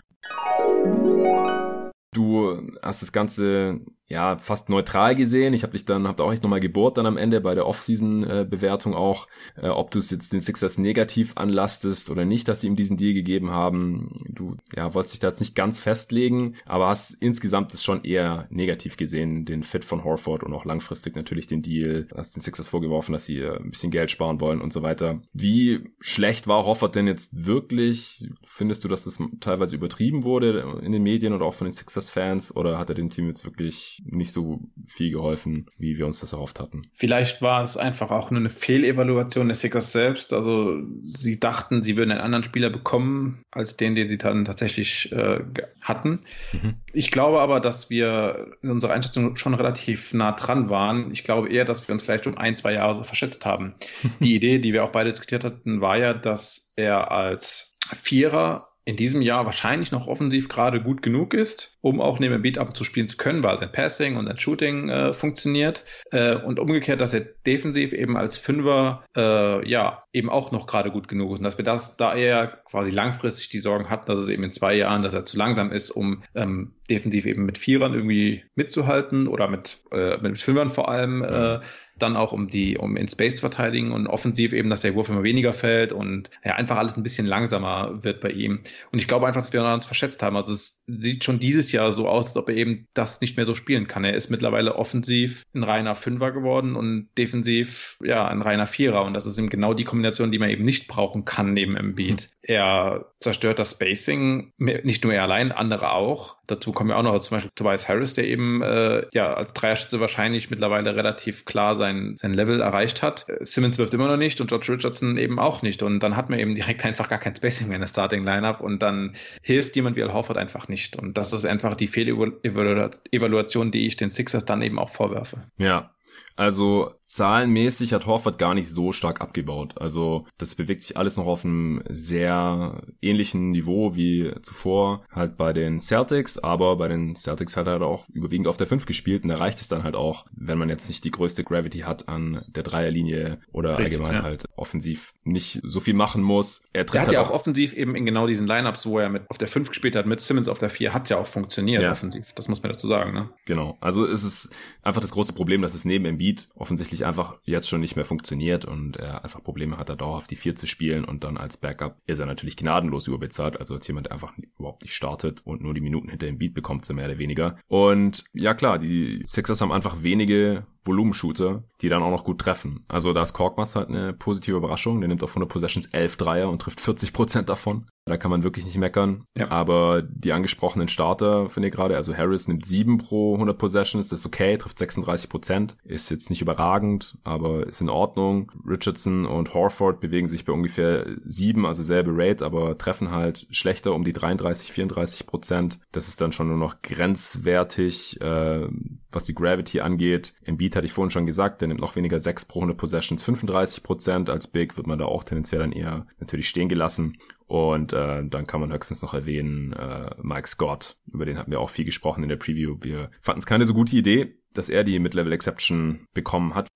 Du 2.12 2.72
hast 2.82 3.02
das 3.02 3.12
Ganze 3.12 3.82
ja, 4.08 4.38
fast 4.38 4.70
neutral 4.70 5.16
gesehen. 5.16 5.54
Ich 5.56 5.64
habe 5.64 5.74
dich 5.74 5.86
dann, 5.86 6.08
hab 6.08 6.18
da 6.18 6.24
auch 6.24 6.32
echt 6.32 6.44
nochmal 6.44 6.60
gebohrt 6.60 6.98
dann 6.98 7.08
am 7.08 7.18
Ende 7.18 7.42
bei 7.42 7.56
der 7.56 7.66
Off-Season-Bewertung 7.66 8.94
auch, 8.94 9.28
äh, 9.56 9.68
ob 9.68 9.90
du 9.90 9.98
es 9.98 10.12
jetzt 10.12 10.32
den 10.32 10.42
Sixers 10.42 10.78
negativ 10.78 11.34
anlastest 11.36 12.12
oder 12.12 12.24
nicht, 12.24 12.48
dass 12.48 12.62
sie 12.62 12.68
ihm 12.68 12.76
diesen 12.76 12.98
Deal 12.98 13.14
gegeben 13.14 13.50
haben. 13.50 14.12
Du, 14.30 14.58
ja, 14.76 14.94
wolltest 14.94 15.16
dich 15.16 15.22
da 15.22 15.30
jetzt 15.30 15.40
nicht 15.40 15.56
ganz 15.56 15.80
festlegen, 15.80 16.56
aber 16.66 16.88
hast 16.88 17.14
insgesamt 17.20 17.74
es 17.74 17.84
schon 17.84 18.04
eher 18.04 18.46
negativ 18.52 18.96
gesehen, 18.96 19.44
den 19.44 19.64
Fit 19.64 19.84
von 19.84 20.04
Horford 20.04 20.44
und 20.44 20.54
auch 20.54 20.66
langfristig 20.66 21.16
natürlich 21.16 21.48
den 21.48 21.64
Deal. 21.64 22.08
Hast 22.16 22.36
den 22.36 22.42
Sixers 22.42 22.70
vorgeworfen, 22.70 23.14
dass 23.14 23.26
sie 23.26 23.40
äh, 23.40 23.58
ein 23.58 23.72
bisschen 23.72 23.90
Geld 23.90 24.12
sparen 24.12 24.40
wollen 24.40 24.62
und 24.62 24.72
so 24.72 24.84
weiter. 24.84 25.22
Wie 25.34 25.90
schlecht 26.00 26.48
war 26.48 26.64
Horford 26.64 26.96
denn 26.96 27.08
jetzt 27.08 27.48
wirklich? 27.48 28.30
Findest 28.44 28.84
du, 28.84 28.88
dass 28.88 29.06
das 29.06 29.20
teilweise 29.40 29.76
übertrieben 29.76 30.24
wurde 30.24 30.80
in 30.84 30.92
den 30.92 31.02
Medien 31.02 31.34
oder 31.34 31.46
auch 31.46 31.56
von 31.56 31.66
den 31.66 31.74
Sixers-Fans 31.74 32.56
oder 32.56 32.78
hat 32.78 32.90
er 32.90 32.96
dem 32.96 33.10
Team 33.10 33.28
jetzt 33.28 33.46
wirklich 33.46 33.95
nicht 34.04 34.32
so 34.32 34.60
viel 34.88 35.12
geholfen, 35.12 35.68
wie 35.78 35.98
wir 35.98 36.06
uns 36.06 36.20
das 36.20 36.34
erhofft 36.34 36.60
hatten. 36.60 36.90
Vielleicht 36.94 37.42
war 37.42 37.64
es 37.64 37.78
einfach 37.78 38.12
auch 38.12 38.32
nur 38.32 38.40
eine 38.40 38.50
Fehlevaluation 38.50 39.48
der 39.48 39.56
Sixers 39.56 39.92
selbst. 39.92 40.34
Also 40.34 40.82
sie 41.16 41.40
dachten, 41.40 41.82
sie 41.82 41.98
würden 41.98 42.12
einen 42.12 42.22
anderen 42.22 42.44
Spieler 42.44 42.70
bekommen 42.70 43.44
als 43.52 43.78
den, 43.78 43.96
den 43.96 44.08
sie 44.08 44.18
dann 44.18 44.46
tatsächlich 44.46 45.12
äh, 45.12 45.40
hatten. 45.82 46.22
Mhm. 46.54 46.76
Ich 46.94 47.12
glaube 47.12 47.40
aber, 47.42 47.60
dass 47.60 47.90
wir 47.90 48.58
in 48.62 48.70
unserer 48.70 48.94
Einschätzung 48.94 49.36
schon 49.36 49.54
relativ 49.54 50.14
nah 50.14 50.32
dran 50.32 50.70
waren. 50.70 51.12
Ich 51.12 51.24
glaube 51.24 51.50
eher, 51.50 51.66
dass 51.66 51.88
wir 51.88 51.94
uns 51.94 52.04
vielleicht 52.04 52.28
um 52.28 52.38
ein, 52.38 52.58
zwei 52.58 52.74
Jahre 52.74 52.96
so 52.96 53.04
verschätzt 53.04 53.46
haben. 53.46 53.76
Die 54.20 54.36
Idee, 54.36 54.60
die 54.60 54.74
wir 54.74 54.84
auch 54.84 54.92
beide 54.92 55.10
diskutiert 55.10 55.44
hatten, 55.44 55.82
war 55.82 55.98
ja, 55.98 56.14
dass 56.14 56.74
er 56.76 57.12
als 57.12 57.78
Vierer 57.94 58.75
in 58.86 58.96
diesem 58.96 59.22
Jahr 59.24 59.46
wahrscheinlich 59.46 59.92
noch 59.92 60.08
offensiv 60.08 60.48
gerade 60.48 60.82
gut 60.82 61.02
genug 61.02 61.34
ist, 61.34 61.78
um 61.82 62.00
auch 62.00 62.20
neben 62.20 62.42
Beat 62.44 62.60
up 62.60 62.78
zu 62.78 62.84
spielen 62.84 63.08
zu 63.08 63.18
können, 63.18 63.42
weil 63.44 63.58
sein 63.58 63.72
Passing 63.72 64.16
und 64.16 64.28
sein 64.28 64.38
Shooting 64.38 64.90
äh, 64.90 65.14
funktioniert. 65.14 65.84
Äh, 66.12 66.36
und 66.36 66.60
umgekehrt, 66.60 67.02
dass 67.02 67.16
er 67.16 67.22
defensiv 67.22 67.94
eben 67.94 68.16
als 68.16 68.38
Fünfer 68.38 69.04
äh, 69.18 69.68
ja 69.68 70.05
eben 70.16 70.30
auch 70.30 70.52
noch 70.52 70.66
gerade 70.66 70.92
gut 70.92 71.08
genug 71.08 71.34
ist. 71.34 71.40
Und 71.40 71.44
dass 71.44 71.58
wir 71.58 71.66
das 71.66 71.98
da 71.98 72.16
eher 72.16 72.48
quasi 72.48 72.90
langfristig 72.90 73.50
die 73.50 73.60
Sorgen 73.60 73.90
hatten, 73.90 74.08
dass 74.08 74.18
es 74.18 74.30
eben 74.30 74.44
in 74.44 74.52
zwei 74.52 74.76
Jahren, 74.76 75.02
dass 75.02 75.14
er 75.14 75.26
zu 75.26 75.38
langsam 75.38 75.72
ist, 75.72 75.92
um 75.92 76.24
ähm, 76.34 76.74
defensiv 76.90 77.26
eben 77.26 77.46
mit 77.46 77.58
Vierern 77.58 77.94
irgendwie 77.94 78.44
mitzuhalten 78.56 79.28
oder 79.28 79.48
mit, 79.48 79.80
äh, 79.92 80.18
mit 80.18 80.40
Fünfern 80.40 80.70
vor 80.70 80.90
allem. 80.90 81.24
Äh, 81.24 81.60
dann 81.98 82.18
auch 82.18 82.32
um 82.32 82.50
die, 82.50 82.78
um 82.78 82.98
in 82.98 83.08
Space 83.08 83.36
zu 83.36 83.42
verteidigen 83.42 83.92
und 83.92 84.08
offensiv 84.08 84.54
eben, 84.54 84.70
dass 84.70 84.82
der 84.82 84.96
Wurf 84.96 85.10
immer 85.10 85.24
weniger 85.24 85.54
fällt 85.54 85.94
und 85.94 86.30
ja, 86.44 86.56
einfach 86.56 86.78
alles 86.78 86.98
ein 86.98 87.04
bisschen 87.04 87.26
langsamer 87.26 88.04
wird 88.04 88.20
bei 88.20 88.30
ihm. 88.32 88.60
Und 88.92 89.00
ich 89.00 89.08
glaube 89.08 89.28
einfach, 89.28 89.42
dass 89.42 89.54
wir 89.54 89.64
uns 89.64 89.86
verschätzt 89.86 90.22
haben. 90.22 90.36
Also 90.36 90.54
es 90.54 90.84
sieht 90.88 91.24
schon 91.24 91.40
dieses 91.40 91.72
Jahr 91.72 91.92
so 91.92 92.08
aus, 92.08 92.28
als 92.28 92.38
ob 92.38 92.50
er 92.50 92.56
eben 92.56 92.88
das 92.94 93.22
nicht 93.22 93.38
mehr 93.38 93.46
so 93.46 93.54
spielen 93.54 93.88
kann. 93.88 94.04
Er 94.04 94.14
ist 94.14 94.30
mittlerweile 94.30 94.76
offensiv 94.76 95.44
ein 95.54 95.64
reiner 95.64 95.96
Fünfer 95.96 96.32
geworden 96.32 96.76
und 96.76 97.10
defensiv 97.18 97.98
ja 98.04 98.28
ein 98.28 98.42
reiner 98.42 98.68
Vierer. 98.68 99.06
Und 99.06 99.14
das 99.14 99.26
ist 99.26 99.38
eben 99.38 99.50
genau 99.50 99.74
die 99.74 99.86
Kombination, 99.86 100.05
die 100.12 100.40
man 100.40 100.50
eben 100.50 100.64
nicht 100.64 100.88
brauchen 100.88 101.26
kann 101.26 101.54
neben 101.54 101.76
Embiid. 101.76 102.28
Mhm. 102.30 102.36
Er 102.42 103.06
zerstört 103.20 103.60
das 103.60 103.72
Spacing, 103.72 104.54
nicht 104.58 105.04
nur 105.04 105.14
er 105.14 105.24
allein, 105.24 105.52
andere 105.52 105.92
auch. 105.94 106.36
Dazu 106.48 106.72
kommen 106.74 106.92
ja 106.92 106.98
auch 106.98 107.04
noch 107.04 107.18
zum 107.20 107.38
Beispiel 107.38 107.52
Tobias 107.56 107.90
Harris, 107.90 108.14
der 108.14 108.26
eben 108.26 108.62
äh, 108.62 109.08
ja 109.14 109.34
als 109.34 109.54
Dreierschütze 109.54 110.00
wahrscheinlich 110.00 110.52
mittlerweile 110.52 110.96
relativ 110.96 111.46
klar 111.46 111.76
sein, 111.76 112.16
sein 112.18 112.34
Level 112.34 112.62
erreicht 112.62 113.02
hat. 113.02 113.26
Simmons 113.42 113.80
wirft 113.80 113.94
immer 113.96 114.08
noch 114.08 114.18
nicht 114.18 114.40
und 114.42 114.48
George 114.48 114.74
Richardson 114.74 115.18
eben 115.18 115.40
auch 115.40 115.64
nicht. 115.64 115.82
Und 115.82 116.02
dann 116.02 116.16
hat 116.16 116.30
man 116.30 116.38
eben 116.38 116.54
direkt 116.54 116.86
einfach 116.86 117.10
gar 117.10 117.20
kein 117.20 117.36
Spacing 117.36 117.68
mehr 117.68 117.78
in 117.78 117.82
der 117.82 117.88
Starting 117.88 118.24
Lineup 118.24 118.62
und 118.62 118.82
dann 118.84 119.16
hilft 119.42 119.76
jemand 119.76 119.96
wie 119.96 120.04
Al 120.04 120.14
Horford 120.14 120.38
einfach 120.38 120.68
nicht. 120.68 120.96
Und 120.96 121.18
das 121.18 121.34
ist 121.34 121.46
einfach 121.46 121.76
die 121.76 121.88
Fehlevaluation, 121.88 123.72
die 123.72 123.88
ich 123.88 123.96
den 123.96 124.12
Sixers 124.12 124.46
dann 124.46 124.62
eben 124.62 124.78
auch 124.78 124.92
vorwerfe. 124.92 125.48
Ja, 125.58 125.96
also 126.36 126.92
zahlenmäßig 127.06 127.94
hat 127.94 128.06
Horford 128.06 128.38
gar 128.38 128.54
nicht 128.56 128.68
so 128.68 128.92
stark 128.92 129.22
abgebaut. 129.22 129.76
Also 129.78 130.26
das 130.38 130.56
bewegt 130.56 130.82
sich 130.82 130.98
alles 130.98 131.18
noch 131.18 131.28
auf 131.28 131.46
einem 131.46 131.84
sehr 131.88 132.82
ähnlichen 133.02 133.52
Niveau 133.52 133.96
wie 133.96 134.34
zuvor 134.42 135.06
halt 135.12 135.38
bei 135.38 135.54
den 135.54 135.80
Celtics, 135.80 136.38
aber 136.38 136.76
bei 136.78 136.88
den 136.88 137.16
Celtics 137.16 137.56
hat 137.56 137.68
er 137.68 137.82
auch 137.82 138.10
überwiegend 138.10 138.48
auf 138.48 138.58
der 138.58 138.68
5 138.68 138.86
gespielt 138.86 139.24
und 139.24 139.30
da 139.30 139.38
reicht 139.38 139.62
es 139.62 139.68
dann 139.68 139.84
halt 139.84 139.96
auch, 139.96 140.26
wenn 140.32 140.58
man 140.58 140.70
jetzt 140.70 140.88
nicht 140.90 141.04
die 141.04 141.12
größte 141.12 141.44
Gravity 141.44 141.80
hat 141.80 142.10
an 142.10 142.44
der 142.48 142.64
Dreierlinie 142.64 143.40
oder 143.52 143.78
Richtig, 143.78 143.86
allgemein 143.86 144.16
ja. 144.16 144.24
halt 144.24 144.46
offensiv 144.56 145.14
nicht 145.24 145.62
so 145.64 145.80
viel 145.80 145.94
machen 145.94 146.22
muss. 146.22 146.64
Er, 146.74 146.86
er 146.86 147.02
hat 147.02 147.08
halt 147.08 147.12
ja 147.12 147.22
auch, 147.22 147.30
offensiv 147.30 147.74
eben 147.74 147.96
in 147.96 148.06
genau 148.06 148.28
diesen 148.28 148.48
Lineups, 148.48 148.86
wo 148.88 149.00
er 149.00 149.10
mit 149.10 149.30
auf 149.30 149.38
der 149.38 149.48
5 149.48 149.70
gespielt 149.70 149.96
hat, 149.96 150.06
mit 150.06 150.20
Simmons 150.20 150.48
auf 150.48 150.60
der 150.60 150.70
4, 150.70 150.94
hat 150.94 151.04
es 151.04 151.10
ja 151.10 151.18
auch 151.18 151.28
funktioniert 151.28 151.84
ja. 151.84 151.92
offensiv. 151.92 152.34
Das 152.34 152.48
muss 152.48 152.64
man 152.64 152.72
dazu 152.72 152.88
sagen, 152.88 153.14
ne? 153.14 153.30
Genau. 153.46 153.78
Also 153.80 154.06
es 154.06 154.24
ist 154.24 154.54
einfach 154.82 155.02
das 155.02 155.12
große 155.12 155.34
Problem, 155.34 155.62
dass 155.62 155.76
es 155.76 155.86
neben 155.86 156.06
Embiid 156.06 156.25
offensichtlich 156.56 157.06
einfach 157.06 157.38
jetzt 157.44 157.70
schon 157.70 157.82
nicht 157.82 157.96
mehr 157.96 158.06
funktioniert 158.06 158.66
und 158.66 158.98
er 158.98 159.24
einfach 159.24 159.44
Probleme 159.44 159.78
hat, 159.78 159.90
da 159.90 159.96
dauerhaft 159.96 160.32
die 160.32 160.36
4 160.36 160.56
zu 160.56 160.68
spielen 160.68 161.06
und 161.06 161.24
dann 161.24 161.38
als 161.38 161.58
Backup 161.58 161.98
ist 162.06 162.20
er 162.20 162.26
natürlich 162.26 162.58
gnadenlos 162.58 163.08
überbezahlt, 163.08 163.60
also 163.60 163.76
als 163.76 163.88
jemand, 163.88 164.08
der 164.08 164.14
einfach 164.14 164.34
überhaupt 164.58 164.84
nicht 164.84 164.94
startet 164.94 165.42
und 165.46 165.62
nur 165.62 165.74
die 165.74 165.82
Minuten 165.82 166.10
hinter 166.10 166.32
Beat 166.32 166.54
bekommt, 166.54 166.86
so 166.86 166.94
mehr 166.94 167.06
oder 167.06 167.20
weniger. 167.20 167.58
Und 167.68 168.26
ja 168.34 168.54
klar, 168.54 168.80
die 168.80 169.24
Sixers 169.26 169.62
haben 169.62 169.72
einfach 169.72 170.04
wenige 170.04 170.66
Volumenshooter, 170.86 171.64
die 171.82 171.90
dann 171.90 172.04
auch 172.04 172.12
noch 172.12 172.24
gut 172.24 172.40
treffen. 172.40 172.86
Also 172.88 173.14
da 173.14 173.24
ist 173.24 173.34
Korkmaz 173.34 173.76
halt 173.76 173.90
eine 173.90 174.14
positive 174.14 174.58
Überraschung. 174.58 175.02
Der 175.02 175.08
nimmt 175.08 175.24
auf 175.24 175.32
100 175.32 175.50
Possessions 175.50 175.88
11 175.88 176.18
Dreier 176.18 176.50
und 176.50 176.62
trifft 176.62 176.82
40 176.82 177.14
Prozent 177.14 177.50
davon. 177.50 177.88
Da 178.08 178.18
kann 178.18 178.30
man 178.30 178.44
wirklich 178.44 178.66
nicht 178.66 178.78
meckern. 178.78 179.26
Ja. 179.36 179.50
Aber 179.50 180.04
die 180.04 180.32
angesprochenen 180.32 180.88
Starter, 180.88 181.50
finde 181.50 181.70
ich 181.70 181.74
gerade, 181.74 181.96
also 181.96 182.16
Harris 182.16 182.48
nimmt 182.48 182.64
7 182.64 183.00
pro 183.00 183.34
100 183.34 183.58
Possessions, 183.58 184.10
das 184.10 184.20
ist 184.20 184.26
okay, 184.28 184.58
trifft 184.58 184.78
36 184.78 185.28
Prozent. 185.28 185.76
Ist 185.84 186.12
jetzt 186.12 186.30
nicht 186.30 186.42
überragend, 186.42 187.18
aber 187.24 187.66
ist 187.66 187.82
in 187.82 187.90
Ordnung. 187.90 188.52
Richardson 188.64 189.26
und 189.26 189.56
Horford 189.56 190.02
bewegen 190.02 190.28
sich 190.28 190.46
bei 190.46 190.54
ungefähr 190.54 191.08
7, 191.26 191.66
also 191.66 191.82
selbe 191.82 192.12
Rate, 192.14 192.46
aber 192.46 192.78
treffen 192.78 193.10
halt 193.10 193.48
schlechter 193.50 193.94
um 193.94 194.04
die 194.04 194.14
33, 194.14 194.72
34 194.72 195.26
Prozent. 195.26 195.80
Das 195.92 196.08
ist 196.08 196.22
dann 196.22 196.32
schon 196.32 196.50
nur 196.50 196.58
noch 196.58 196.84
grenzwertig, 196.84 198.22
äh, 198.22 198.68
was 199.16 199.24
die 199.24 199.34
Gravity 199.34 199.80
angeht. 199.80 200.34
Embiid 200.44 200.76
hatte 200.76 200.86
ich 200.86 200.94
vorhin 200.94 201.12
schon 201.12 201.26
gesagt, 201.26 201.62
der 201.62 201.68
nimmt 201.68 201.82
noch 201.82 201.96
weniger 201.96 202.20
6 202.20 202.46
pro 202.46 202.60
100 202.60 202.78
Possessions, 202.78 203.24
35 203.24 203.82
Prozent. 203.82 204.30
Als 204.30 204.48
Big 204.48 204.78
wird 204.78 204.88
man 204.88 205.00
da 205.00 205.06
auch 205.06 205.24
tendenziell 205.24 205.62
dann 205.62 205.72
eher 205.72 206.06
natürlich 206.20 206.50
stehen 206.50 206.70
gelassen. 206.70 207.18
Und 207.48 207.94
äh, 207.94 208.24
dann 208.26 208.48
kann 208.48 208.60
man 208.60 208.74
höchstens 208.74 209.02
noch 209.02 209.14
erwähnen 209.14 209.74
äh, 209.74 210.10
Mike 210.22 210.48
Scott, 210.48 210.98
über 211.12 211.26
den 211.26 211.38
hatten 211.38 211.52
wir 211.52 211.60
auch 211.60 211.70
viel 211.70 211.86
gesprochen 211.86 212.24
in 212.24 212.30
der 212.30 212.38
Preview. 212.38 212.78
Wir 212.82 213.12
fanden 213.22 213.40
es 213.40 213.46
keine 213.46 213.66
so 213.66 213.74
gute 213.74 213.96
Idee, 213.96 214.36
dass 214.54 214.70
er 214.70 214.84
die 214.84 214.98
Mid-Level 215.00 215.32
Exception 215.32 216.08
bekommen 216.14 216.56
hat 216.56 216.68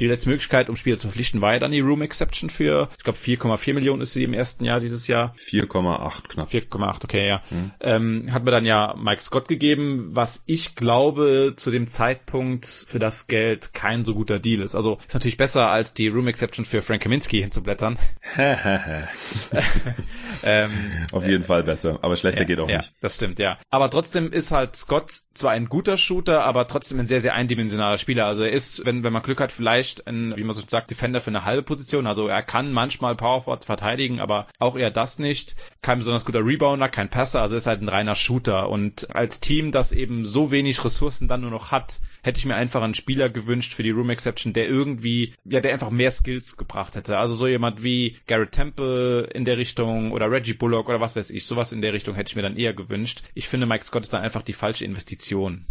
die 0.00 0.06
letzte 0.06 0.28
Möglichkeit, 0.28 0.68
um 0.68 0.76
Spieler 0.76 0.96
zu 0.96 1.08
verpflichten, 1.08 1.40
war 1.40 1.54
ja 1.54 1.58
dann 1.58 1.72
die 1.72 1.80
Room 1.80 2.02
Exception 2.02 2.50
für, 2.50 2.88
ich 2.96 3.04
glaube, 3.04 3.18
4,4 3.18 3.74
Millionen 3.74 4.02
ist 4.02 4.12
sie 4.12 4.24
im 4.24 4.34
ersten 4.34 4.64
Jahr 4.64 4.80
dieses 4.80 5.08
Jahr. 5.08 5.34
4,8 5.36 6.28
knapp. 6.28 6.50
4,8, 6.50 7.04
okay, 7.04 7.28
ja. 7.28 7.42
Mhm. 7.50 7.70
Ähm, 7.80 8.32
hat 8.32 8.44
mir 8.44 8.50
dann 8.50 8.64
ja 8.64 8.94
Mike 8.96 9.22
Scott 9.22 9.48
gegeben, 9.48 10.10
was 10.12 10.42
ich 10.46 10.74
glaube 10.74 11.54
zu 11.56 11.70
dem 11.70 11.88
Zeitpunkt 11.88 12.66
für 12.66 12.98
das 12.98 13.26
Geld 13.26 13.74
kein 13.74 14.04
so 14.04 14.14
guter 14.14 14.38
Deal 14.38 14.62
ist. 14.62 14.74
Also 14.74 14.98
ist 15.06 15.14
natürlich 15.14 15.36
besser, 15.36 15.70
als 15.70 15.94
die 15.94 16.08
Room 16.08 16.28
Exception 16.28 16.64
für 16.64 16.82
Frank 16.82 17.02
Kaminski 17.02 17.40
hinzublättern. 17.40 17.98
ähm, 20.42 21.06
Auf 21.12 21.26
jeden 21.26 21.42
äh, 21.42 21.46
Fall 21.46 21.62
besser, 21.62 21.98
aber 22.02 22.16
schlechter 22.16 22.42
ja, 22.42 22.46
geht 22.46 22.60
auch 22.60 22.68
ja, 22.68 22.78
nicht. 22.78 22.92
Das 23.00 23.14
stimmt, 23.14 23.38
ja. 23.38 23.58
Aber 23.70 23.90
trotzdem 23.90 24.32
ist 24.32 24.50
halt 24.50 24.76
Scott 24.76 25.12
zwar 25.34 25.52
ein 25.52 25.66
guter 25.66 25.96
Shooter, 25.96 26.44
aber 26.44 26.66
trotzdem 26.66 27.00
ein 27.00 27.06
sehr, 27.06 27.20
sehr 27.20 27.34
eindimensionaler 27.34 27.98
Spieler. 27.98 28.26
Also 28.26 28.42
er 28.42 28.52
ist, 28.52 28.84
wenn, 28.84 29.04
wenn 29.04 29.12
man 29.12 29.22
Glück 29.22 29.40
hat, 29.40 29.52
vielleicht 29.52 29.87
vielleicht 29.88 30.06
ein, 30.06 30.36
wie 30.36 30.44
man 30.44 30.54
so 30.54 30.62
sagt, 30.66 30.90
Defender 30.90 31.20
für 31.20 31.30
eine 31.30 31.44
halbe 31.44 31.62
Position. 31.62 32.06
Also 32.06 32.28
er 32.28 32.42
kann 32.42 32.72
manchmal 32.72 33.16
Powerforwards 33.16 33.66
verteidigen, 33.66 34.20
aber 34.20 34.46
auch 34.58 34.76
eher 34.76 34.90
das 34.90 35.18
nicht. 35.18 35.56
Kein 35.82 35.98
besonders 35.98 36.24
guter 36.24 36.44
Rebounder, 36.44 36.88
kein 36.88 37.08
Passer, 37.08 37.42
also 37.42 37.56
ist 37.56 37.66
halt 37.66 37.82
ein 37.82 37.88
reiner 37.88 38.14
Shooter. 38.14 38.68
Und 38.68 39.14
als 39.14 39.40
Team, 39.40 39.72
das 39.72 39.92
eben 39.92 40.24
so 40.24 40.50
wenig 40.50 40.84
Ressourcen 40.84 41.28
dann 41.28 41.40
nur 41.40 41.50
noch 41.50 41.70
hat, 41.70 42.00
hätte 42.22 42.38
ich 42.38 42.46
mir 42.46 42.56
einfach 42.56 42.82
einen 42.82 42.94
Spieler 42.94 43.28
gewünscht 43.28 43.72
für 43.72 43.82
die 43.82 43.90
Room 43.90 44.10
Exception, 44.10 44.52
der 44.52 44.68
irgendwie, 44.68 45.34
ja, 45.44 45.60
der 45.60 45.72
einfach 45.72 45.90
mehr 45.90 46.10
Skills 46.10 46.56
gebracht 46.56 46.94
hätte. 46.94 47.18
Also 47.18 47.34
so 47.34 47.46
jemand 47.46 47.82
wie 47.82 48.16
Garrett 48.26 48.52
Temple 48.52 49.28
in 49.32 49.44
der 49.44 49.58
Richtung 49.58 50.12
oder 50.12 50.30
Reggie 50.30 50.54
Bullock 50.54 50.88
oder 50.88 51.00
was 51.00 51.16
weiß 51.16 51.30
ich. 51.30 51.46
Sowas 51.46 51.72
in 51.72 51.82
der 51.82 51.92
Richtung 51.92 52.14
hätte 52.14 52.30
ich 52.30 52.36
mir 52.36 52.42
dann 52.42 52.56
eher 52.56 52.74
gewünscht. 52.74 53.22
Ich 53.34 53.48
finde, 53.48 53.66
Mike 53.66 53.84
Scott 53.84 54.02
ist 54.02 54.12
dann 54.12 54.22
einfach 54.22 54.42
die 54.42 54.52
falsche 54.52 54.84
Investition. 54.84 55.66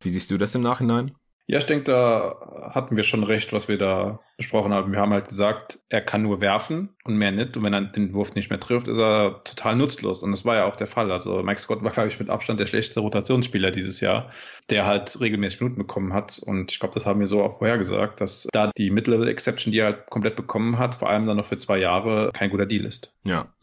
Wie 0.00 0.10
siehst 0.10 0.30
du 0.30 0.38
das 0.38 0.54
im 0.54 0.62
Nachhinein? 0.62 1.12
Ja, 1.50 1.58
ich 1.58 1.64
denke, 1.64 1.84
da 1.84 2.68
hatten 2.74 2.98
wir 2.98 3.04
schon 3.04 3.24
recht, 3.24 3.54
was 3.54 3.68
wir 3.68 3.78
da 3.78 4.20
besprochen 4.36 4.74
haben. 4.74 4.92
Wir 4.92 5.00
haben 5.00 5.14
halt 5.14 5.28
gesagt, 5.28 5.78
er 5.88 6.02
kann 6.02 6.22
nur 6.22 6.42
werfen 6.42 6.90
und 7.04 7.16
mehr 7.16 7.32
nicht. 7.32 7.56
Und 7.56 7.62
wenn 7.62 7.72
er 7.72 7.80
den 7.80 8.14
Wurf 8.14 8.34
nicht 8.34 8.50
mehr 8.50 8.60
trifft, 8.60 8.86
ist 8.86 8.98
er 8.98 9.42
total 9.44 9.76
nutzlos. 9.76 10.22
Und 10.22 10.32
das 10.32 10.44
war 10.44 10.56
ja 10.56 10.66
auch 10.66 10.76
der 10.76 10.86
Fall. 10.86 11.10
Also 11.10 11.42
Mike 11.42 11.58
Scott 11.58 11.82
war, 11.82 11.90
glaube 11.90 12.10
ich, 12.10 12.20
mit 12.20 12.28
Abstand 12.28 12.60
der 12.60 12.66
schlechteste 12.66 13.00
Rotationsspieler 13.00 13.70
dieses 13.70 14.00
Jahr, 14.00 14.30
der 14.68 14.84
halt 14.84 15.18
regelmäßig 15.22 15.62
Minuten 15.62 15.78
bekommen 15.78 16.12
hat. 16.12 16.38
Und 16.38 16.70
ich 16.70 16.80
glaube, 16.80 16.92
das 16.92 17.06
haben 17.06 17.18
wir 17.18 17.26
so 17.26 17.42
auch 17.42 17.56
vorher 17.56 17.78
gesagt, 17.78 18.20
dass 18.20 18.46
da 18.52 18.70
die 18.76 18.90
Mid-Level-Exception, 18.90 19.72
die 19.72 19.78
er 19.78 19.86
halt 19.86 20.10
komplett 20.10 20.36
bekommen 20.36 20.78
hat, 20.78 20.96
vor 20.96 21.08
allem 21.08 21.24
dann 21.24 21.38
noch 21.38 21.46
für 21.46 21.56
zwei 21.56 21.78
Jahre, 21.78 22.30
kein 22.34 22.50
guter 22.50 22.66
Deal 22.66 22.84
ist. 22.84 23.16
Ja, 23.24 23.54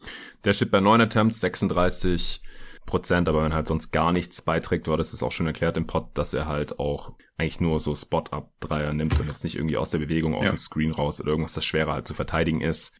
der 0.42 0.54
steht 0.54 0.72
bei 0.72 0.80
neun 0.80 1.00
Attempts, 1.00 1.40
36 1.40 2.42
Prozent, 2.84 3.28
aber 3.28 3.44
wenn 3.44 3.54
halt 3.54 3.68
sonst 3.68 3.92
gar 3.92 4.10
nichts 4.10 4.42
beiträgt, 4.42 4.88
war 4.88 4.96
das 4.96 5.12
ist 5.12 5.22
auch 5.22 5.32
schon 5.32 5.46
erklärt 5.46 5.76
im 5.76 5.86
Pod, 5.86 6.08
dass 6.14 6.34
er 6.34 6.46
halt 6.46 6.80
auch 6.80 7.14
eigentlich 7.38 7.60
nur 7.60 7.80
so 7.80 7.94
Spot-Up-Dreier 7.94 8.92
nimmt 8.92 9.18
und 9.20 9.28
jetzt 9.28 9.44
nicht 9.44 9.56
irgendwie 9.56 9.76
aus 9.76 9.90
der 9.90 9.98
Bewegung, 9.98 10.34
aus 10.34 10.46
ja. 10.46 10.52
dem 10.52 10.58
Screen 10.58 10.92
raus 10.92 11.20
oder 11.20 11.30
irgendwas, 11.30 11.54
das 11.54 11.64
schwerer 11.64 11.92
halt 11.92 12.08
zu 12.08 12.14
verteidigen 12.14 12.60
ist. 12.62 12.98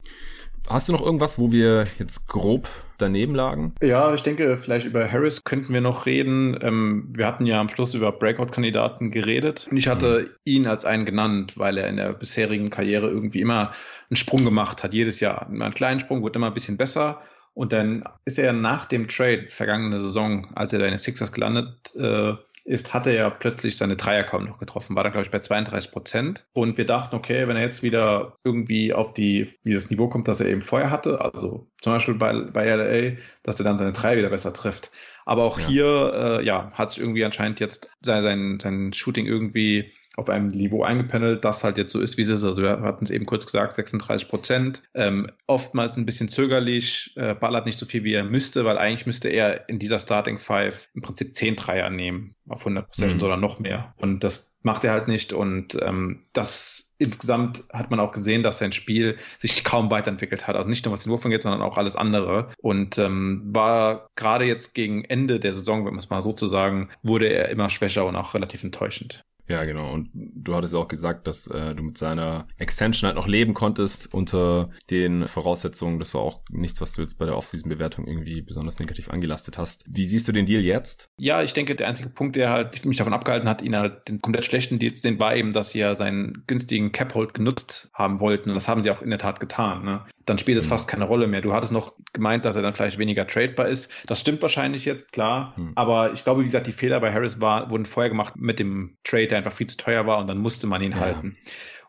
Hast 0.68 0.88
du 0.88 0.92
noch 0.92 1.02
irgendwas, 1.02 1.38
wo 1.38 1.52
wir 1.52 1.84
jetzt 1.98 2.28
grob 2.28 2.68
daneben 2.98 3.34
lagen? 3.34 3.74
Ja, 3.80 4.12
ich 4.12 4.22
denke, 4.22 4.58
vielleicht 4.58 4.86
über 4.86 5.10
Harris 5.10 5.44
könnten 5.44 5.72
wir 5.72 5.80
noch 5.80 6.06
reden. 6.06 6.58
Ähm, 6.60 7.12
wir 7.14 7.26
hatten 7.26 7.46
ja 7.46 7.60
am 7.60 7.68
Schluss 7.68 7.94
über 7.94 8.10
Breakout-Kandidaten 8.10 9.12
geredet 9.12 9.68
und 9.70 9.76
ich 9.76 9.86
hatte 9.86 10.22
mhm. 10.22 10.28
ihn 10.44 10.66
als 10.66 10.84
einen 10.84 11.04
genannt, 11.04 11.56
weil 11.56 11.78
er 11.78 11.88
in 11.88 11.96
der 11.96 12.12
bisherigen 12.12 12.68
Karriere 12.68 13.08
irgendwie 13.08 13.40
immer 13.40 13.72
einen 14.10 14.16
Sprung 14.16 14.44
gemacht 14.44 14.82
hat, 14.82 14.92
jedes 14.92 15.20
Jahr. 15.20 15.48
Immer 15.48 15.66
einen 15.66 15.74
kleinen 15.74 16.00
Sprung, 16.00 16.24
wird 16.24 16.34
immer 16.34 16.48
ein 16.48 16.54
bisschen 16.54 16.76
besser 16.76 17.22
und 17.56 17.72
dann 17.72 18.04
ist 18.26 18.38
er 18.38 18.52
nach 18.52 18.84
dem 18.84 19.08
Trade 19.08 19.46
vergangene 19.48 19.98
Saison, 19.98 20.46
als 20.54 20.74
er 20.74 20.78
da 20.78 20.84
in 20.84 20.90
den 20.90 20.98
Sixers 20.98 21.32
gelandet 21.32 21.94
äh, 21.96 22.34
ist, 22.64 22.92
hat 22.92 23.06
er 23.06 23.14
ja 23.14 23.30
plötzlich 23.30 23.78
seine 23.78 23.96
Dreier 23.96 24.24
kaum 24.24 24.44
noch 24.44 24.58
getroffen, 24.58 24.94
war 24.94 25.04
dann, 25.04 25.12
glaube 25.12 25.24
ich, 25.24 25.30
bei 25.30 25.38
32 25.38 25.90
Prozent. 25.90 26.44
Und 26.52 26.76
wir 26.76 26.84
dachten, 26.84 27.16
okay, 27.16 27.48
wenn 27.48 27.56
er 27.56 27.62
jetzt 27.62 27.82
wieder 27.82 28.36
irgendwie 28.44 28.92
auf 28.92 29.14
die, 29.14 29.54
wie 29.62 29.72
das 29.72 29.88
Niveau 29.88 30.08
kommt, 30.08 30.28
das 30.28 30.40
er 30.40 30.48
eben 30.48 30.60
vorher 30.60 30.90
hatte, 30.90 31.22
also 31.22 31.66
zum 31.80 31.94
Beispiel 31.94 32.14
bei, 32.14 32.34
bei 32.34 32.68
LA, 32.68 33.16
dass 33.42 33.58
er 33.58 33.64
dann 33.64 33.78
seine 33.78 33.92
Dreier 33.92 34.18
wieder 34.18 34.30
besser 34.30 34.52
trifft. 34.52 34.90
Aber 35.24 35.44
auch 35.44 35.58
ja. 35.58 35.66
hier, 35.66 36.12
äh, 36.14 36.44
ja, 36.44 36.72
hat 36.74 36.90
sich 36.90 37.00
irgendwie 37.00 37.24
anscheinend 37.24 37.58
jetzt 37.58 37.90
sein, 38.02 38.22
sein, 38.22 38.58
sein 38.60 38.92
Shooting 38.92 39.24
irgendwie 39.24 39.92
auf 40.16 40.30
einem 40.30 40.48
Niveau 40.48 40.82
eingependelt, 40.82 41.44
das 41.44 41.62
halt 41.62 41.76
jetzt 41.76 41.92
so 41.92 42.00
ist, 42.00 42.16
wie 42.16 42.22
es 42.22 42.28
ist. 42.28 42.42
Also 42.42 42.62
wir 42.62 42.80
hatten 42.80 43.04
es 43.04 43.10
eben 43.10 43.26
kurz 43.26 43.44
gesagt, 43.44 43.74
36 43.74 44.28
Prozent. 44.28 44.82
Ähm, 44.94 45.30
oftmals 45.46 45.96
ein 45.96 46.06
bisschen 46.06 46.28
zögerlich, 46.28 47.12
äh, 47.16 47.34
ballert 47.34 47.66
nicht 47.66 47.78
so 47.78 47.86
viel, 47.86 48.02
wie 48.02 48.14
er 48.14 48.24
müsste, 48.24 48.64
weil 48.64 48.78
eigentlich 48.78 49.06
müsste 49.06 49.28
er 49.28 49.68
in 49.68 49.78
dieser 49.78 49.98
Starting 49.98 50.38
Five 50.38 50.88
im 50.94 51.02
Prinzip 51.02 51.34
10 51.36 51.56
Dreier 51.56 51.90
nehmen 51.90 52.34
auf 52.48 52.60
100 52.60 52.88
Possessions 52.88 53.22
mhm. 53.22 53.26
oder 53.26 53.36
noch 53.36 53.58
mehr. 53.58 53.94
Und 53.98 54.24
das 54.24 54.56
macht 54.62 54.84
er 54.84 54.92
halt 54.92 55.06
nicht. 55.06 55.32
Und 55.32 55.78
ähm, 55.82 56.24
das 56.32 56.94
insgesamt 56.98 57.64
hat 57.72 57.90
man 57.90 58.00
auch 58.00 58.12
gesehen, 58.12 58.42
dass 58.42 58.58
sein 58.58 58.72
Spiel 58.72 59.18
sich 59.38 59.64
kaum 59.64 59.90
weiterentwickelt 59.90 60.46
hat. 60.46 60.56
Also 60.56 60.68
nicht 60.68 60.84
nur 60.84 60.94
was 60.94 61.02
den 61.02 61.12
Wurf 61.12 61.24
angeht, 61.24 61.42
sondern 61.42 61.62
auch 61.62 61.76
alles 61.76 61.94
andere. 61.94 62.50
Und 62.62 62.98
ähm, 62.98 63.42
war 63.46 64.08
gerade 64.16 64.44
jetzt 64.44 64.74
gegen 64.74 65.04
Ende 65.04 65.40
der 65.40 65.52
Saison, 65.52 65.84
wenn 65.84 65.92
man 65.92 66.00
es 66.00 66.10
mal 66.10 66.22
so 66.22 66.32
zu 66.32 66.46
sagen, 66.46 66.88
wurde 67.02 67.28
er 67.28 67.50
immer 67.50 67.68
schwächer 67.70 68.06
und 68.06 68.16
auch 68.16 68.34
relativ 68.34 68.64
enttäuschend. 68.64 69.24
Ja, 69.48 69.64
genau. 69.64 69.92
Und 69.92 70.10
du 70.12 70.54
hattest 70.54 70.74
auch 70.74 70.88
gesagt, 70.88 71.26
dass 71.26 71.46
äh, 71.46 71.74
du 71.74 71.82
mit 71.82 71.98
seiner 71.98 72.48
Extension 72.58 73.06
halt 73.06 73.16
noch 73.16 73.28
leben 73.28 73.54
konntest 73.54 74.12
unter 74.12 74.70
den 74.90 75.26
Voraussetzungen. 75.28 75.98
Das 75.98 76.14
war 76.14 76.20
auch 76.20 76.40
nichts, 76.50 76.80
was 76.80 76.92
du 76.92 77.02
jetzt 77.02 77.18
bei 77.18 77.26
der 77.26 77.36
Offseason-Bewertung 77.36 78.06
irgendwie 78.06 78.42
besonders 78.42 78.78
negativ 78.78 79.08
angelastet 79.08 79.56
hast. 79.56 79.84
Wie 79.88 80.06
siehst 80.06 80.26
du 80.26 80.32
den 80.32 80.46
Deal 80.46 80.62
jetzt? 80.62 81.10
Ja, 81.18 81.42
ich 81.42 81.52
denke, 81.52 81.76
der 81.76 81.86
einzige 81.86 82.08
Punkt, 82.08 82.36
der 82.36 82.50
halt 82.50 82.84
mich 82.84 82.96
davon 82.96 83.12
abgehalten 83.12 83.48
hat, 83.48 83.62
ihn 83.62 83.76
halt 83.76 84.08
den 84.08 84.20
komplett 84.20 84.44
schlechten 84.44 84.78
Deals, 84.78 85.00
den 85.00 85.20
war 85.20 85.36
eben, 85.36 85.52
dass 85.52 85.70
sie 85.70 85.78
ja 85.78 85.94
seinen 85.94 86.44
günstigen 86.46 86.90
Cap-Hold 86.90 87.34
genutzt 87.34 87.90
haben 87.94 88.20
wollten. 88.20 88.50
Und 88.50 88.56
das 88.56 88.68
haben 88.68 88.82
sie 88.82 88.90
auch 88.90 89.02
in 89.02 89.10
der 89.10 89.18
Tat 89.18 89.38
getan. 89.38 89.84
Ne? 89.84 90.04
Dann 90.24 90.38
spielt 90.38 90.58
es 90.58 90.66
mhm. 90.66 90.70
fast 90.70 90.88
keine 90.88 91.04
Rolle 91.04 91.28
mehr. 91.28 91.40
Du 91.40 91.52
hattest 91.52 91.72
noch 91.72 91.92
gemeint, 92.12 92.44
dass 92.44 92.56
er 92.56 92.62
dann 92.62 92.74
vielleicht 92.74 92.98
weniger 92.98 93.26
tradebar 93.26 93.68
ist. 93.68 93.92
Das 94.06 94.20
stimmt 94.20 94.42
wahrscheinlich 94.42 94.84
jetzt, 94.84 95.12
klar. 95.12 95.54
Mhm. 95.56 95.72
Aber 95.76 96.12
ich 96.12 96.24
glaube, 96.24 96.40
wie 96.40 96.46
gesagt, 96.46 96.66
die 96.66 96.72
Fehler 96.72 96.98
bei 97.00 97.12
Harris 97.12 97.40
war, 97.40 97.70
wurden 97.70 97.86
vorher 97.86 98.10
gemacht 98.10 98.34
mit 98.36 98.58
dem 98.58 98.96
Trade, 99.04 99.35
der 99.36 99.38
einfach 99.38 99.52
viel 99.52 99.66
zu 99.66 99.76
teuer 99.76 100.06
war 100.06 100.18
und 100.18 100.28
dann 100.28 100.38
musste 100.38 100.66
man 100.66 100.82
ihn 100.82 100.92
ja. 100.92 100.98
halten. 100.98 101.36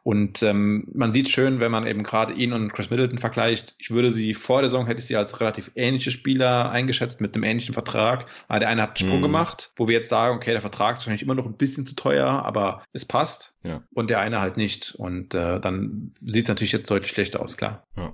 Und 0.07 0.41
ähm, 0.41 0.87
man 0.93 1.11
sieht 1.11 1.27
schön, 1.27 1.59
wenn 1.59 1.69
man 1.69 1.85
eben 1.85 2.01
gerade 2.01 2.31
ihn 2.31 2.53
und 2.53 2.71
Chris 2.71 2.89
Middleton 2.89 3.17
vergleicht, 3.17 3.75
ich 3.77 3.91
würde 3.91 4.09
sie 4.09 4.33
vor 4.33 4.61
der 4.61 4.69
Saison, 4.69 4.85
hätte 4.85 5.01
ich 5.01 5.05
sie 5.05 5.17
als 5.17 5.41
relativ 5.41 5.69
ähnliche 5.75 6.11
Spieler 6.11 6.69
eingeschätzt 6.69 7.19
mit 7.19 7.35
einem 7.35 7.43
ähnlichen 7.43 7.73
Vertrag. 7.73 8.25
Aber 8.47 8.59
der 8.59 8.69
eine 8.69 8.83
hat 8.83 8.91
einen 8.91 9.05
Sprung 9.05 9.19
mm. 9.19 9.23
gemacht, 9.23 9.71
wo 9.75 9.89
wir 9.89 9.95
jetzt 9.95 10.07
sagen, 10.07 10.37
okay, 10.37 10.51
der 10.51 10.61
Vertrag 10.61 10.95
ist 10.95 11.01
wahrscheinlich 11.01 11.23
immer 11.23 11.35
noch 11.35 11.45
ein 11.45 11.57
bisschen 11.57 11.85
zu 11.85 11.93
teuer, 11.93 12.25
aber 12.25 12.83
es 12.93 13.03
passt. 13.03 13.59
Ja. 13.63 13.83
Und 13.93 14.09
der 14.09 14.21
eine 14.21 14.39
halt 14.39 14.55
nicht. 14.55 14.95
Und 14.95 15.33
äh, 15.33 15.59
dann 15.59 16.13
sieht 16.21 16.43
es 16.43 16.47
natürlich 16.47 16.71
jetzt 16.71 16.89
deutlich 16.89 17.11
schlechter 17.11 17.41
aus, 17.41 17.57
klar. 17.57 17.83
Ja. 17.97 18.13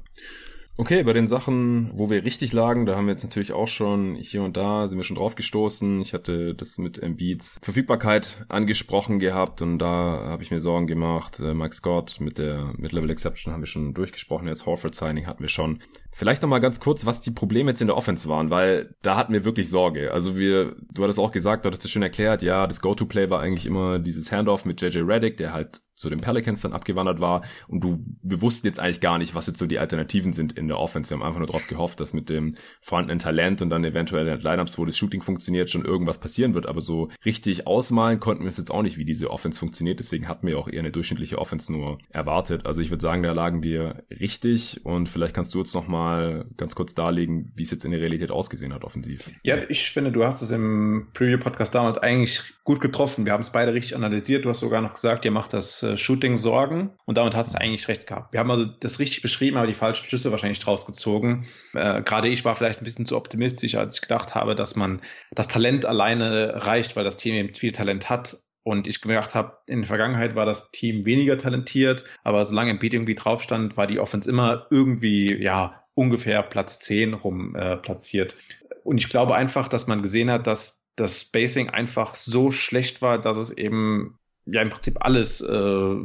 Okay, 0.76 1.04
bei 1.04 1.14
den 1.14 1.28
Sachen, 1.28 1.92
wo 1.94 2.10
wir 2.10 2.24
richtig 2.24 2.52
lagen, 2.52 2.88
da 2.88 2.96
haben 2.96 3.06
wir 3.06 3.14
jetzt 3.14 3.24
natürlich 3.24 3.52
auch 3.52 3.68
schon 3.68 4.16
hier 4.16 4.42
und 4.42 4.58
da 4.58 4.88
sind 4.88 4.98
wir 4.98 5.04
schon 5.04 5.18
drauf 5.18 5.36
gestoßen. 5.36 6.02
Ich 6.02 6.16
hatte 6.16 6.56
das 6.56 6.80
mit 6.80 6.98
Embiids 6.98 7.60
Verfügbarkeit 7.62 8.44
angesprochen 8.50 9.20
gehabt 9.20 9.62
und 9.62 9.78
da 9.78 9.88
habe 10.26 10.42
ich 10.42 10.50
mir 10.50 10.62
Sorgen 10.62 10.88
gemacht. 10.88 11.40
Äh, 11.40 11.54
Mike 11.54 11.76
Scott 11.76 12.20
mit 12.20 12.40
der 12.40 12.74
Mid-Level 12.76 13.12
Exception 13.12 13.54
haben 13.54 13.62
wir 13.62 13.68
schon 13.68 13.94
durchgesprochen. 13.94 14.48
Jetzt 14.48 14.66
Horford 14.66 14.96
Signing 14.96 15.28
hatten 15.28 15.44
wir 15.44 15.50
schon. 15.50 15.80
Vielleicht 16.14 16.42
noch 16.42 16.50
mal 16.50 16.60
ganz 16.60 16.80
kurz, 16.80 17.06
was 17.06 17.22
die 17.22 17.32
Probleme 17.32 17.72
jetzt 17.72 17.82
in 17.82 17.88
der 17.88 17.98
Offense 17.98 18.30
waren, 18.30 18.50
weil 18.50 18.96
da 19.02 19.18
hatten 19.18 19.34
wir 19.34 19.46
wirklich 19.46 19.70
Sorge. 19.70 20.14
Also 20.14 20.38
wir, 20.38 20.76
du 20.92 21.04
hattest 21.04 21.20
auch 21.20 21.32
gesagt, 21.32 21.66
du 21.66 21.68
hattest 21.68 21.86
es 21.86 21.92
schön 21.92 22.04
erklärt, 22.04 22.44
ja, 22.44 22.68
das 22.68 22.82
Go-To-Play 22.82 23.30
war 23.30 23.40
eigentlich 23.40 23.66
immer 23.66 24.00
dieses 24.00 24.32
Handoff 24.32 24.66
mit 24.66 24.82
JJ 24.82 25.00
Reddick, 25.00 25.38
der 25.38 25.54
halt 25.54 25.82
zu 25.96 26.10
den 26.10 26.22
Pelicans 26.22 26.62
dann 26.62 26.74
abgewandert 26.74 27.20
war 27.20 27.44
und 27.68 27.84
du, 27.84 28.04
wir 28.22 28.40
jetzt 28.64 28.80
eigentlich 28.80 29.00
gar 29.00 29.18
nicht, 29.18 29.36
was 29.36 29.48
jetzt 29.48 29.60
so 29.60 29.66
die 29.66 29.80
Alternativen 29.80 30.34
sind 30.34 30.52
in 30.54 30.68
der 30.68 30.80
Offense. 30.80 31.10
Wir 31.10 31.18
haben 31.18 31.24
einfach 31.24 31.40
nur 31.40 31.48
darauf 31.48 31.68
gehofft, 31.68 32.00
dass 32.00 32.14
mit 32.14 32.30
dem 32.30 32.56
vorhandenen 32.82 33.20
Talent 33.20 33.62
und 33.62 33.70
dann 33.70 33.86
eventuell 33.86 34.28
in 34.28 34.40
Lineups, 34.40 34.78
wo 34.78 34.86
das 34.86 34.98
Shooting 34.98 35.22
funktioniert, 35.22 35.70
schon 35.70 35.86
irgendwas 35.86 36.20
passieren 36.20 36.56
wird. 36.56 36.66
Aber 36.66 36.82
so 36.82 37.10
richtig 37.26 37.68
ausmalen 37.68 38.20
konnten 38.20 38.44
wir 38.44 38.50
es 38.50 38.58
jetzt 38.58 38.70
auch 38.70 38.82
nicht, 38.82 38.98
wie 38.98 39.06
diese 39.06 39.32
Offense 39.32 39.60
funktioniert. 39.60 40.00
Deswegen 40.00 40.28
hatten 40.28 40.46
wir 40.46 40.60
auch 40.60 40.68
eher 40.68 40.80
eine 40.80 40.92
durchschnittliche 40.92 41.38
Offense 41.38 41.72
nur 41.72 42.00
erwartet. 42.10 42.66
Also 42.66 42.82
ich 42.82 42.90
würde 42.90 43.02
sagen, 43.02 43.24
da 43.24 43.32
lagen 43.32 43.64
wir 43.64 44.04
richtig 44.10 44.86
und 44.86 45.08
vielleicht 45.08 45.34
kannst 45.34 45.54
du 45.54 45.60
jetzt 45.60 45.74
noch 45.74 45.88
mal 46.04 46.46
ganz 46.58 46.76
kurz 46.76 46.94
darlegen, 46.94 47.52
wie 47.56 47.64
es 47.64 47.72
jetzt 47.72 47.86
in 47.86 47.92
der 47.92 48.02
Realität 48.02 48.32
ausgesehen 48.32 48.74
hat 48.74 48.84
offensiv. 48.84 49.32
Ja, 49.44 49.58
ich 49.70 49.92
finde, 49.92 50.12
du 50.12 50.26
hast 50.26 50.42
es 50.42 50.52
im 50.52 51.08
Preview-Podcast 51.14 51.74
damals 51.74 51.98
eigentlich 51.98 52.42
gut 52.64 52.80
getroffen. 52.80 53.26
Wir 53.26 53.34
haben 53.34 53.42
es 53.42 53.52
beide 53.52 53.74
richtig 53.74 53.96
analysiert. 53.96 54.46
Du 54.46 54.50
hast 54.50 54.60
sogar 54.60 54.82
noch 54.82 54.94
gesagt, 54.94 55.26
ihr 55.26 55.32
macht 55.32 55.54
das 55.54 55.84
äh, 55.84 55.98
Shooting 55.98 56.38
Sorgen 56.38 56.92
und 57.06 57.18
damit 57.18 57.36
hast 57.36 57.54
du 57.54 57.62
eigentlich 57.62 57.88
recht 57.88 58.08
gehabt. 58.08 58.34
Wir 58.34 58.40
haben 58.40 58.52
also 58.52 58.66
das 58.66 59.00
richtig 59.00 59.22
beschrieben, 59.22 59.58
aber 59.58 59.68
die 59.68 59.74
falschen 59.74 60.06
Schlüsse 60.06 60.32
wahrscheinlich 60.32 60.60
draus 60.60 60.86
gezogen. 60.86 61.48
Äh, 61.74 62.02
Gerade 62.02 62.28
ich 62.30 62.46
war 62.46 62.56
vielleicht 62.56 62.82
ein 62.82 62.86
bisschen 62.86 63.06
zu 63.06 63.18
optimistisch, 63.18 63.76
als 63.76 63.96
ich 63.96 64.02
gedacht 64.02 64.36
habe, 64.36 64.56
dass 64.56 64.76
man 64.76 65.02
das 65.32 65.48
Talent 65.48 65.86
alleine 65.86 66.66
reicht, 66.66 66.96
weil 66.96 67.04
das 67.04 67.18
Team 67.18 67.36
eben 67.36 67.54
viel 67.54 67.72
Talent 67.72 68.10
hat. 68.10 68.38
Und 68.66 68.88
ich 68.88 69.02
gedacht 69.02 69.36
habe, 69.36 69.58
in 69.68 69.82
der 69.82 69.88
Vergangenheit 69.88 70.36
war 70.36 70.46
das 70.46 70.72
Team 70.72 71.06
weniger 71.06 71.38
talentiert, 71.38 72.06
aber 72.24 72.46
solange 72.46 72.76
Beat 72.76 72.94
irgendwie 72.94 73.16
drauf 73.16 73.44
stand, 73.44 73.76
war 73.76 73.88
die 73.88 74.00
Offense 74.00 74.30
immer 74.30 74.68
irgendwie, 74.70 75.36
ja, 75.36 75.83
ungefähr 75.96 76.44
Platz 76.44 76.80
10 76.80 77.14
rum 77.14 77.56
äh, 77.56 77.78
platziert. 77.78 78.36
Und 78.84 78.98
ich 78.98 79.10
glaube 79.10 79.36
einfach, 79.36 79.68
dass 79.68 79.88
man 79.88 80.02
gesehen 80.02 80.32
hat, 80.32 80.48
dass 80.48 80.90
das 80.96 81.22
Spacing 81.22 81.70
einfach 81.70 82.16
so 82.16 82.52
schlecht 82.52 83.02
war, 83.02 83.20
dass 83.20 83.38
es 83.38 83.52
eben 83.52 84.20
ja 84.46 84.62
im 84.62 84.70
Prinzip 84.70 84.98
alles 85.00 85.42
äh, 85.42 85.96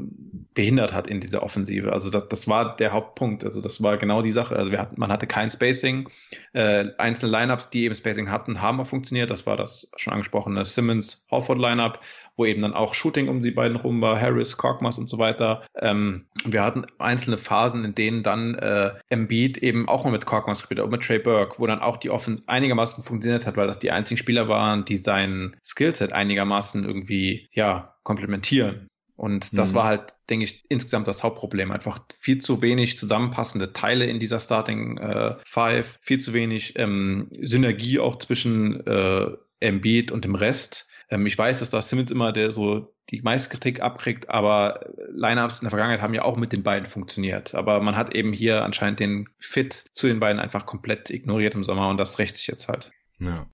behindert 0.55 0.93
hat 0.93 1.09
in 1.09 1.21
dieser 1.21 1.43
Offensive. 1.43 1.93
Also 1.93 2.11
das, 2.11 2.29
das 2.29 2.49
war 2.49 2.77
der 2.77 2.93
Hauptpunkt. 2.93 3.45
Also 3.45 3.61
das 3.61 3.83
war 3.83 3.97
genau 3.97 4.23
die 4.23 4.31
Sache. 4.31 4.57
Also 4.57 4.71
wir 4.71 4.79
hatten, 4.79 4.99
man 4.99 5.11
hatte 5.11 5.27
kein 5.27 5.51
Spacing. 5.51 6.09
Äh, 6.53 6.87
einzelne 6.99 7.33
Lineups, 7.33 7.71
die 7.71 7.85
eben 7.85 7.95
Spacing 7.95 8.31
hatten, 8.31 8.61
haben 8.61 8.81
auch 8.81 8.87
funktioniert. 8.87 9.31
Das 9.31 9.47
war 9.47 9.57
das 9.57 9.91
schon 9.97 10.13
angesprochene 10.13 10.65
Simmons 10.65 11.27
Horford 11.31 11.59
Lineup, 11.59 12.01
wo 12.37 12.45
eben 12.45 12.63
dann 12.63 12.75
auch 12.75 12.95
Shooting 12.95 13.29
um 13.29 13.41
die 13.41 13.51
beiden 13.51 13.77
rum 13.77 14.01
war, 14.01 14.21
Harris, 14.21 14.57
Korkmaz 14.57 14.99
und 14.99 15.09
so 15.09 15.19
weiter. 15.19 15.63
Ähm, 15.75 16.27
wir 16.45 16.63
hatten 16.63 16.87
einzelne 16.99 17.39
Phasen, 17.39 17.85
in 17.85 17.95
denen 17.95 18.23
dann 18.23 18.55
äh, 18.55 18.93
Embiid 19.09 19.59
eben 19.59 19.89
auch 19.89 20.05
mal 20.05 20.11
mit 20.11 20.27
Korkmaz 20.27 20.61
gespielt 20.61 20.79
hat, 20.79 20.85
und 20.85 20.93
mit 20.93 21.03
Trey 21.03 21.19
Burke, 21.19 21.59
wo 21.59 21.67
dann 21.67 21.81
auch 21.81 21.97
die 21.97 22.11
Offense 22.11 22.45
einigermaßen 22.47 23.03
funktioniert 23.03 23.47
hat, 23.47 23.57
weil 23.57 23.67
das 23.67 23.81
die 23.81 23.91
einzigen 23.91 24.19
Spieler 24.19 24.49
waren, 24.49 24.85
die 24.85 24.97
sein 24.97 25.57
Skillset 25.65 26.13
einigermaßen 26.13 26.85
irgendwie 26.85 27.49
ja 27.53 27.98
komplementieren. 28.09 28.89
Und 29.17 29.59
das 29.59 29.73
mhm. 29.73 29.77
war 29.77 29.85
halt, 29.85 30.15
denke 30.31 30.45
ich, 30.45 30.65
insgesamt 30.71 31.09
das 31.09 31.23
Hauptproblem. 31.23 31.73
Einfach 31.73 31.99
viel 32.19 32.41
zu 32.41 32.63
wenig 32.63 32.97
zusammenpassende 32.97 33.75
Teile 33.75 34.07
in 34.07 34.19
dieser 34.19 34.41
Starting 34.41 34.97
äh, 34.97 35.37
Five, 35.45 35.99
viel 36.01 36.19
zu 36.19 36.33
wenig 36.33 36.79
ähm, 36.79 37.29
Synergie 37.43 37.99
auch 37.99 38.17
zwischen 38.17 38.87
äh, 38.87 39.27
Embiid 39.61 40.11
und 40.11 40.25
dem 40.25 40.37
Rest. 40.37 40.89
Ähm, 41.11 41.27
ich 41.27 41.37
weiß, 41.37 41.59
dass 41.59 41.69
da 41.69 41.83
Simmons 41.83 42.11
immer 42.11 42.33
der 42.33 42.51
so 42.51 42.95
die 43.11 43.21
meiste 43.21 43.51
Kritik 43.51 43.83
abkriegt, 43.83 44.31
aber 44.31 44.87
Lineups 45.11 45.59
in 45.59 45.65
der 45.65 45.71
Vergangenheit 45.71 46.01
haben 46.01 46.15
ja 46.15 46.23
auch 46.23 46.37
mit 46.37 46.53
den 46.53 46.63
beiden 46.63 46.89
funktioniert. 46.89 47.55
Aber 47.55 47.81
man 47.81 47.97
hat 47.97 48.15
eben 48.15 48.33
hier 48.33 48.65
anscheinend 48.65 49.01
den 49.01 49.29
Fit 49.39 49.85
zu 49.95 50.07
den 50.07 50.21
beiden 50.21 50.41
einfach 50.41 50.65
komplett 50.65 51.11
ignoriert 51.11 51.55
im 51.55 51.65
Sommer 51.65 51.91
und 51.91 51.99
das 51.99 52.19
rächt 52.19 52.37
sich 52.37 52.47
jetzt 52.47 52.69
halt. 52.69 52.91
Ja. 53.19 53.47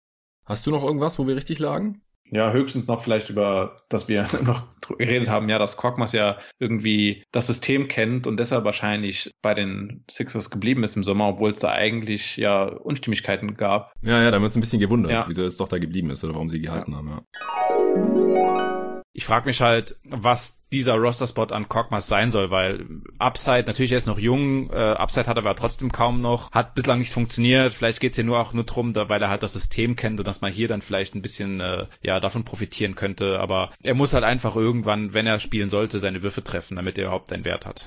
Hast 0.44 0.66
du 0.66 0.70
noch 0.70 0.84
irgendwas, 0.84 1.18
wo 1.18 1.26
wir 1.26 1.34
richtig 1.34 1.58
lagen? 1.58 2.03
Ja, 2.30 2.52
höchstens 2.52 2.86
noch 2.86 3.02
vielleicht 3.02 3.30
über, 3.30 3.76
dass 3.88 4.08
wir 4.08 4.26
noch 4.44 4.64
geredet 4.98 5.28
haben, 5.28 5.48
ja, 5.48 5.58
dass 5.58 5.76
Korkmaz 5.76 6.12
ja 6.12 6.38
irgendwie 6.58 7.24
das 7.32 7.46
System 7.46 7.88
kennt 7.88 8.26
und 8.26 8.38
deshalb 8.38 8.64
wahrscheinlich 8.64 9.30
bei 9.42 9.54
den 9.54 10.04
Sixers 10.10 10.50
geblieben 10.50 10.82
ist 10.84 10.96
im 10.96 11.04
Sommer, 11.04 11.28
obwohl 11.28 11.52
es 11.52 11.60
da 11.60 11.70
eigentlich 11.70 12.36
ja 12.36 12.64
Unstimmigkeiten 12.64 13.56
gab. 13.56 13.92
Ja, 14.02 14.20
ja, 14.22 14.30
da 14.30 14.40
wird 14.40 14.50
es 14.50 14.56
ein 14.56 14.60
bisschen 14.60 14.80
gewundert, 14.80 15.12
ja. 15.12 15.24
wieso 15.28 15.44
es 15.44 15.56
doch 15.56 15.68
da 15.68 15.78
geblieben 15.78 16.10
ist 16.10 16.24
oder 16.24 16.34
warum 16.34 16.50
sie 16.50 16.60
gehalten 16.60 16.92
ja. 16.92 16.98
haben, 16.98 17.08
ja 17.08 18.83
ich 19.16 19.24
frage 19.24 19.46
mich 19.46 19.60
halt, 19.60 19.96
was 20.02 20.60
dieser 20.72 20.94
Roster-Spot 20.94 21.44
an 21.44 21.68
Korkmaz 21.68 22.08
sein 22.08 22.32
soll, 22.32 22.50
weil 22.50 22.84
Upside, 23.18 23.62
natürlich 23.66 23.92
er 23.92 23.98
ist 23.98 24.08
noch 24.08 24.18
jung, 24.18 24.70
äh, 24.70 24.74
Upside 24.74 25.28
hat 25.28 25.36
er 25.36 25.44
aber 25.44 25.54
trotzdem 25.54 25.92
kaum 25.92 26.18
noch, 26.18 26.50
hat 26.50 26.74
bislang 26.74 26.98
nicht 26.98 27.12
funktioniert, 27.12 27.72
vielleicht 27.72 28.00
geht's 28.00 28.16
hier 28.16 28.24
nur 28.24 28.40
auch 28.40 28.52
nur 28.52 28.64
drum, 28.64 28.92
da, 28.92 29.08
weil 29.08 29.22
er 29.22 29.30
halt 29.30 29.44
das 29.44 29.52
System 29.52 29.94
kennt 29.94 30.18
und 30.18 30.26
dass 30.26 30.40
man 30.40 30.52
hier 30.52 30.66
dann 30.66 30.82
vielleicht 30.82 31.14
ein 31.14 31.22
bisschen 31.22 31.60
äh, 31.60 31.86
ja 32.02 32.18
davon 32.18 32.44
profitieren 32.44 32.96
könnte, 32.96 33.38
aber 33.38 33.70
er 33.84 33.94
muss 33.94 34.14
halt 34.14 34.24
einfach 34.24 34.56
irgendwann, 34.56 35.14
wenn 35.14 35.28
er 35.28 35.38
spielen 35.38 35.70
sollte, 35.70 36.00
seine 36.00 36.24
Würfe 36.24 36.42
treffen, 36.42 36.74
damit 36.74 36.98
er 36.98 37.04
überhaupt 37.04 37.32
einen 37.32 37.44
Wert 37.44 37.66
hat. 37.66 37.86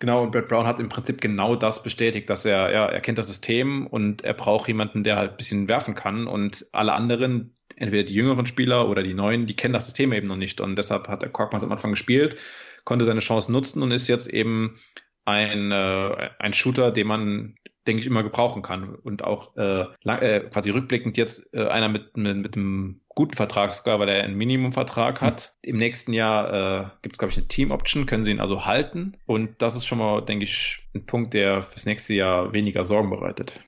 Genau, 0.00 0.22
und 0.22 0.32
Brad 0.32 0.48
Brown 0.48 0.66
hat 0.66 0.80
im 0.80 0.90
Prinzip 0.90 1.22
genau 1.22 1.56
das 1.56 1.82
bestätigt, 1.82 2.28
dass 2.28 2.44
er, 2.44 2.70
ja, 2.70 2.86
er 2.86 3.00
kennt 3.00 3.16
das 3.16 3.28
System 3.28 3.86
und 3.86 4.22
er 4.22 4.34
braucht 4.34 4.68
jemanden, 4.68 5.04
der 5.04 5.16
halt 5.16 5.30
ein 5.30 5.36
bisschen 5.38 5.68
werfen 5.70 5.94
kann. 5.94 6.26
Und 6.26 6.66
alle 6.72 6.92
anderen, 6.92 7.56
entweder 7.76 8.04
die 8.04 8.14
jüngeren 8.14 8.46
Spieler 8.46 8.88
oder 8.88 9.02
die 9.02 9.14
neuen, 9.14 9.46
die 9.46 9.56
kennen 9.56 9.74
das 9.74 9.86
System 9.86 10.12
eben 10.12 10.26
noch 10.26 10.36
nicht. 10.36 10.60
Und 10.60 10.76
deshalb 10.76 11.08
hat 11.08 11.22
der 11.22 11.30
Korkmaz 11.30 11.62
am 11.62 11.72
Anfang 11.72 11.90
gespielt, 11.92 12.36
konnte 12.84 13.04
seine 13.04 13.20
Chance 13.20 13.50
nutzen 13.50 13.82
und 13.82 13.90
ist 13.90 14.08
jetzt 14.08 14.28
eben 14.28 14.78
ein, 15.24 15.72
äh, 15.72 16.30
ein 16.38 16.52
Shooter, 16.52 16.90
den 16.90 17.06
man, 17.06 17.54
denke 17.86 18.00
ich, 18.00 18.06
immer 18.06 18.22
gebrauchen 18.22 18.62
kann. 18.62 18.94
Und 18.94 19.24
auch 19.24 19.56
äh, 19.56 19.86
lang, 20.02 20.20
äh, 20.20 20.40
quasi 20.50 20.70
rückblickend 20.70 21.16
jetzt 21.16 21.52
äh, 21.54 21.66
einer 21.66 21.88
mit, 21.88 22.16
mit, 22.16 22.36
mit 22.36 22.56
einem 22.56 23.00
guten 23.08 23.34
Vertrag 23.34 23.72
sogar, 23.74 24.00
weil 24.00 24.08
er 24.08 24.24
einen 24.24 24.36
Minimumvertrag 24.36 25.20
hat. 25.20 25.54
Im 25.62 25.76
nächsten 25.76 26.12
Jahr 26.12 26.52
äh, 26.52 26.90
gibt 27.02 27.14
es, 27.14 27.18
glaube 27.18 27.32
ich, 27.32 27.38
eine 27.38 27.48
Team-Option, 27.48 28.06
können 28.06 28.24
sie 28.24 28.32
ihn 28.32 28.40
also 28.40 28.66
halten. 28.66 29.16
Und 29.26 29.62
das 29.62 29.76
ist 29.76 29.86
schon 29.86 29.98
mal, 29.98 30.20
denke 30.22 30.44
ich, 30.44 30.80
ein 30.94 31.06
Punkt, 31.06 31.34
der 31.34 31.62
fürs 31.62 31.86
nächste 31.86 32.14
Jahr 32.14 32.52
weniger 32.52 32.84
Sorgen 32.84 33.10
bereitet. 33.10 33.60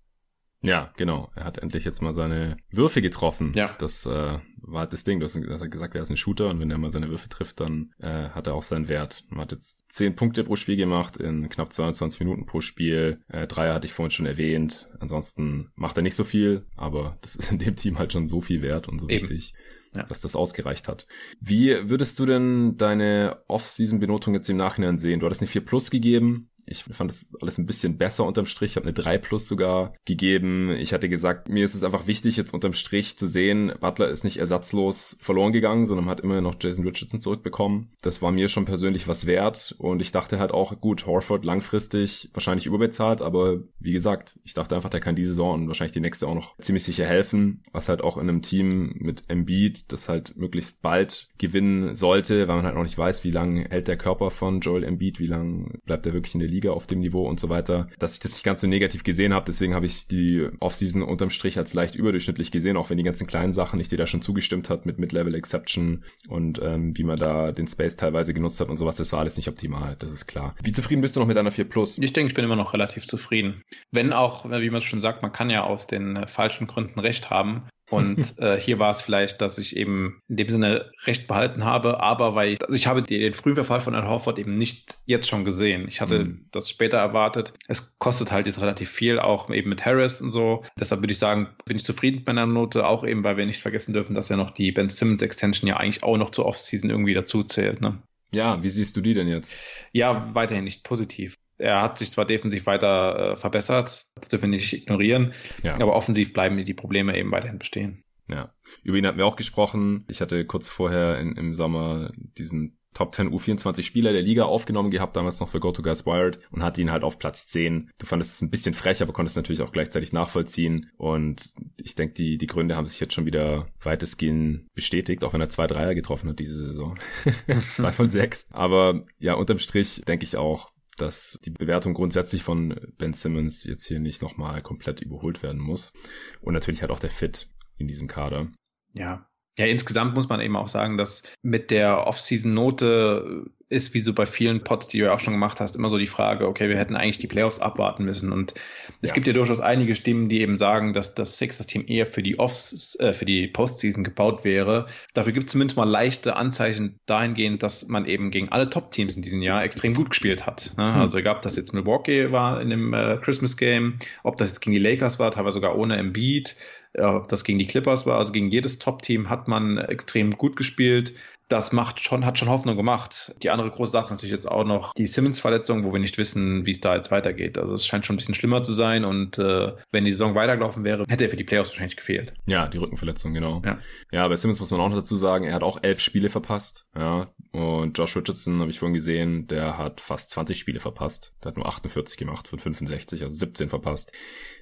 Ja, 0.66 0.92
genau. 0.96 1.30
Er 1.34 1.44
hat 1.44 1.58
endlich 1.58 1.84
jetzt 1.84 2.02
mal 2.02 2.12
seine 2.12 2.56
Würfe 2.70 3.00
getroffen. 3.00 3.52
Ja. 3.54 3.74
Das 3.78 4.04
äh, 4.06 4.38
war 4.62 4.80
halt 4.80 4.92
das 4.92 5.04
Ding. 5.04 5.20
Du 5.20 5.24
hast, 5.24 5.40
gesagt, 5.70 5.94
er 5.94 6.02
ist 6.02 6.10
ein 6.10 6.16
Shooter 6.16 6.48
und 6.48 6.60
wenn 6.60 6.70
er 6.70 6.78
mal 6.78 6.90
seine 6.90 7.08
Würfe 7.08 7.28
trifft, 7.28 7.60
dann 7.60 7.92
äh, 7.98 8.30
hat 8.30 8.46
er 8.46 8.54
auch 8.54 8.62
seinen 8.62 8.88
Wert. 8.88 9.24
Man 9.28 9.40
hat 9.40 9.52
jetzt 9.52 9.84
10 9.92 10.16
Punkte 10.16 10.44
pro 10.44 10.56
Spiel 10.56 10.76
gemacht 10.76 11.16
in 11.16 11.48
knapp 11.48 11.72
22 11.72 12.20
Minuten 12.20 12.46
pro 12.46 12.60
Spiel. 12.60 13.20
Äh, 13.28 13.46
Dreier 13.46 13.74
hatte 13.74 13.86
ich 13.86 13.92
vorhin 13.92 14.10
schon 14.10 14.26
erwähnt. 14.26 14.88
Ansonsten 14.98 15.70
macht 15.74 15.96
er 15.96 16.02
nicht 16.02 16.16
so 16.16 16.24
viel, 16.24 16.66
aber 16.76 17.18
das 17.22 17.36
ist 17.36 17.50
in 17.50 17.58
dem 17.58 17.76
Team 17.76 17.98
halt 17.98 18.12
schon 18.12 18.26
so 18.26 18.40
viel 18.40 18.62
wert 18.62 18.88
und 18.88 18.98
so 18.98 19.08
Eben. 19.08 19.28
wichtig 19.28 19.52
ja. 19.96 20.02
dass 20.04 20.20
das 20.20 20.36
ausgereicht 20.36 20.88
hat. 20.88 21.06
Wie 21.40 21.88
würdest 21.88 22.18
du 22.18 22.26
denn 22.26 22.76
deine 22.76 23.38
Off-Season-Benotung 23.48 24.34
jetzt 24.34 24.48
im 24.48 24.56
Nachhinein 24.56 24.98
sehen? 24.98 25.20
Du 25.20 25.26
hattest 25.26 25.40
eine 25.40 25.48
4 25.48 25.64
Plus 25.64 25.90
gegeben. 25.90 26.50
Ich 26.66 26.84
fand 26.84 27.10
das 27.10 27.30
alles 27.40 27.58
ein 27.58 27.66
bisschen 27.66 27.96
besser 27.96 28.24
unterm 28.24 28.46
Strich. 28.46 28.72
Ich 28.72 28.76
habe 28.76 28.86
eine 28.86 28.92
3 28.92 29.18
plus 29.18 29.46
sogar 29.48 29.94
gegeben. 30.04 30.70
Ich 30.72 30.92
hatte 30.92 31.08
gesagt, 31.08 31.48
mir 31.48 31.64
ist 31.64 31.74
es 31.74 31.84
einfach 31.84 32.06
wichtig, 32.06 32.36
jetzt 32.36 32.52
unterm 32.52 32.72
Strich 32.72 33.16
zu 33.16 33.26
sehen, 33.26 33.72
Butler 33.80 34.08
ist 34.08 34.24
nicht 34.24 34.38
ersatzlos 34.38 35.16
verloren 35.20 35.52
gegangen, 35.52 35.86
sondern 35.86 36.06
hat 36.06 36.20
immer 36.20 36.40
noch 36.40 36.56
Jason 36.60 36.86
Richardson 36.86 37.20
zurückbekommen. 37.20 37.90
Das 38.02 38.20
war 38.20 38.32
mir 38.32 38.48
schon 38.48 38.64
persönlich 38.64 39.06
was 39.06 39.26
wert. 39.26 39.74
Und 39.78 40.02
ich 40.02 40.12
dachte 40.12 40.38
halt 40.38 40.50
auch, 40.50 40.80
gut, 40.80 41.06
Horford 41.06 41.44
langfristig 41.44 42.30
wahrscheinlich 42.32 42.66
überbezahlt, 42.66 43.22
aber 43.22 43.60
wie 43.78 43.92
gesagt, 43.92 44.34
ich 44.44 44.54
dachte 44.54 44.74
einfach, 44.74 44.90
der 44.90 45.00
kann 45.00 45.16
diese 45.16 45.30
Saison 45.30 45.54
und 45.54 45.68
wahrscheinlich 45.68 45.92
die 45.92 46.00
nächste 46.00 46.26
auch 46.26 46.34
noch 46.34 46.56
ziemlich 46.58 46.84
sicher 46.84 47.06
helfen, 47.06 47.62
was 47.72 47.88
halt 47.88 48.02
auch 48.02 48.16
in 48.16 48.28
einem 48.28 48.42
Team 48.42 48.94
mit 48.98 49.24
Embiid, 49.28 49.92
das 49.92 50.08
halt 50.08 50.36
möglichst 50.36 50.82
bald 50.82 51.28
gewinnen 51.38 51.94
sollte, 51.94 52.48
weil 52.48 52.56
man 52.56 52.64
halt 52.64 52.74
noch 52.74 52.82
nicht 52.82 52.98
weiß, 52.98 53.22
wie 53.24 53.30
lange 53.30 53.66
hält 53.70 53.88
der 53.88 53.96
Körper 53.96 54.30
von 54.30 54.60
Joel 54.60 54.84
Embiid, 54.84 55.20
wie 55.20 55.26
lange 55.26 55.78
bleibt 55.84 56.06
er 56.06 56.12
wirklich 56.12 56.34
in 56.34 56.40
der 56.40 56.48
Liga 56.48 56.55
auf 56.64 56.86
dem 56.86 57.00
Niveau 57.00 57.26
und 57.28 57.40
so 57.40 57.48
weiter, 57.48 57.88
dass 57.98 58.14
ich 58.14 58.20
das 58.20 58.32
nicht 58.32 58.44
ganz 58.44 58.60
so 58.60 58.66
negativ 58.66 59.04
gesehen 59.04 59.34
habe. 59.34 59.46
Deswegen 59.46 59.74
habe 59.74 59.86
ich 59.86 60.08
die 60.08 60.48
Offseason 60.60 61.02
unterm 61.02 61.30
Strich 61.30 61.58
als 61.58 61.74
leicht 61.74 61.94
überdurchschnittlich 61.94 62.50
gesehen, 62.50 62.76
auch 62.76 62.90
wenn 62.90 62.96
die 62.96 63.04
ganzen 63.04 63.26
kleinen 63.26 63.52
Sachen 63.52 63.78
nicht, 63.78 63.92
die 63.92 63.96
da 63.96 64.06
schon 64.06 64.22
zugestimmt 64.22 64.70
hat 64.70 64.86
mit 64.86 64.98
Mid-Level 64.98 65.34
Exception 65.34 66.04
und 66.28 66.60
ähm, 66.62 66.96
wie 66.96 67.04
man 67.04 67.16
da 67.16 67.52
den 67.52 67.66
Space 67.66 67.96
teilweise 67.96 68.34
genutzt 68.34 68.60
hat 68.60 68.68
und 68.68 68.76
sowas, 68.76 68.96
das 68.96 69.12
war 69.12 69.20
alles 69.20 69.36
nicht 69.36 69.48
optimal, 69.48 69.96
das 69.98 70.12
ist 70.12 70.26
klar. 70.26 70.54
Wie 70.62 70.72
zufrieden 70.72 71.02
bist 71.02 71.16
du 71.16 71.20
noch 71.20 71.26
mit 71.26 71.36
einer 71.36 71.50
4 71.50 71.68
Plus? 71.68 71.98
Ich 71.98 72.12
denke, 72.12 72.30
ich 72.30 72.34
bin 72.34 72.44
immer 72.44 72.56
noch 72.56 72.74
relativ 72.74 73.06
zufrieden. 73.06 73.62
Wenn 73.90 74.12
auch, 74.12 74.48
wie 74.50 74.70
man 74.70 74.82
schon 74.82 75.00
sagt, 75.00 75.22
man 75.22 75.32
kann 75.32 75.50
ja 75.50 75.64
aus 75.64 75.86
den 75.86 76.16
äh, 76.16 76.26
falschen 76.26 76.66
Gründen 76.66 77.00
recht 77.00 77.30
haben. 77.30 77.68
Und 77.90 78.34
äh, 78.38 78.58
hier 78.58 78.78
war 78.78 78.90
es 78.90 79.00
vielleicht, 79.00 79.40
dass 79.40 79.58
ich 79.58 79.76
eben 79.76 80.22
in 80.28 80.36
dem 80.36 80.50
Sinne 80.50 80.90
recht 81.04 81.28
behalten 81.28 81.64
habe, 81.64 82.00
aber 82.00 82.34
weil 82.34 82.52
ich, 82.52 82.62
also 82.62 82.76
ich 82.76 82.86
habe 82.86 83.02
den, 83.02 83.20
den 83.20 83.32
frühen 83.32 83.54
Verfall 83.54 83.80
von 83.80 83.94
Al 83.94 84.08
Horford 84.08 84.38
eben 84.38 84.58
nicht 84.58 84.98
jetzt 85.06 85.28
schon 85.28 85.44
gesehen. 85.44 85.86
Ich 85.88 86.00
hatte 86.00 86.24
mhm. 86.24 86.46
das 86.50 86.68
später 86.68 86.98
erwartet. 86.98 87.54
Es 87.68 87.98
kostet 87.98 88.32
halt 88.32 88.46
jetzt 88.46 88.60
relativ 88.60 88.90
viel, 88.90 89.18
auch 89.18 89.50
eben 89.50 89.68
mit 89.68 89.84
Harris 89.84 90.20
und 90.20 90.30
so. 90.30 90.64
Deshalb 90.78 91.02
würde 91.02 91.12
ich 91.12 91.18
sagen, 91.18 91.48
bin 91.64 91.76
ich 91.76 91.84
zufrieden 91.84 92.16
mit 92.16 92.26
meiner 92.26 92.46
Note, 92.46 92.86
auch 92.86 93.04
eben, 93.04 93.24
weil 93.24 93.36
wir 93.36 93.46
nicht 93.46 93.62
vergessen 93.62 93.92
dürfen, 93.92 94.14
dass 94.14 94.28
ja 94.28 94.36
noch 94.36 94.50
die 94.50 94.72
Ben 94.72 94.88
Simmons 94.88 95.22
Extension 95.22 95.68
ja 95.68 95.76
eigentlich 95.76 96.02
auch 96.02 96.16
noch 96.16 96.30
zur 96.30 96.46
Offseason 96.46 96.90
irgendwie 96.90 97.14
dazu 97.14 97.44
zählt. 97.44 97.80
Ne? 97.80 98.02
Ja, 98.32 98.62
wie 98.62 98.68
siehst 98.68 98.96
du 98.96 99.00
die 99.00 99.14
denn 99.14 99.28
jetzt? 99.28 99.54
Ja, 99.92 100.34
weiterhin 100.34 100.64
nicht 100.64 100.84
positiv. 100.84 101.38
Er 101.58 101.82
hat 101.82 101.96
sich 101.96 102.10
zwar 102.10 102.24
defensiv 102.24 102.66
weiter 102.66 103.32
äh, 103.32 103.36
verbessert, 103.36 104.06
das 104.14 104.28
dürfen 104.28 104.50
wir 104.50 104.56
nicht 104.56 104.72
ignorieren, 104.72 105.32
ja. 105.62 105.74
aber 105.74 105.94
offensiv 105.94 106.32
bleiben 106.32 106.62
die 106.64 106.74
Probleme 106.74 107.16
eben 107.16 107.32
weiterhin 107.32 107.58
bestehen. 107.58 108.04
Ja, 108.28 108.52
über 108.82 108.98
ihn 108.98 109.06
hatten 109.06 109.18
wir 109.18 109.26
auch 109.26 109.36
gesprochen. 109.36 110.04
Ich 110.08 110.20
hatte 110.20 110.44
kurz 110.44 110.68
vorher 110.68 111.18
in, 111.20 111.36
im 111.36 111.54
Sommer 111.54 112.10
diesen 112.16 112.76
Top 112.96 113.14
10 113.14 113.30
U24 113.30 113.82
Spieler 113.82 114.14
der 114.14 114.22
Liga 114.22 114.44
aufgenommen 114.44 114.90
gehabt, 114.90 115.16
damals 115.16 115.38
noch 115.38 115.50
für 115.50 115.60
Go 115.60 115.70
to 115.70 115.82
Guys 115.82 116.06
Wired 116.06 116.38
und 116.50 116.62
hatte 116.62 116.80
ihn 116.80 116.90
halt 116.90 117.04
auf 117.04 117.18
Platz 117.18 117.46
10. 117.46 117.90
Du 117.98 118.06
fandest 118.06 118.36
es 118.36 118.40
ein 118.40 118.48
bisschen 118.48 118.72
frech, 118.72 119.02
aber 119.02 119.12
konntest 119.12 119.36
natürlich 119.36 119.60
auch 119.60 119.70
gleichzeitig 119.70 120.14
nachvollziehen 120.14 120.90
und 120.96 121.52
ich 121.76 121.94
denke, 121.94 122.14
die, 122.14 122.38
die 122.38 122.46
Gründe 122.46 122.74
haben 122.74 122.86
sich 122.86 122.98
jetzt 122.98 123.12
schon 123.12 123.26
wieder 123.26 123.68
weitestgehend 123.82 124.72
bestätigt, 124.74 125.24
auch 125.24 125.34
wenn 125.34 125.42
er 125.42 125.50
zwei 125.50 125.66
Dreier 125.66 125.94
getroffen 125.94 126.30
hat 126.30 126.38
diese 126.38 126.58
Saison. 126.58 126.98
zwei 127.76 127.92
von 127.92 128.08
sechs. 128.08 128.48
Aber 128.50 129.02
ja, 129.18 129.34
unterm 129.34 129.58
Strich 129.58 130.00
denke 130.06 130.24
ich 130.24 130.38
auch, 130.38 130.70
dass 130.96 131.38
die 131.44 131.50
Bewertung 131.50 131.94
grundsätzlich 131.94 132.42
von 132.42 132.92
Ben 132.98 133.12
Simmons 133.12 133.64
jetzt 133.64 133.86
hier 133.86 134.00
nicht 134.00 134.22
nochmal 134.22 134.62
komplett 134.62 135.00
überholt 135.00 135.42
werden 135.42 135.60
muss. 135.60 135.92
Und 136.40 136.54
natürlich 136.54 136.82
hat 136.82 136.90
auch 136.90 137.00
der 137.00 137.10
Fit 137.10 137.48
in 137.76 137.88
diesem 137.88 138.08
Kader. 138.08 138.48
Ja, 138.94 139.28
ja, 139.58 139.66
insgesamt 139.66 140.14
muss 140.14 140.28
man 140.28 140.40
eben 140.40 140.56
auch 140.56 140.68
sagen, 140.68 140.98
dass 140.98 141.22
mit 141.42 141.70
der 141.70 142.06
Off-Season-Note 142.06 143.46
ist, 143.68 143.94
wie 143.94 144.00
so 144.00 144.12
bei 144.12 144.26
vielen 144.26 144.62
Pots, 144.62 144.86
die 144.88 144.98
du 144.98 145.06
ja 145.06 145.14
auch 145.14 145.18
schon 145.18 145.34
gemacht 145.34 145.58
hast, 145.58 145.74
immer 145.74 145.88
so 145.88 145.98
die 145.98 146.06
Frage, 146.06 146.46
okay, 146.46 146.68
wir 146.68 146.78
hätten 146.78 146.94
eigentlich 146.94 147.18
die 147.18 147.26
Playoffs 147.26 147.58
abwarten 147.58 148.04
müssen. 148.04 148.32
Und 148.32 148.54
es 149.02 149.10
ja. 149.10 149.14
gibt 149.14 149.26
ja 149.26 149.32
durchaus 149.32 149.60
einige 149.60 149.96
Stimmen, 149.96 150.28
die 150.28 150.40
eben 150.40 150.56
sagen, 150.56 150.92
dass 150.92 151.16
das 151.16 151.38
Sixers-Team 151.38 151.84
eher 151.88 152.06
für 152.06 152.22
die 152.22 152.38
Offs, 152.38 152.96
äh, 153.00 153.12
für 153.12 153.24
die 153.24 153.48
Postseason 153.48 154.04
gebaut 154.04 154.44
wäre. 154.44 154.86
Dafür 155.14 155.32
gibt 155.32 155.46
es 155.46 155.52
zumindest 155.52 155.76
mal 155.76 155.88
leichte 155.88 156.36
Anzeichen 156.36 157.00
dahingehend, 157.06 157.64
dass 157.64 157.88
man 157.88 158.06
eben 158.06 158.30
gegen 158.30 158.50
alle 158.50 158.70
Top-Teams 158.70 159.16
in 159.16 159.22
diesem 159.22 159.42
Jahr 159.42 159.64
extrem 159.64 159.94
gut 159.94 160.10
gespielt 160.10 160.46
hat. 160.46 160.72
Ne? 160.76 160.94
Hm. 160.94 161.00
Also 161.00 161.18
egal, 161.18 161.36
ob 161.36 161.42
das 161.42 161.56
jetzt 161.56 161.74
Milwaukee 161.74 162.30
war 162.30 162.60
in 162.60 162.70
dem 162.70 162.94
äh, 162.94 163.18
Christmas-Game, 163.20 163.98
ob 164.22 164.36
das 164.36 164.50
jetzt 164.50 164.60
gegen 164.60 164.74
die 164.74 164.82
Lakers 164.82 165.18
war, 165.18 165.32
teilweise 165.32 165.54
sogar 165.54 165.76
ohne 165.76 165.96
Embiid, 165.96 166.54
ob 166.98 167.28
das 167.28 167.44
gegen 167.44 167.58
die 167.58 167.66
Clippers 167.66 168.06
war, 168.06 168.16
also 168.16 168.32
gegen 168.32 168.50
jedes 168.50 168.78
Top-Team 168.78 169.28
hat 169.28 169.48
man 169.48 169.76
extrem 169.76 170.30
gut 170.30 170.56
gespielt 170.56 171.12
das 171.48 171.72
macht 171.72 172.00
schon, 172.00 172.24
hat 172.24 172.38
schon 172.38 172.48
Hoffnung 172.48 172.76
gemacht. 172.76 173.34
Die 173.42 173.50
andere 173.50 173.70
große 173.70 173.92
Sache 173.92 174.06
ist 174.06 174.10
natürlich 174.10 174.34
jetzt 174.34 174.48
auch 174.48 174.64
noch 174.64 174.92
die 174.94 175.06
Simmons-Verletzung, 175.06 175.84
wo 175.84 175.92
wir 175.92 176.00
nicht 176.00 176.18
wissen, 176.18 176.66
wie 176.66 176.72
es 176.72 176.80
da 176.80 176.96
jetzt 176.96 177.10
weitergeht. 177.10 177.56
Also 177.56 177.74
es 177.74 177.86
scheint 177.86 178.04
schon 178.04 178.14
ein 178.14 178.18
bisschen 178.18 178.34
schlimmer 178.34 178.62
zu 178.62 178.72
sein 178.72 179.04
und 179.04 179.38
äh, 179.38 179.72
wenn 179.92 180.04
die 180.04 180.10
Saison 180.10 180.34
weitergelaufen 180.34 180.82
wäre, 180.82 181.04
hätte 181.08 181.24
er 181.24 181.30
für 181.30 181.36
die 181.36 181.44
Playoffs 181.44 181.70
wahrscheinlich 181.70 181.96
gefehlt. 181.96 182.32
Ja, 182.46 182.66
die 182.66 182.78
Rückenverletzung, 182.78 183.32
genau. 183.32 183.62
Ja, 183.64 183.78
ja 184.10 184.26
bei 184.26 184.36
Simmons 184.36 184.58
muss 184.58 184.70
man 184.70 184.80
auch 184.80 184.88
noch 184.88 184.96
dazu 184.96 185.16
sagen, 185.16 185.44
er 185.44 185.54
hat 185.54 185.62
auch 185.62 185.82
elf 185.82 186.00
Spiele 186.00 186.28
verpasst. 186.28 186.86
Ja, 186.96 187.30
und 187.52 187.96
Josh 187.96 188.16
Richardson 188.16 188.60
habe 188.60 188.70
ich 188.70 188.78
vorhin 188.78 188.94
gesehen, 188.94 189.46
der 189.46 189.78
hat 189.78 190.00
fast 190.00 190.30
20 190.30 190.58
Spiele 190.58 190.80
verpasst. 190.80 191.32
Der 191.42 191.50
hat 191.50 191.56
nur 191.56 191.66
48 191.66 192.16
gemacht 192.16 192.48
von 192.48 192.58
65, 192.58 193.22
also 193.22 193.34
17 193.34 193.68
verpasst. 193.68 194.12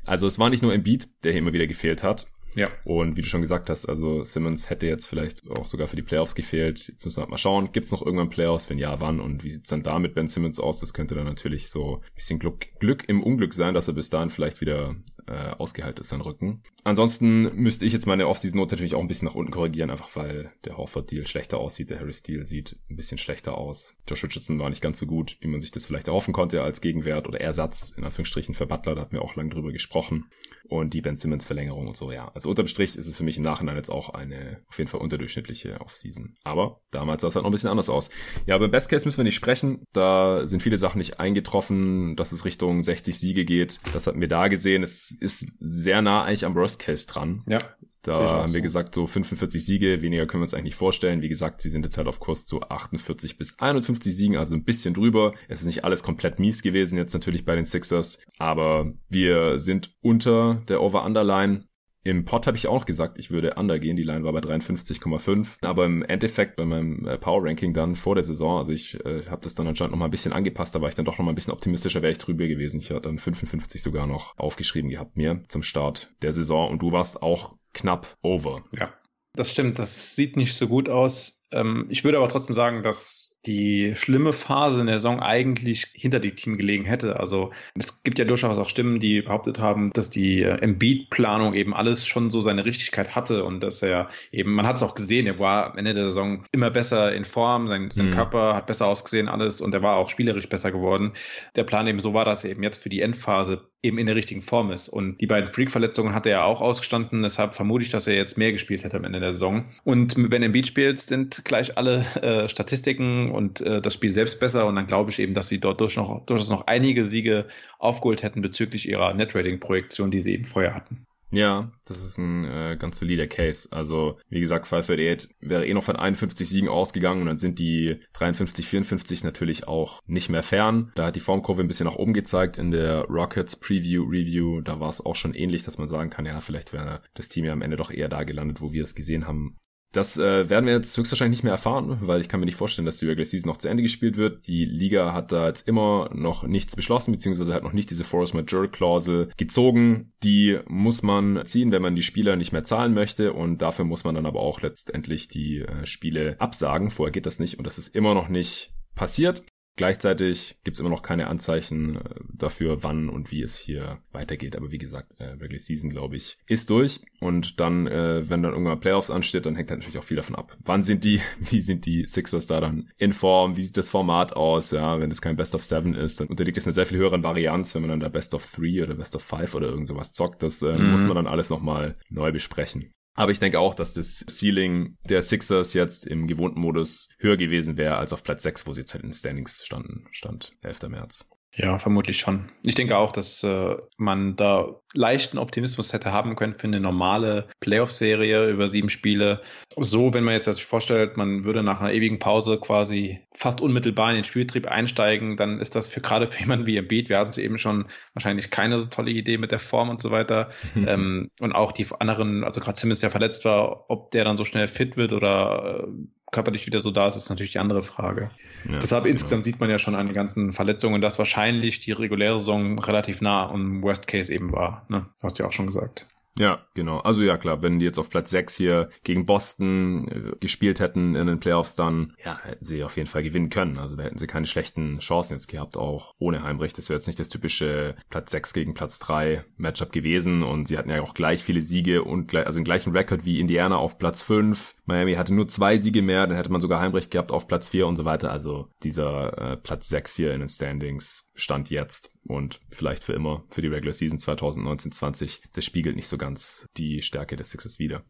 Also 0.04 0.26
es 0.26 0.38
war 0.38 0.50
nicht 0.50 0.62
nur 0.62 0.74
Embiid, 0.74 1.08
der 1.22 1.32
hier 1.32 1.40
immer 1.40 1.52
wieder 1.52 1.66
gefehlt 1.66 2.02
hat. 2.02 2.26
Ja. 2.54 2.68
Und 2.84 3.16
wie 3.16 3.22
du 3.22 3.28
schon 3.28 3.42
gesagt 3.42 3.68
hast, 3.70 3.86
also 3.86 4.22
Simmons 4.22 4.70
hätte 4.70 4.86
jetzt 4.86 5.06
vielleicht 5.06 5.48
auch 5.50 5.66
sogar 5.66 5.88
für 5.88 5.96
die 5.96 6.02
Playoffs 6.02 6.34
gefehlt. 6.34 6.88
Jetzt 6.88 7.04
müssen 7.04 7.18
wir 7.18 7.22
halt 7.22 7.30
mal 7.30 7.38
schauen, 7.38 7.72
gibt's 7.72 7.92
noch 7.92 8.04
irgendwann 8.04 8.30
Playoffs? 8.30 8.70
Wenn 8.70 8.78
ja, 8.78 9.00
wann? 9.00 9.20
Und 9.20 9.44
wie 9.44 9.50
sieht's 9.50 9.68
dann 9.68 9.82
da 9.82 9.98
mit 9.98 10.14
Ben 10.14 10.28
Simmons 10.28 10.58
aus? 10.58 10.80
Das 10.80 10.94
könnte 10.94 11.14
dann 11.14 11.24
natürlich 11.24 11.70
so 11.70 11.96
ein 11.96 12.14
bisschen 12.14 12.38
Glück, 12.38 12.66
Glück 12.78 13.04
im 13.08 13.22
Unglück 13.22 13.54
sein, 13.54 13.74
dass 13.74 13.88
er 13.88 13.94
bis 13.94 14.10
dahin 14.10 14.30
vielleicht 14.30 14.60
wieder 14.60 14.96
äh, 15.26 15.50
ausgeheilt 15.56 15.98
ist, 15.98 16.10
sein 16.10 16.20
Rücken. 16.20 16.62
Ansonsten 16.82 17.54
müsste 17.56 17.86
ich 17.86 17.92
jetzt 17.92 18.06
meine 18.06 18.28
Offseason-Note 18.28 18.74
natürlich 18.74 18.94
auch 18.94 19.00
ein 19.00 19.08
bisschen 19.08 19.26
nach 19.26 19.34
unten 19.34 19.52
korrigieren, 19.52 19.90
einfach 19.90 20.14
weil 20.16 20.52
der 20.64 20.76
Horford-Deal 20.76 21.26
schlechter 21.26 21.58
aussieht, 21.58 21.90
der 21.90 22.00
Harris-Deal 22.00 22.44
sieht 22.44 22.76
ein 22.90 22.96
bisschen 22.96 23.18
schlechter 23.18 23.56
aus. 23.56 23.96
Josh 24.08 24.22
Richardson 24.22 24.58
war 24.58 24.68
nicht 24.68 24.82
ganz 24.82 24.98
so 24.98 25.06
gut, 25.06 25.38
wie 25.40 25.48
man 25.48 25.60
sich 25.60 25.70
das 25.70 25.86
vielleicht 25.86 26.08
erhoffen 26.08 26.34
konnte 26.34 26.62
als 26.62 26.80
Gegenwert 26.80 27.26
oder 27.26 27.40
Ersatz, 27.40 27.94
in 27.96 28.04
Anführungsstrichen, 28.04 28.54
für 28.54 28.66
Butler, 28.66 28.94
da 28.94 29.00
hatten 29.02 29.14
wir 29.14 29.22
auch 29.22 29.36
lange 29.36 29.50
drüber 29.50 29.72
gesprochen. 29.72 30.26
Und 30.66 30.94
die 30.94 31.02
Ben 31.02 31.16
Simmons-Verlängerung 31.16 31.88
und 31.88 31.96
so, 31.96 32.10
ja. 32.10 32.30
Also 32.34 32.48
unterm 32.48 32.66
Strich 32.66 32.96
ist 32.96 33.06
es 33.06 33.16
für 33.16 33.24
mich 33.24 33.36
im 33.36 33.42
Nachhinein 33.42 33.76
jetzt 33.76 33.90
auch 33.90 34.10
eine 34.10 34.62
auf 34.68 34.78
jeden 34.78 34.88
Fall 34.88 35.00
unterdurchschnittliche 35.00 35.80
Offseason. 35.80 36.36
Aber 36.42 36.80
damals 36.90 37.22
sah 37.22 37.28
es 37.28 37.34
halt 37.34 37.42
noch 37.42 37.50
ein 37.50 37.52
bisschen 37.52 37.70
anders 37.70 37.90
aus. 37.90 38.08
Ja, 38.46 38.54
aber 38.54 38.68
Best 38.68 38.88
Case 38.88 39.04
müssen 39.04 39.18
wir 39.18 39.24
nicht 39.24 39.34
sprechen. 39.34 39.84
Da 39.92 40.46
sind 40.46 40.62
viele 40.62 40.78
Sachen 40.78 40.98
nicht 40.98 41.20
eingetroffen, 41.20 42.16
dass 42.16 42.32
es 42.32 42.44
Richtung 42.44 42.82
60 42.82 43.18
Siege 43.18 43.44
geht. 43.44 43.78
Das 43.92 44.06
hatten 44.06 44.20
wir 44.20 44.28
da 44.28 44.48
gesehen. 44.48 44.82
Es 44.82 45.10
ist 45.10 45.52
sehr 45.58 46.00
nah 46.00 46.24
eigentlich 46.24 46.46
am 46.46 46.54
Worst 46.54 46.80
Case 46.80 47.06
dran. 47.06 47.42
Ja. 47.46 47.58
Da 48.04 48.42
haben 48.42 48.54
wir 48.54 48.60
gesagt, 48.60 48.94
so 48.94 49.06
45 49.06 49.64
Siege, 49.64 50.02
weniger 50.02 50.26
können 50.26 50.42
wir 50.42 50.44
uns 50.44 50.54
eigentlich 50.54 50.64
nicht 50.64 50.74
vorstellen. 50.76 51.22
Wie 51.22 51.28
gesagt, 51.28 51.62
sie 51.62 51.70
sind 51.70 51.84
jetzt 51.84 51.96
halt 51.96 52.06
auf 52.06 52.20
Kurs 52.20 52.44
zu 52.44 52.60
48 52.62 53.38
bis 53.38 53.58
51 53.58 54.14
Siegen, 54.14 54.36
also 54.36 54.54
ein 54.54 54.64
bisschen 54.64 54.94
drüber. 54.94 55.32
Es 55.48 55.60
ist 55.60 55.66
nicht 55.66 55.84
alles 55.84 56.02
komplett 56.02 56.38
mies 56.38 56.62
gewesen 56.62 56.98
jetzt 56.98 57.14
natürlich 57.14 57.44
bei 57.46 57.56
den 57.56 57.64
Sixers, 57.64 58.20
aber 58.38 58.92
wir 59.08 59.58
sind 59.58 59.94
unter 60.02 60.62
der 60.68 60.82
Over-Under-Line. 60.82 61.64
Im 62.06 62.26
Pod 62.26 62.46
habe 62.46 62.58
ich 62.58 62.66
auch 62.66 62.84
gesagt, 62.84 63.18
ich 63.18 63.30
würde 63.30 63.54
under 63.54 63.78
gehen. 63.78 63.96
Die 63.96 64.02
Line 64.02 64.24
war 64.24 64.34
bei 64.34 64.40
53,5. 64.40 65.56
Aber 65.62 65.86
im 65.86 66.02
Endeffekt 66.02 66.56
bei 66.56 66.66
meinem 66.66 67.06
äh, 67.06 67.16
Power 67.16 67.42
Ranking 67.42 67.72
dann 67.72 67.96
vor 67.96 68.14
der 68.14 68.22
Saison, 68.22 68.58
also 68.58 68.72
ich 68.72 69.02
äh, 69.06 69.24
habe 69.24 69.40
das 69.40 69.54
dann 69.54 69.66
anscheinend 69.66 69.92
noch 69.92 69.98
mal 69.98 70.04
ein 70.04 70.10
bisschen 70.10 70.34
angepasst, 70.34 70.74
da 70.74 70.82
war 70.82 70.90
ich 70.90 70.94
dann 70.94 71.06
doch 71.06 71.16
noch 71.16 71.24
mal 71.24 71.32
ein 71.32 71.34
bisschen 71.34 71.54
optimistischer, 71.54 72.02
wäre 72.02 72.12
ich 72.12 72.18
drüber 72.18 72.46
gewesen. 72.46 72.78
Ich 72.78 72.90
hatte 72.90 73.00
dann 73.00 73.16
55 73.16 73.82
sogar 73.82 74.06
noch 74.06 74.36
aufgeschrieben 74.36 74.90
gehabt 74.90 75.16
mir 75.16 75.44
zum 75.48 75.62
Start 75.62 76.12
der 76.20 76.34
Saison. 76.34 76.68
Und 76.70 76.82
du 76.82 76.92
warst 76.92 77.22
auch 77.22 77.56
knapp 77.74 78.16
over. 78.22 78.64
Ja, 78.72 78.92
das 79.34 79.50
stimmt. 79.50 79.78
Das 79.78 80.14
sieht 80.14 80.36
nicht 80.36 80.56
so 80.56 80.68
gut 80.68 80.88
aus. 80.88 81.46
Ähm, 81.50 81.86
ich 81.90 82.04
würde 82.04 82.18
aber 82.18 82.28
trotzdem 82.28 82.54
sagen, 82.54 82.82
dass 82.82 83.33
die 83.46 83.92
schlimme 83.94 84.32
Phase 84.32 84.80
in 84.80 84.86
der 84.86 84.98
Saison 84.98 85.20
eigentlich 85.20 85.86
hinter 85.92 86.20
dem 86.20 86.36
Team 86.36 86.56
gelegen 86.56 86.84
hätte. 86.84 87.18
Also 87.20 87.52
es 87.78 88.02
gibt 88.02 88.18
ja 88.18 88.24
durchaus 88.24 88.58
auch 88.58 88.68
Stimmen, 88.68 89.00
die 89.00 89.22
behauptet 89.22 89.58
haben, 89.58 89.90
dass 89.92 90.10
die 90.10 90.42
äh, 90.42 90.58
Embiid-Planung 90.58 91.54
eben 91.54 91.74
alles 91.74 92.06
schon 92.06 92.30
so 92.30 92.40
seine 92.40 92.64
Richtigkeit 92.64 93.14
hatte 93.14 93.44
und 93.44 93.60
dass 93.60 93.82
er 93.82 94.08
eben, 94.32 94.54
man 94.54 94.66
hat 94.66 94.76
es 94.76 94.82
auch 94.82 94.94
gesehen, 94.94 95.26
er 95.26 95.38
war 95.38 95.72
am 95.72 95.78
Ende 95.78 95.94
der 95.94 96.04
Saison 96.06 96.44
immer 96.52 96.70
besser 96.70 97.14
in 97.14 97.24
Form, 97.24 97.68
sein, 97.68 97.90
sein 97.92 98.06
mhm. 98.06 98.10
Körper 98.12 98.54
hat 98.54 98.66
besser 98.66 98.86
ausgesehen, 98.86 99.28
alles 99.28 99.60
und 99.60 99.74
er 99.74 99.82
war 99.82 99.96
auch 99.96 100.10
spielerisch 100.10 100.48
besser 100.48 100.72
geworden. 100.72 101.12
Der 101.56 101.64
Plan 101.64 101.86
eben 101.86 102.00
so 102.00 102.14
war, 102.14 102.24
dass 102.24 102.44
er 102.44 102.50
eben 102.50 102.62
jetzt 102.62 102.82
für 102.82 102.88
die 102.88 103.00
Endphase 103.00 103.62
eben 103.84 103.98
in 103.98 104.06
der 104.06 104.16
richtigen 104.16 104.40
Form 104.40 104.72
ist. 104.72 104.88
Und 104.88 105.20
die 105.20 105.26
beiden 105.26 105.52
Freak-Verletzungen 105.52 106.14
hat 106.14 106.24
er 106.24 106.32
ja 106.32 106.44
auch 106.44 106.62
ausgestanden, 106.62 107.22
deshalb 107.22 107.54
vermute 107.54 107.84
ich, 107.84 107.90
dass 107.90 108.06
er 108.06 108.14
jetzt 108.14 108.38
mehr 108.38 108.50
gespielt 108.50 108.82
hätte 108.82 108.96
am 108.96 109.04
Ende 109.04 109.20
der 109.20 109.34
Saison. 109.34 109.66
Und 109.84 110.14
wenn 110.16 110.42
Embiid 110.42 110.66
spielt, 110.66 111.00
sind 111.00 111.44
gleich 111.44 111.76
alle 111.76 112.04
äh, 112.22 112.48
Statistiken 112.48 113.30
und 113.34 113.60
äh, 113.60 113.80
das 113.80 113.94
Spiel 113.94 114.12
selbst 114.12 114.40
besser. 114.40 114.66
Und 114.66 114.76
dann 114.76 114.86
glaube 114.86 115.10
ich 115.10 115.18
eben, 115.18 115.34
dass 115.34 115.48
sie 115.48 115.60
dort 115.60 115.80
durch 115.80 115.96
noch, 115.96 116.24
durchaus 116.26 116.50
noch 116.50 116.66
einige 116.66 117.06
Siege 117.06 117.46
aufgeholt 117.78 118.22
hätten 118.22 118.42
bezüglich 118.42 118.88
ihrer 118.88 119.14
Net-Rating-Projektion, 119.14 120.10
die 120.10 120.20
sie 120.20 120.34
eben 120.34 120.44
vorher 120.44 120.74
hatten. 120.74 121.06
Ja, 121.34 121.72
das 121.86 121.98
ist 121.98 122.16
ein 122.16 122.44
äh, 122.44 122.76
ganz 122.78 123.00
solider 123.00 123.26
Case. 123.26 123.68
Also, 123.72 124.18
wie 124.28 124.38
gesagt, 124.38 124.68
538 124.68 125.34
wäre 125.40 125.66
eh 125.66 125.74
noch 125.74 125.82
von 125.82 125.96
51 125.96 126.48
Siegen 126.48 126.68
ausgegangen 126.68 127.22
und 127.22 127.26
dann 127.26 127.38
sind 127.38 127.58
die 127.58 127.96
53, 128.12 128.68
54 128.68 129.24
natürlich 129.24 129.66
auch 129.66 130.00
nicht 130.06 130.28
mehr 130.28 130.44
fern. 130.44 130.92
Da 130.94 131.06
hat 131.06 131.16
die 131.16 131.20
Formkurve 131.20 131.62
ein 131.62 131.66
bisschen 131.66 131.86
nach 131.86 131.96
oben 131.96 132.14
gezeigt 132.14 132.56
in 132.56 132.70
der 132.70 133.02
Rockets 133.06 133.56
Preview 133.56 134.04
Review. 134.04 134.60
Da 134.60 134.78
war 134.78 134.90
es 134.90 135.04
auch 135.04 135.16
schon 135.16 135.34
ähnlich, 135.34 135.64
dass 135.64 135.76
man 135.76 135.88
sagen 135.88 136.10
kann, 136.10 136.24
ja, 136.24 136.38
vielleicht 136.40 136.72
wäre 136.72 137.02
das 137.14 137.28
Team 137.28 137.44
ja 137.44 137.52
am 137.52 137.62
Ende 137.62 137.76
doch 137.76 137.90
eher 137.90 138.08
da 138.08 138.22
gelandet, 138.22 138.60
wo 138.60 138.72
wir 138.72 138.84
es 138.84 138.94
gesehen 138.94 139.26
haben. 139.26 139.56
Das 139.94 140.18
äh, 140.18 140.50
werden 140.50 140.66
wir 140.66 140.72
jetzt 140.72 140.96
höchstwahrscheinlich 140.96 141.38
nicht 141.38 141.44
mehr 141.44 141.52
erfahren, 141.52 141.98
weil 142.00 142.20
ich 142.20 142.28
kann 142.28 142.40
mir 142.40 142.46
nicht 142.46 142.56
vorstellen, 142.56 142.84
dass 142.84 142.96
die 142.96 143.06
Regular 143.06 143.26
Season 143.26 143.48
noch 143.48 143.58
zu 143.58 143.68
Ende 143.68 143.84
gespielt 143.84 144.16
wird. 144.16 144.48
Die 144.48 144.64
Liga 144.64 145.12
hat 145.12 145.30
da 145.30 145.46
jetzt 145.46 145.68
immer 145.68 146.10
noch 146.12 146.42
nichts 146.42 146.74
beschlossen, 146.74 147.12
beziehungsweise 147.12 147.54
hat 147.54 147.62
noch 147.62 147.72
nicht 147.72 147.90
diese 147.90 148.02
Force 148.02 148.34
Majeure 148.34 148.68
Klausel 148.68 149.30
gezogen. 149.36 150.12
Die 150.24 150.58
muss 150.66 151.04
man 151.04 151.46
ziehen, 151.46 151.70
wenn 151.70 151.80
man 151.80 151.94
die 151.94 152.02
Spieler 152.02 152.34
nicht 152.34 152.50
mehr 152.50 152.64
zahlen 152.64 152.92
möchte 152.92 153.32
und 153.32 153.62
dafür 153.62 153.84
muss 153.84 154.02
man 154.02 154.16
dann 154.16 154.26
aber 154.26 154.40
auch 154.40 154.62
letztendlich 154.62 155.28
die 155.28 155.60
äh, 155.60 155.86
Spiele 155.86 156.40
absagen. 156.40 156.90
Vorher 156.90 157.12
geht 157.12 157.26
das 157.26 157.38
nicht 157.38 157.58
und 157.58 157.64
das 157.64 157.78
ist 157.78 157.94
immer 157.94 158.14
noch 158.14 158.28
nicht 158.28 158.72
passiert. 158.96 159.44
Gleichzeitig 159.76 160.56
gibt 160.62 160.76
es 160.76 160.80
immer 160.80 160.90
noch 160.90 161.02
keine 161.02 161.26
Anzeichen 161.26 161.96
äh, 161.96 162.00
dafür, 162.32 162.84
wann 162.84 163.08
und 163.08 163.32
wie 163.32 163.42
es 163.42 163.56
hier 163.56 163.98
weitergeht. 164.12 164.54
Aber 164.56 164.70
wie 164.70 164.78
gesagt, 164.78 165.12
äh, 165.18 165.24
Regular 165.24 165.58
Season, 165.58 165.90
glaube 165.90 166.14
ich, 166.14 166.38
ist 166.46 166.70
durch. 166.70 167.00
Und 167.18 167.58
dann, 167.58 167.88
äh, 167.88 168.28
wenn 168.30 168.42
dann 168.42 168.52
irgendwann 168.52 168.78
Playoffs 168.78 169.10
ansteht, 169.10 169.46
dann 169.46 169.56
hängt 169.56 169.70
halt 169.70 169.80
natürlich 169.80 169.98
auch 169.98 170.04
viel 170.04 170.16
davon 170.16 170.36
ab. 170.36 170.56
Wann 170.64 170.84
sind 170.84 171.02
die, 171.02 171.20
wie 171.40 171.60
sind 171.60 171.86
die 171.86 172.06
Sixers 172.06 172.46
da 172.46 172.60
dann 172.60 172.88
in 172.98 173.12
Form? 173.12 173.56
Wie 173.56 173.64
sieht 173.64 173.76
das 173.76 173.90
Format 173.90 174.34
aus? 174.34 174.70
Ja, 174.70 175.00
wenn 175.00 175.10
es 175.10 175.20
kein 175.20 175.36
Best 175.36 175.56
of 175.56 175.64
Seven 175.64 175.94
ist, 175.94 176.20
dann 176.20 176.28
unterliegt 176.28 176.56
es 176.56 176.66
einer 176.66 176.74
sehr 176.74 176.86
viel 176.86 176.98
höheren 176.98 177.24
Varianz, 177.24 177.74
wenn 177.74 177.82
man 177.82 177.90
dann 177.90 178.00
da 178.00 178.08
Best 178.08 178.34
of 178.34 178.48
Three 178.48 178.80
oder 178.80 178.94
Best 178.94 179.16
of 179.16 179.22
Five 179.22 179.56
oder 179.56 179.68
irgend 179.68 179.88
sowas 179.88 180.12
zockt. 180.12 180.44
Das 180.44 180.62
äh, 180.62 180.78
mhm. 180.78 180.92
muss 180.92 181.04
man 181.04 181.16
dann 181.16 181.26
alles 181.26 181.50
nochmal 181.50 181.96
neu 182.10 182.30
besprechen. 182.30 182.92
Aber 183.14 183.30
ich 183.30 183.38
denke 183.38 183.60
auch, 183.60 183.74
dass 183.74 183.94
das 183.94 184.24
Ceiling 184.28 184.96
der 185.08 185.22
Sixers 185.22 185.72
jetzt 185.72 186.06
im 186.06 186.26
gewohnten 186.26 186.60
Modus 186.60 187.08
höher 187.18 187.36
gewesen 187.36 187.76
wäre 187.76 187.96
als 187.96 188.12
auf 188.12 188.24
Platz 188.24 188.42
6, 188.42 188.66
wo 188.66 188.72
sie 188.72 188.80
jetzt 188.80 188.94
halt 188.94 189.04
in 189.04 189.12
Standings 189.12 189.64
standen, 189.64 190.06
stand 190.10 190.56
11. 190.62 190.88
März. 190.88 191.28
Ja, 191.56 191.78
vermutlich 191.78 192.18
schon. 192.18 192.50
Ich 192.64 192.74
denke 192.74 192.96
auch, 192.96 193.12
dass 193.12 193.42
äh, 193.44 193.76
man 193.96 194.34
da 194.34 194.80
leichten 194.92 195.38
Optimismus 195.38 195.92
hätte 195.92 196.12
haben 196.12 196.34
können 196.34 196.54
für 196.54 196.66
eine 196.66 196.80
normale 196.80 197.48
Playoff-Serie 197.60 198.48
über 198.50 198.68
sieben 198.68 198.88
Spiele. 198.88 199.40
So, 199.76 200.14
wenn 200.14 200.24
man 200.24 200.34
jetzt 200.34 200.46
sich 200.46 200.64
vorstellt, 200.64 201.16
man 201.16 201.44
würde 201.44 201.62
nach 201.62 201.80
einer 201.80 201.92
ewigen 201.92 202.18
Pause 202.18 202.58
quasi 202.58 203.20
fast 203.34 203.60
unmittelbar 203.60 204.10
in 204.10 204.16
den 204.16 204.24
Spielbetrieb 204.24 204.66
einsteigen, 204.66 205.36
dann 205.36 205.60
ist 205.60 205.76
das 205.76 205.86
für 205.86 206.00
gerade 206.00 206.26
für 206.26 206.40
jemanden 206.40 206.66
wie 206.66 206.76
Embiid, 206.76 207.08
wir 207.08 207.18
hatten 207.18 207.30
es 207.30 207.38
eben 207.38 207.58
schon, 207.58 207.86
wahrscheinlich 208.14 208.50
keine 208.50 208.78
so 208.78 208.86
tolle 208.86 209.10
Idee 209.10 209.38
mit 209.38 209.52
der 209.52 209.60
Form 209.60 209.90
und 209.90 210.00
so 210.00 210.10
weiter. 210.10 210.50
ähm, 210.86 211.30
und 211.38 211.52
auch 211.52 211.70
die 211.70 211.86
anderen, 212.00 212.42
also 212.42 212.60
gerade 212.60 212.78
Simmons, 212.78 213.00
der 213.00 213.10
verletzt 213.10 213.44
war, 213.44 213.88
ob 213.90 214.10
der 214.10 214.24
dann 214.24 214.36
so 214.36 214.44
schnell 214.44 214.66
fit 214.66 214.96
wird 214.96 215.12
oder 215.12 215.84
äh, 215.84 215.88
körperlich 216.34 216.66
wieder 216.66 216.80
so 216.80 216.90
da 216.90 217.06
ist, 217.06 217.16
ist 217.16 217.30
natürlich 217.30 217.52
die 217.52 217.60
andere 217.60 217.82
Frage. 217.82 218.30
Ja, 218.64 218.78
Deshalb 218.78 219.04
genau. 219.04 219.12
insgesamt 219.12 219.44
sieht 219.44 219.60
man 219.60 219.70
ja 219.70 219.78
schon 219.78 219.94
an 219.94 220.06
den 220.06 220.14
ganzen 220.14 220.52
Verletzungen, 220.52 221.00
dass 221.00 221.18
wahrscheinlich 221.18 221.80
die 221.80 221.92
reguläre 221.92 222.40
Saison 222.40 222.78
relativ 222.78 223.20
nah 223.20 223.48
am 223.48 223.82
Worst 223.82 224.06
Case 224.08 224.32
eben 224.34 224.52
war. 224.52 224.84
Ne? 224.88 225.06
Hast 225.22 225.38
du 225.38 225.44
ja 225.44 225.48
auch 225.48 225.52
schon 225.52 225.66
gesagt. 225.66 226.08
Ja, 226.36 226.66
genau. 226.74 226.98
Also 226.98 227.22
ja 227.22 227.36
klar, 227.36 227.62
wenn 227.62 227.78
die 227.78 227.84
jetzt 227.84 227.98
auf 227.98 228.10
Platz 228.10 228.30
6 228.30 228.56
hier 228.56 228.90
gegen 229.04 229.24
Boston 229.24 230.08
äh, 230.08 230.36
gespielt 230.40 230.80
hätten 230.80 231.14
in 231.14 231.28
den 231.28 231.38
Playoffs, 231.38 231.76
dann 231.76 232.14
ja, 232.24 232.40
hätten 232.42 232.64
sie 232.64 232.82
auf 232.82 232.96
jeden 232.96 233.08
Fall 233.08 233.22
gewinnen 233.22 233.50
können. 233.50 233.78
Also 233.78 233.94
da 233.94 234.02
hätten 234.02 234.18
sie 234.18 234.26
keine 234.26 234.46
schlechten 234.46 234.98
Chancen 234.98 235.34
jetzt 235.34 235.46
gehabt, 235.46 235.76
auch 235.76 236.14
ohne 236.18 236.42
Heimrecht. 236.42 236.76
Das 236.76 236.88
wäre 236.88 236.98
jetzt 236.98 237.06
nicht 237.06 237.20
das 237.20 237.28
typische 237.28 237.94
Platz 238.10 238.32
6 238.32 238.52
gegen 238.52 238.74
Platz 238.74 238.98
3 238.98 239.44
Matchup 239.56 239.92
gewesen. 239.92 240.42
Und 240.42 240.66
sie 240.66 240.76
hatten 240.76 240.90
ja 240.90 241.02
auch 241.02 241.14
gleich 241.14 241.44
viele 241.44 241.62
Siege 241.62 242.02
und 242.02 242.26
gleich, 242.26 242.46
also 242.46 242.58
den 242.58 242.64
gleichen 242.64 242.96
Rekord 242.96 243.24
wie 243.24 243.38
Indiana 243.38 243.76
auf 243.76 243.98
Platz 243.98 244.22
5. 244.22 244.74
Miami 244.86 245.14
hatte 245.14 245.34
nur 245.34 245.46
zwei 245.46 245.78
Siege 245.78 246.02
mehr, 246.02 246.26
dann 246.26 246.36
hätte 246.36 246.50
man 246.50 246.60
sogar 246.60 246.80
Heimrecht 246.80 247.12
gehabt 247.12 247.30
auf 247.30 247.46
Platz 247.46 247.68
4 247.68 247.86
und 247.86 247.94
so 247.94 248.04
weiter. 248.04 248.32
Also 248.32 248.68
dieser 248.82 249.52
äh, 249.52 249.56
Platz 249.56 249.88
6 249.88 250.16
hier 250.16 250.34
in 250.34 250.40
den 250.40 250.48
Standings 250.48 251.30
stand 251.34 251.70
jetzt 251.70 252.13
und 252.26 252.60
vielleicht 252.70 253.04
für 253.04 253.12
immer 253.12 253.44
für 253.50 253.62
die 253.62 253.68
Regular 253.68 253.92
Season 253.92 254.18
2019-20. 254.18 255.40
Das 255.52 255.64
spiegelt 255.64 255.96
nicht 255.96 256.08
so 256.08 256.18
ganz 256.18 256.66
die 256.76 257.02
Stärke 257.02 257.36
des 257.36 257.50
Sixers 257.50 257.78
wieder. 257.78 258.04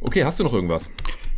Okay, 0.00 0.24
hast 0.24 0.40
du 0.40 0.44
noch 0.44 0.54
irgendwas? 0.54 0.90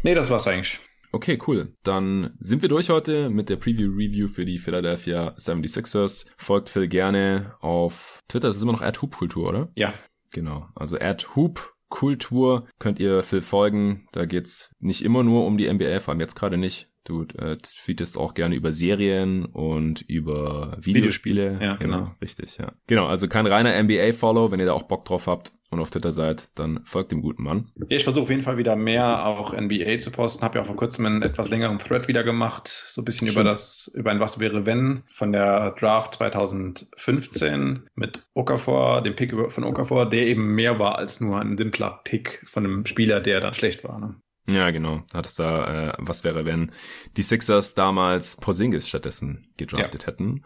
Nee, 0.02 0.14
das 0.14 0.30
war's 0.30 0.46
eigentlich. 0.46 0.80
Okay, 1.12 1.38
cool. 1.46 1.72
Dann 1.82 2.36
sind 2.40 2.62
wir 2.62 2.68
durch 2.68 2.90
heute 2.90 3.30
mit 3.30 3.48
der 3.48 3.56
Preview-Review 3.56 4.28
für 4.28 4.44
die 4.44 4.58
Philadelphia 4.58 5.34
76ers. 5.38 6.26
Folgt 6.36 6.68
Phil 6.68 6.88
gerne 6.88 7.54
auf 7.60 8.20
Twitter. 8.28 8.48
Das 8.48 8.56
ist 8.56 8.62
immer 8.62 8.72
noch 8.72 8.82
Hoop-Kultur, 8.82 9.48
oder? 9.48 9.70
Ja. 9.76 9.94
Genau. 10.32 10.68
Also 10.74 10.98
Hoop 11.34 11.74
Kultur 11.88 12.66
könnt 12.78 12.98
ihr 12.98 13.22
Phil 13.22 13.40
folgen. 13.40 14.08
Da 14.12 14.26
geht's 14.26 14.74
nicht 14.80 15.04
immer 15.04 15.22
nur 15.22 15.46
um 15.46 15.56
die 15.56 15.72
NBA, 15.72 16.00
vor 16.00 16.12
allem 16.12 16.20
jetzt 16.20 16.34
gerade 16.34 16.56
nicht. 16.56 16.90
Du 17.06 17.22
äh, 17.38 17.56
tweetest 17.58 18.18
auch 18.18 18.34
gerne 18.34 18.56
über 18.56 18.72
Serien 18.72 19.44
und 19.44 20.02
über 20.02 20.76
Videospiele. 20.80 21.56
Ja, 21.60 21.76
genau. 21.76 21.98
genau. 21.98 22.14
Richtig, 22.20 22.58
ja. 22.58 22.72
Genau, 22.88 23.06
also 23.06 23.28
kein 23.28 23.46
reiner 23.46 23.80
NBA-Follow. 23.80 24.50
Wenn 24.50 24.58
ihr 24.58 24.66
da 24.66 24.72
auch 24.72 24.82
Bock 24.82 25.04
drauf 25.04 25.28
habt 25.28 25.52
und 25.70 25.78
auf 25.78 25.90
Twitter 25.90 26.10
seid, 26.10 26.48
dann 26.56 26.80
folgt 26.84 27.12
dem 27.12 27.22
guten 27.22 27.44
Mann. 27.44 27.70
Ich 27.88 28.02
versuche 28.02 28.24
auf 28.24 28.30
jeden 28.30 28.42
Fall 28.42 28.56
wieder 28.56 28.74
mehr 28.74 29.24
auch 29.24 29.52
NBA 29.52 29.98
zu 29.98 30.10
posten. 30.10 30.42
Habe 30.42 30.56
ja 30.56 30.62
auch 30.62 30.66
vor 30.66 30.74
kurzem 30.74 31.06
einen 31.06 31.22
etwas 31.22 31.48
längeren 31.48 31.78
Thread 31.78 32.08
wieder 32.08 32.24
gemacht. 32.24 32.66
So 32.66 33.02
ein 33.02 33.04
bisschen 33.04 33.28
Stimmt. 33.28 33.44
über 33.44 33.52
das, 33.52 33.88
über 33.94 34.10
ein 34.10 34.18
Was 34.18 34.40
wäre 34.40 34.66
wenn 34.66 35.04
von 35.12 35.30
der 35.30 35.76
Draft 35.78 36.14
2015 36.14 37.88
mit 37.94 38.26
Okafor, 38.34 39.00
dem 39.02 39.14
Pick 39.14 39.32
von 39.52 39.62
Okafor, 39.62 40.08
der 40.08 40.26
eben 40.26 40.56
mehr 40.56 40.80
war 40.80 40.98
als 40.98 41.20
nur 41.20 41.38
ein 41.38 41.56
simpler 41.56 42.00
Pick 42.02 42.42
von 42.44 42.64
einem 42.64 42.84
Spieler, 42.84 43.20
der 43.20 43.38
dann 43.38 43.54
schlecht 43.54 43.84
war. 43.84 44.00
Ne? 44.00 44.16
Ja, 44.48 44.70
genau. 44.70 45.02
Hat 45.12 45.26
es 45.26 45.34
da, 45.34 45.88
äh, 45.88 45.92
was 45.98 46.22
wäre, 46.22 46.44
wenn 46.44 46.70
die 47.16 47.22
Sixers 47.22 47.74
damals 47.74 48.36
Porzingis 48.36 48.88
stattdessen 48.88 49.48
gedraftet 49.56 50.02
ja. 50.02 50.08
hätten 50.08 50.42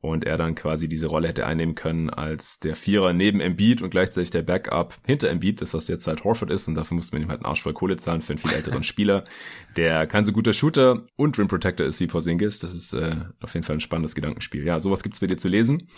und 0.00 0.24
er 0.24 0.36
dann 0.36 0.54
quasi 0.54 0.88
diese 0.88 1.06
Rolle 1.06 1.28
hätte 1.28 1.46
einnehmen 1.46 1.74
können 1.74 2.10
als 2.10 2.60
der 2.60 2.76
Vierer 2.76 3.12
neben 3.12 3.40
Embiid 3.40 3.82
und 3.82 3.90
gleichzeitig 3.90 4.30
der 4.30 4.42
Backup 4.42 4.94
hinter 5.06 5.28
Embiid, 5.28 5.60
das 5.60 5.74
was 5.74 5.88
jetzt 5.88 6.06
halt 6.06 6.24
Horford 6.24 6.50
ist 6.50 6.68
und 6.68 6.74
dafür 6.74 6.96
musste 6.96 7.16
man 7.16 7.22
ihm 7.22 7.28
halt 7.28 7.40
einen 7.40 7.46
Arsch 7.46 7.62
voll 7.62 7.72
Kohle 7.72 7.96
zahlen 7.96 8.20
für 8.20 8.34
einen 8.34 8.38
viel 8.38 8.52
älteren 8.52 8.82
Spieler, 8.82 9.24
der 9.76 10.06
kein 10.06 10.24
so 10.24 10.32
guter 10.32 10.52
Shooter 10.52 11.02
und 11.16 11.38
Rim 11.38 11.48
Protector 11.48 11.86
ist 11.86 12.00
wie 12.00 12.06
Porzingis. 12.06 12.60
Das 12.60 12.74
ist 12.74 12.92
äh, 12.92 13.16
auf 13.40 13.54
jeden 13.54 13.64
Fall 13.64 13.76
ein 13.76 13.80
spannendes 13.80 14.14
Gedankenspiel. 14.14 14.64
Ja, 14.64 14.80
sowas 14.80 15.02
gibt's 15.02 15.20
bei 15.20 15.26
dir 15.26 15.38
zu 15.38 15.48
lesen. 15.48 15.88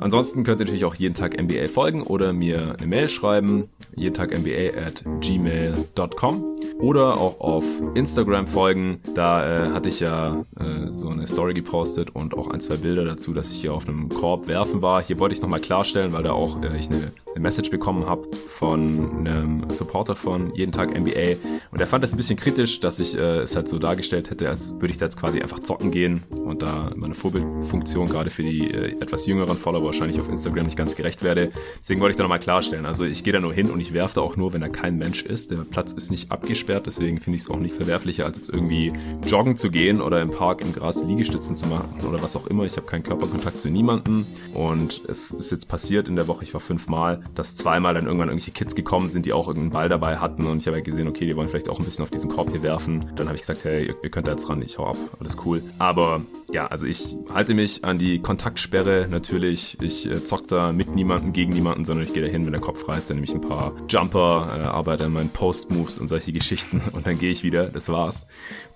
Ansonsten 0.00 0.44
könnt 0.44 0.60
ihr 0.60 0.64
natürlich 0.64 0.84
auch 0.84 0.94
jeden 0.94 1.14
Tag 1.14 1.40
NBA 1.40 1.68
folgen 1.68 2.02
oder 2.02 2.32
mir 2.32 2.76
eine 2.78 2.86
Mail 2.86 3.08
schreiben, 3.08 3.68
jeden 3.96 4.14
Tag 4.14 4.36
NBA 4.36 4.78
at 4.78 5.04
gmail.com 5.20 6.56
oder 6.78 7.18
auch 7.18 7.40
auf 7.40 7.64
Instagram 7.94 8.46
folgen. 8.46 8.98
Da 9.14 9.68
äh, 9.68 9.70
hatte 9.70 9.88
ich 9.88 10.00
ja 10.00 10.46
äh, 10.58 10.90
so 10.90 11.08
eine 11.08 11.26
Story 11.26 11.54
gepostet 11.54 12.10
und 12.10 12.34
auch 12.34 12.48
ein, 12.48 12.60
zwei 12.60 12.76
Bilder 12.76 13.04
dazu, 13.04 13.29
dass 13.34 13.50
ich 13.50 13.60
hier 13.60 13.74
auf 13.74 13.88
einem 13.88 14.08
Korb 14.08 14.46
werfen 14.46 14.82
war. 14.82 15.02
Hier 15.02 15.18
wollte 15.18 15.34
ich 15.34 15.42
nochmal 15.42 15.60
klarstellen, 15.60 16.12
weil 16.12 16.22
da 16.22 16.32
auch 16.32 16.62
äh, 16.62 16.76
ich 16.76 16.88
eine, 16.88 17.12
eine 17.34 17.42
Message 17.42 17.70
bekommen 17.70 18.06
habe 18.06 18.26
von 18.46 19.26
einem 19.26 19.70
Supporter 19.70 20.16
von 20.16 20.54
Jeden 20.54 20.72
Tag 20.72 20.90
NBA 20.98 21.36
und 21.70 21.80
er 21.80 21.86
fand 21.86 22.02
das 22.02 22.12
ein 22.12 22.16
bisschen 22.16 22.36
kritisch, 22.36 22.80
dass 22.80 22.98
ich 22.98 23.16
äh, 23.16 23.40
es 23.40 23.54
halt 23.54 23.68
so 23.68 23.78
dargestellt 23.78 24.30
hätte, 24.30 24.48
als 24.48 24.74
würde 24.74 24.88
ich 24.88 24.98
da 24.98 25.06
jetzt 25.06 25.18
quasi 25.18 25.40
einfach 25.40 25.60
zocken 25.60 25.90
gehen 25.90 26.24
und 26.44 26.62
da 26.62 26.90
meine 26.96 27.14
Vorbildfunktion 27.14 28.08
gerade 28.08 28.30
für 28.30 28.42
die 28.42 28.70
äh, 28.70 29.00
etwas 29.00 29.26
jüngeren 29.26 29.56
Follower 29.56 29.84
wahrscheinlich 29.84 30.18
auf 30.20 30.28
Instagram 30.28 30.66
nicht 30.66 30.76
ganz 30.76 30.96
gerecht 30.96 31.22
werde. 31.22 31.52
Deswegen 31.78 32.00
wollte 32.00 32.12
ich 32.12 32.16
da 32.16 32.24
nochmal 32.24 32.40
klarstellen. 32.40 32.86
Also 32.86 33.04
ich 33.04 33.22
gehe 33.22 33.32
da 33.32 33.40
nur 33.40 33.52
hin 33.52 33.70
und 33.70 33.80
ich 33.80 33.92
werfe 33.92 34.16
da 34.16 34.20
auch 34.22 34.36
nur, 34.36 34.52
wenn 34.52 34.60
da 34.60 34.68
kein 34.68 34.98
Mensch 34.98 35.22
ist. 35.22 35.50
Der 35.50 35.58
Platz 35.58 35.92
ist 35.92 36.10
nicht 36.10 36.32
abgesperrt, 36.32 36.86
deswegen 36.86 37.20
finde 37.20 37.36
ich 37.36 37.42
es 37.42 37.50
auch 37.50 37.58
nicht 37.58 37.74
verwerflicher, 37.74 38.26
als 38.26 38.38
jetzt 38.38 38.48
irgendwie 38.48 38.92
joggen 39.26 39.56
zu 39.56 39.70
gehen 39.70 40.00
oder 40.00 40.20
im 40.20 40.30
Park 40.30 40.62
im 40.62 40.72
Gras 40.72 41.04
Liegestützen 41.04 41.56
zu 41.56 41.66
machen 41.66 42.00
oder 42.06 42.22
was 42.22 42.36
auch 42.36 42.46
immer. 42.46 42.64
Ich 42.64 42.76
habe 42.76 42.86
keinen 42.86 43.02
Körperkontakt 43.02 43.60
zu 43.60 43.70
niemandem 43.70 44.26
und 44.54 45.02
es 45.08 45.30
ist 45.30 45.50
jetzt 45.50 45.68
passiert 45.68 46.08
in 46.08 46.16
der 46.16 46.26
Woche, 46.26 46.44
ich 46.44 46.54
war 46.54 46.60
fünfmal, 46.60 47.19
dass 47.34 47.56
zweimal 47.56 47.94
dann 47.94 48.06
irgendwann 48.06 48.28
irgendwelche 48.28 48.52
Kids 48.52 48.74
gekommen 48.74 49.08
sind, 49.08 49.26
die 49.26 49.32
auch 49.32 49.48
irgendeinen 49.48 49.70
Ball 49.70 49.88
dabei 49.88 50.18
hatten 50.18 50.46
und 50.46 50.58
ich 50.58 50.66
habe 50.66 50.76
halt 50.76 50.84
gesehen, 50.84 51.08
okay, 51.08 51.26
die 51.26 51.36
wollen 51.36 51.48
vielleicht 51.48 51.68
auch 51.68 51.78
ein 51.78 51.84
bisschen 51.84 52.02
auf 52.02 52.10
diesen 52.10 52.30
Korb 52.30 52.50
hier 52.50 52.62
werfen. 52.62 53.10
Dann 53.16 53.26
habe 53.26 53.36
ich 53.36 53.42
gesagt, 53.42 53.64
hey, 53.64 53.92
ihr 54.02 54.10
könnt 54.10 54.26
da 54.26 54.32
jetzt 54.32 54.48
ran, 54.48 54.62
ich 54.62 54.78
hau 54.78 54.86
ab, 54.86 54.96
alles 55.18 55.36
cool. 55.44 55.62
Aber 55.78 56.22
ja, 56.52 56.66
also 56.66 56.86
ich 56.86 57.16
halte 57.32 57.54
mich 57.54 57.84
an 57.84 57.98
die 57.98 58.20
Kontaktsperre 58.20 59.08
natürlich. 59.10 59.76
Ich 59.80 60.06
äh, 60.06 60.24
zock 60.24 60.48
da 60.48 60.72
mit 60.72 60.94
niemandem, 60.94 61.32
gegen 61.32 61.52
niemanden, 61.52 61.84
sondern 61.84 62.04
ich 62.04 62.12
gehe 62.12 62.22
da 62.22 62.28
hin, 62.28 62.44
wenn 62.44 62.52
der 62.52 62.60
Kopf 62.60 62.80
frei 62.82 62.98
ist, 62.98 63.08
dann 63.10 63.16
nehme 63.16 63.26
ich 63.26 63.34
ein 63.34 63.40
paar 63.40 63.72
Jumper, 63.88 64.48
äh, 64.56 64.62
arbeite 64.62 65.04
an 65.04 65.12
meinen 65.12 65.30
Post-Moves 65.30 65.98
und 65.98 66.08
solche 66.08 66.32
Geschichten 66.32 66.80
und 66.92 67.06
dann 67.06 67.18
gehe 67.18 67.30
ich 67.30 67.42
wieder. 67.42 67.66
Das 67.66 67.88
war's. 67.88 68.26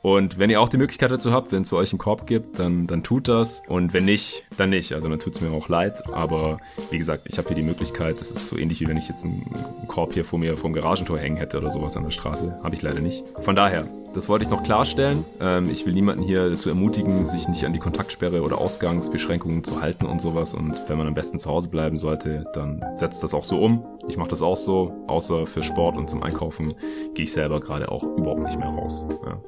Und 0.04 0.38
wenn 0.38 0.50
ihr 0.50 0.60
auch 0.60 0.68
die 0.68 0.76
Möglichkeit 0.76 1.10
dazu 1.10 1.32
habt, 1.32 1.50
wenn 1.50 1.62
es 1.62 1.70
für 1.70 1.76
euch 1.76 1.92
einen 1.92 1.98
Korb 1.98 2.26
gibt, 2.26 2.58
dann, 2.58 2.86
dann 2.86 3.02
tut 3.02 3.26
das. 3.26 3.62
Und 3.68 3.94
wenn 3.94 4.04
nicht, 4.04 4.44
dann 4.58 4.68
nicht. 4.68 4.92
Also 4.92 5.08
dann 5.08 5.18
tut's 5.18 5.40
mir 5.40 5.50
auch 5.50 5.70
leid. 5.70 6.02
Aber 6.12 6.58
wie 6.90 6.98
gesagt, 6.98 7.22
ich 7.26 7.38
habe 7.38 7.48
hier 7.48 7.56
die 7.56 7.62
Möglichkeit. 7.62 8.20
Das 8.20 8.30
ist 8.36 8.48
so 8.48 8.56
ähnlich 8.56 8.80
wie 8.80 8.88
wenn 8.88 8.96
ich 8.96 9.08
jetzt 9.08 9.24
einen 9.24 9.44
Korb 9.86 10.12
hier 10.12 10.24
vor 10.24 10.38
mir 10.38 10.56
vor 10.56 10.70
dem 10.70 10.74
Garagentor 10.74 11.18
hängen 11.18 11.36
hätte 11.36 11.58
oder 11.58 11.70
sowas 11.70 11.96
an 11.96 12.04
der 12.04 12.10
Straße. 12.10 12.58
Habe 12.62 12.74
ich 12.74 12.82
leider 12.82 13.00
nicht. 13.00 13.24
Von 13.40 13.56
daher, 13.56 13.86
das 14.14 14.28
wollte 14.28 14.44
ich 14.44 14.50
noch 14.50 14.62
klarstellen. 14.62 15.24
Ähm, 15.40 15.70
ich 15.70 15.84
will 15.86 15.92
niemanden 15.92 16.22
hier 16.22 16.50
dazu 16.50 16.68
ermutigen, 16.68 17.24
sich 17.24 17.48
nicht 17.48 17.64
an 17.64 17.72
die 17.72 17.78
Kontaktsperre 17.78 18.42
oder 18.42 18.58
Ausgangsbeschränkungen 18.58 19.64
zu 19.64 19.80
halten 19.80 20.06
und 20.06 20.20
sowas. 20.20 20.54
Und 20.54 20.74
wenn 20.88 20.98
man 20.98 21.06
am 21.06 21.14
besten 21.14 21.38
zu 21.38 21.50
Hause 21.50 21.68
bleiben 21.68 21.96
sollte, 21.96 22.46
dann 22.54 22.84
setzt 22.92 23.22
das 23.22 23.34
auch 23.34 23.44
so 23.44 23.58
um. 23.58 23.84
Ich 24.08 24.16
mache 24.16 24.30
das 24.30 24.42
auch 24.42 24.56
so, 24.56 24.92
außer 25.06 25.46
für 25.46 25.62
Sport 25.62 25.96
und 25.96 26.08
zum 26.08 26.22
Einkaufen 26.22 26.74
gehe 27.14 27.24
ich 27.24 27.32
selber 27.32 27.60
gerade 27.60 27.90
auch 27.90 28.02
überhaupt 28.02 28.44
nicht 28.44 28.58
mehr 28.58 28.68
raus. 28.68 29.06
Ja. 29.26 29.40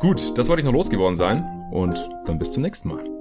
Gut, 0.00 0.36
das 0.38 0.48
wollte 0.48 0.60
ich 0.60 0.66
noch 0.66 0.72
losgeworden 0.72 1.16
sein 1.16 1.44
und 1.72 2.08
dann 2.24 2.38
bis 2.38 2.52
zum 2.52 2.62
nächsten 2.62 2.88
Mal. 2.88 3.15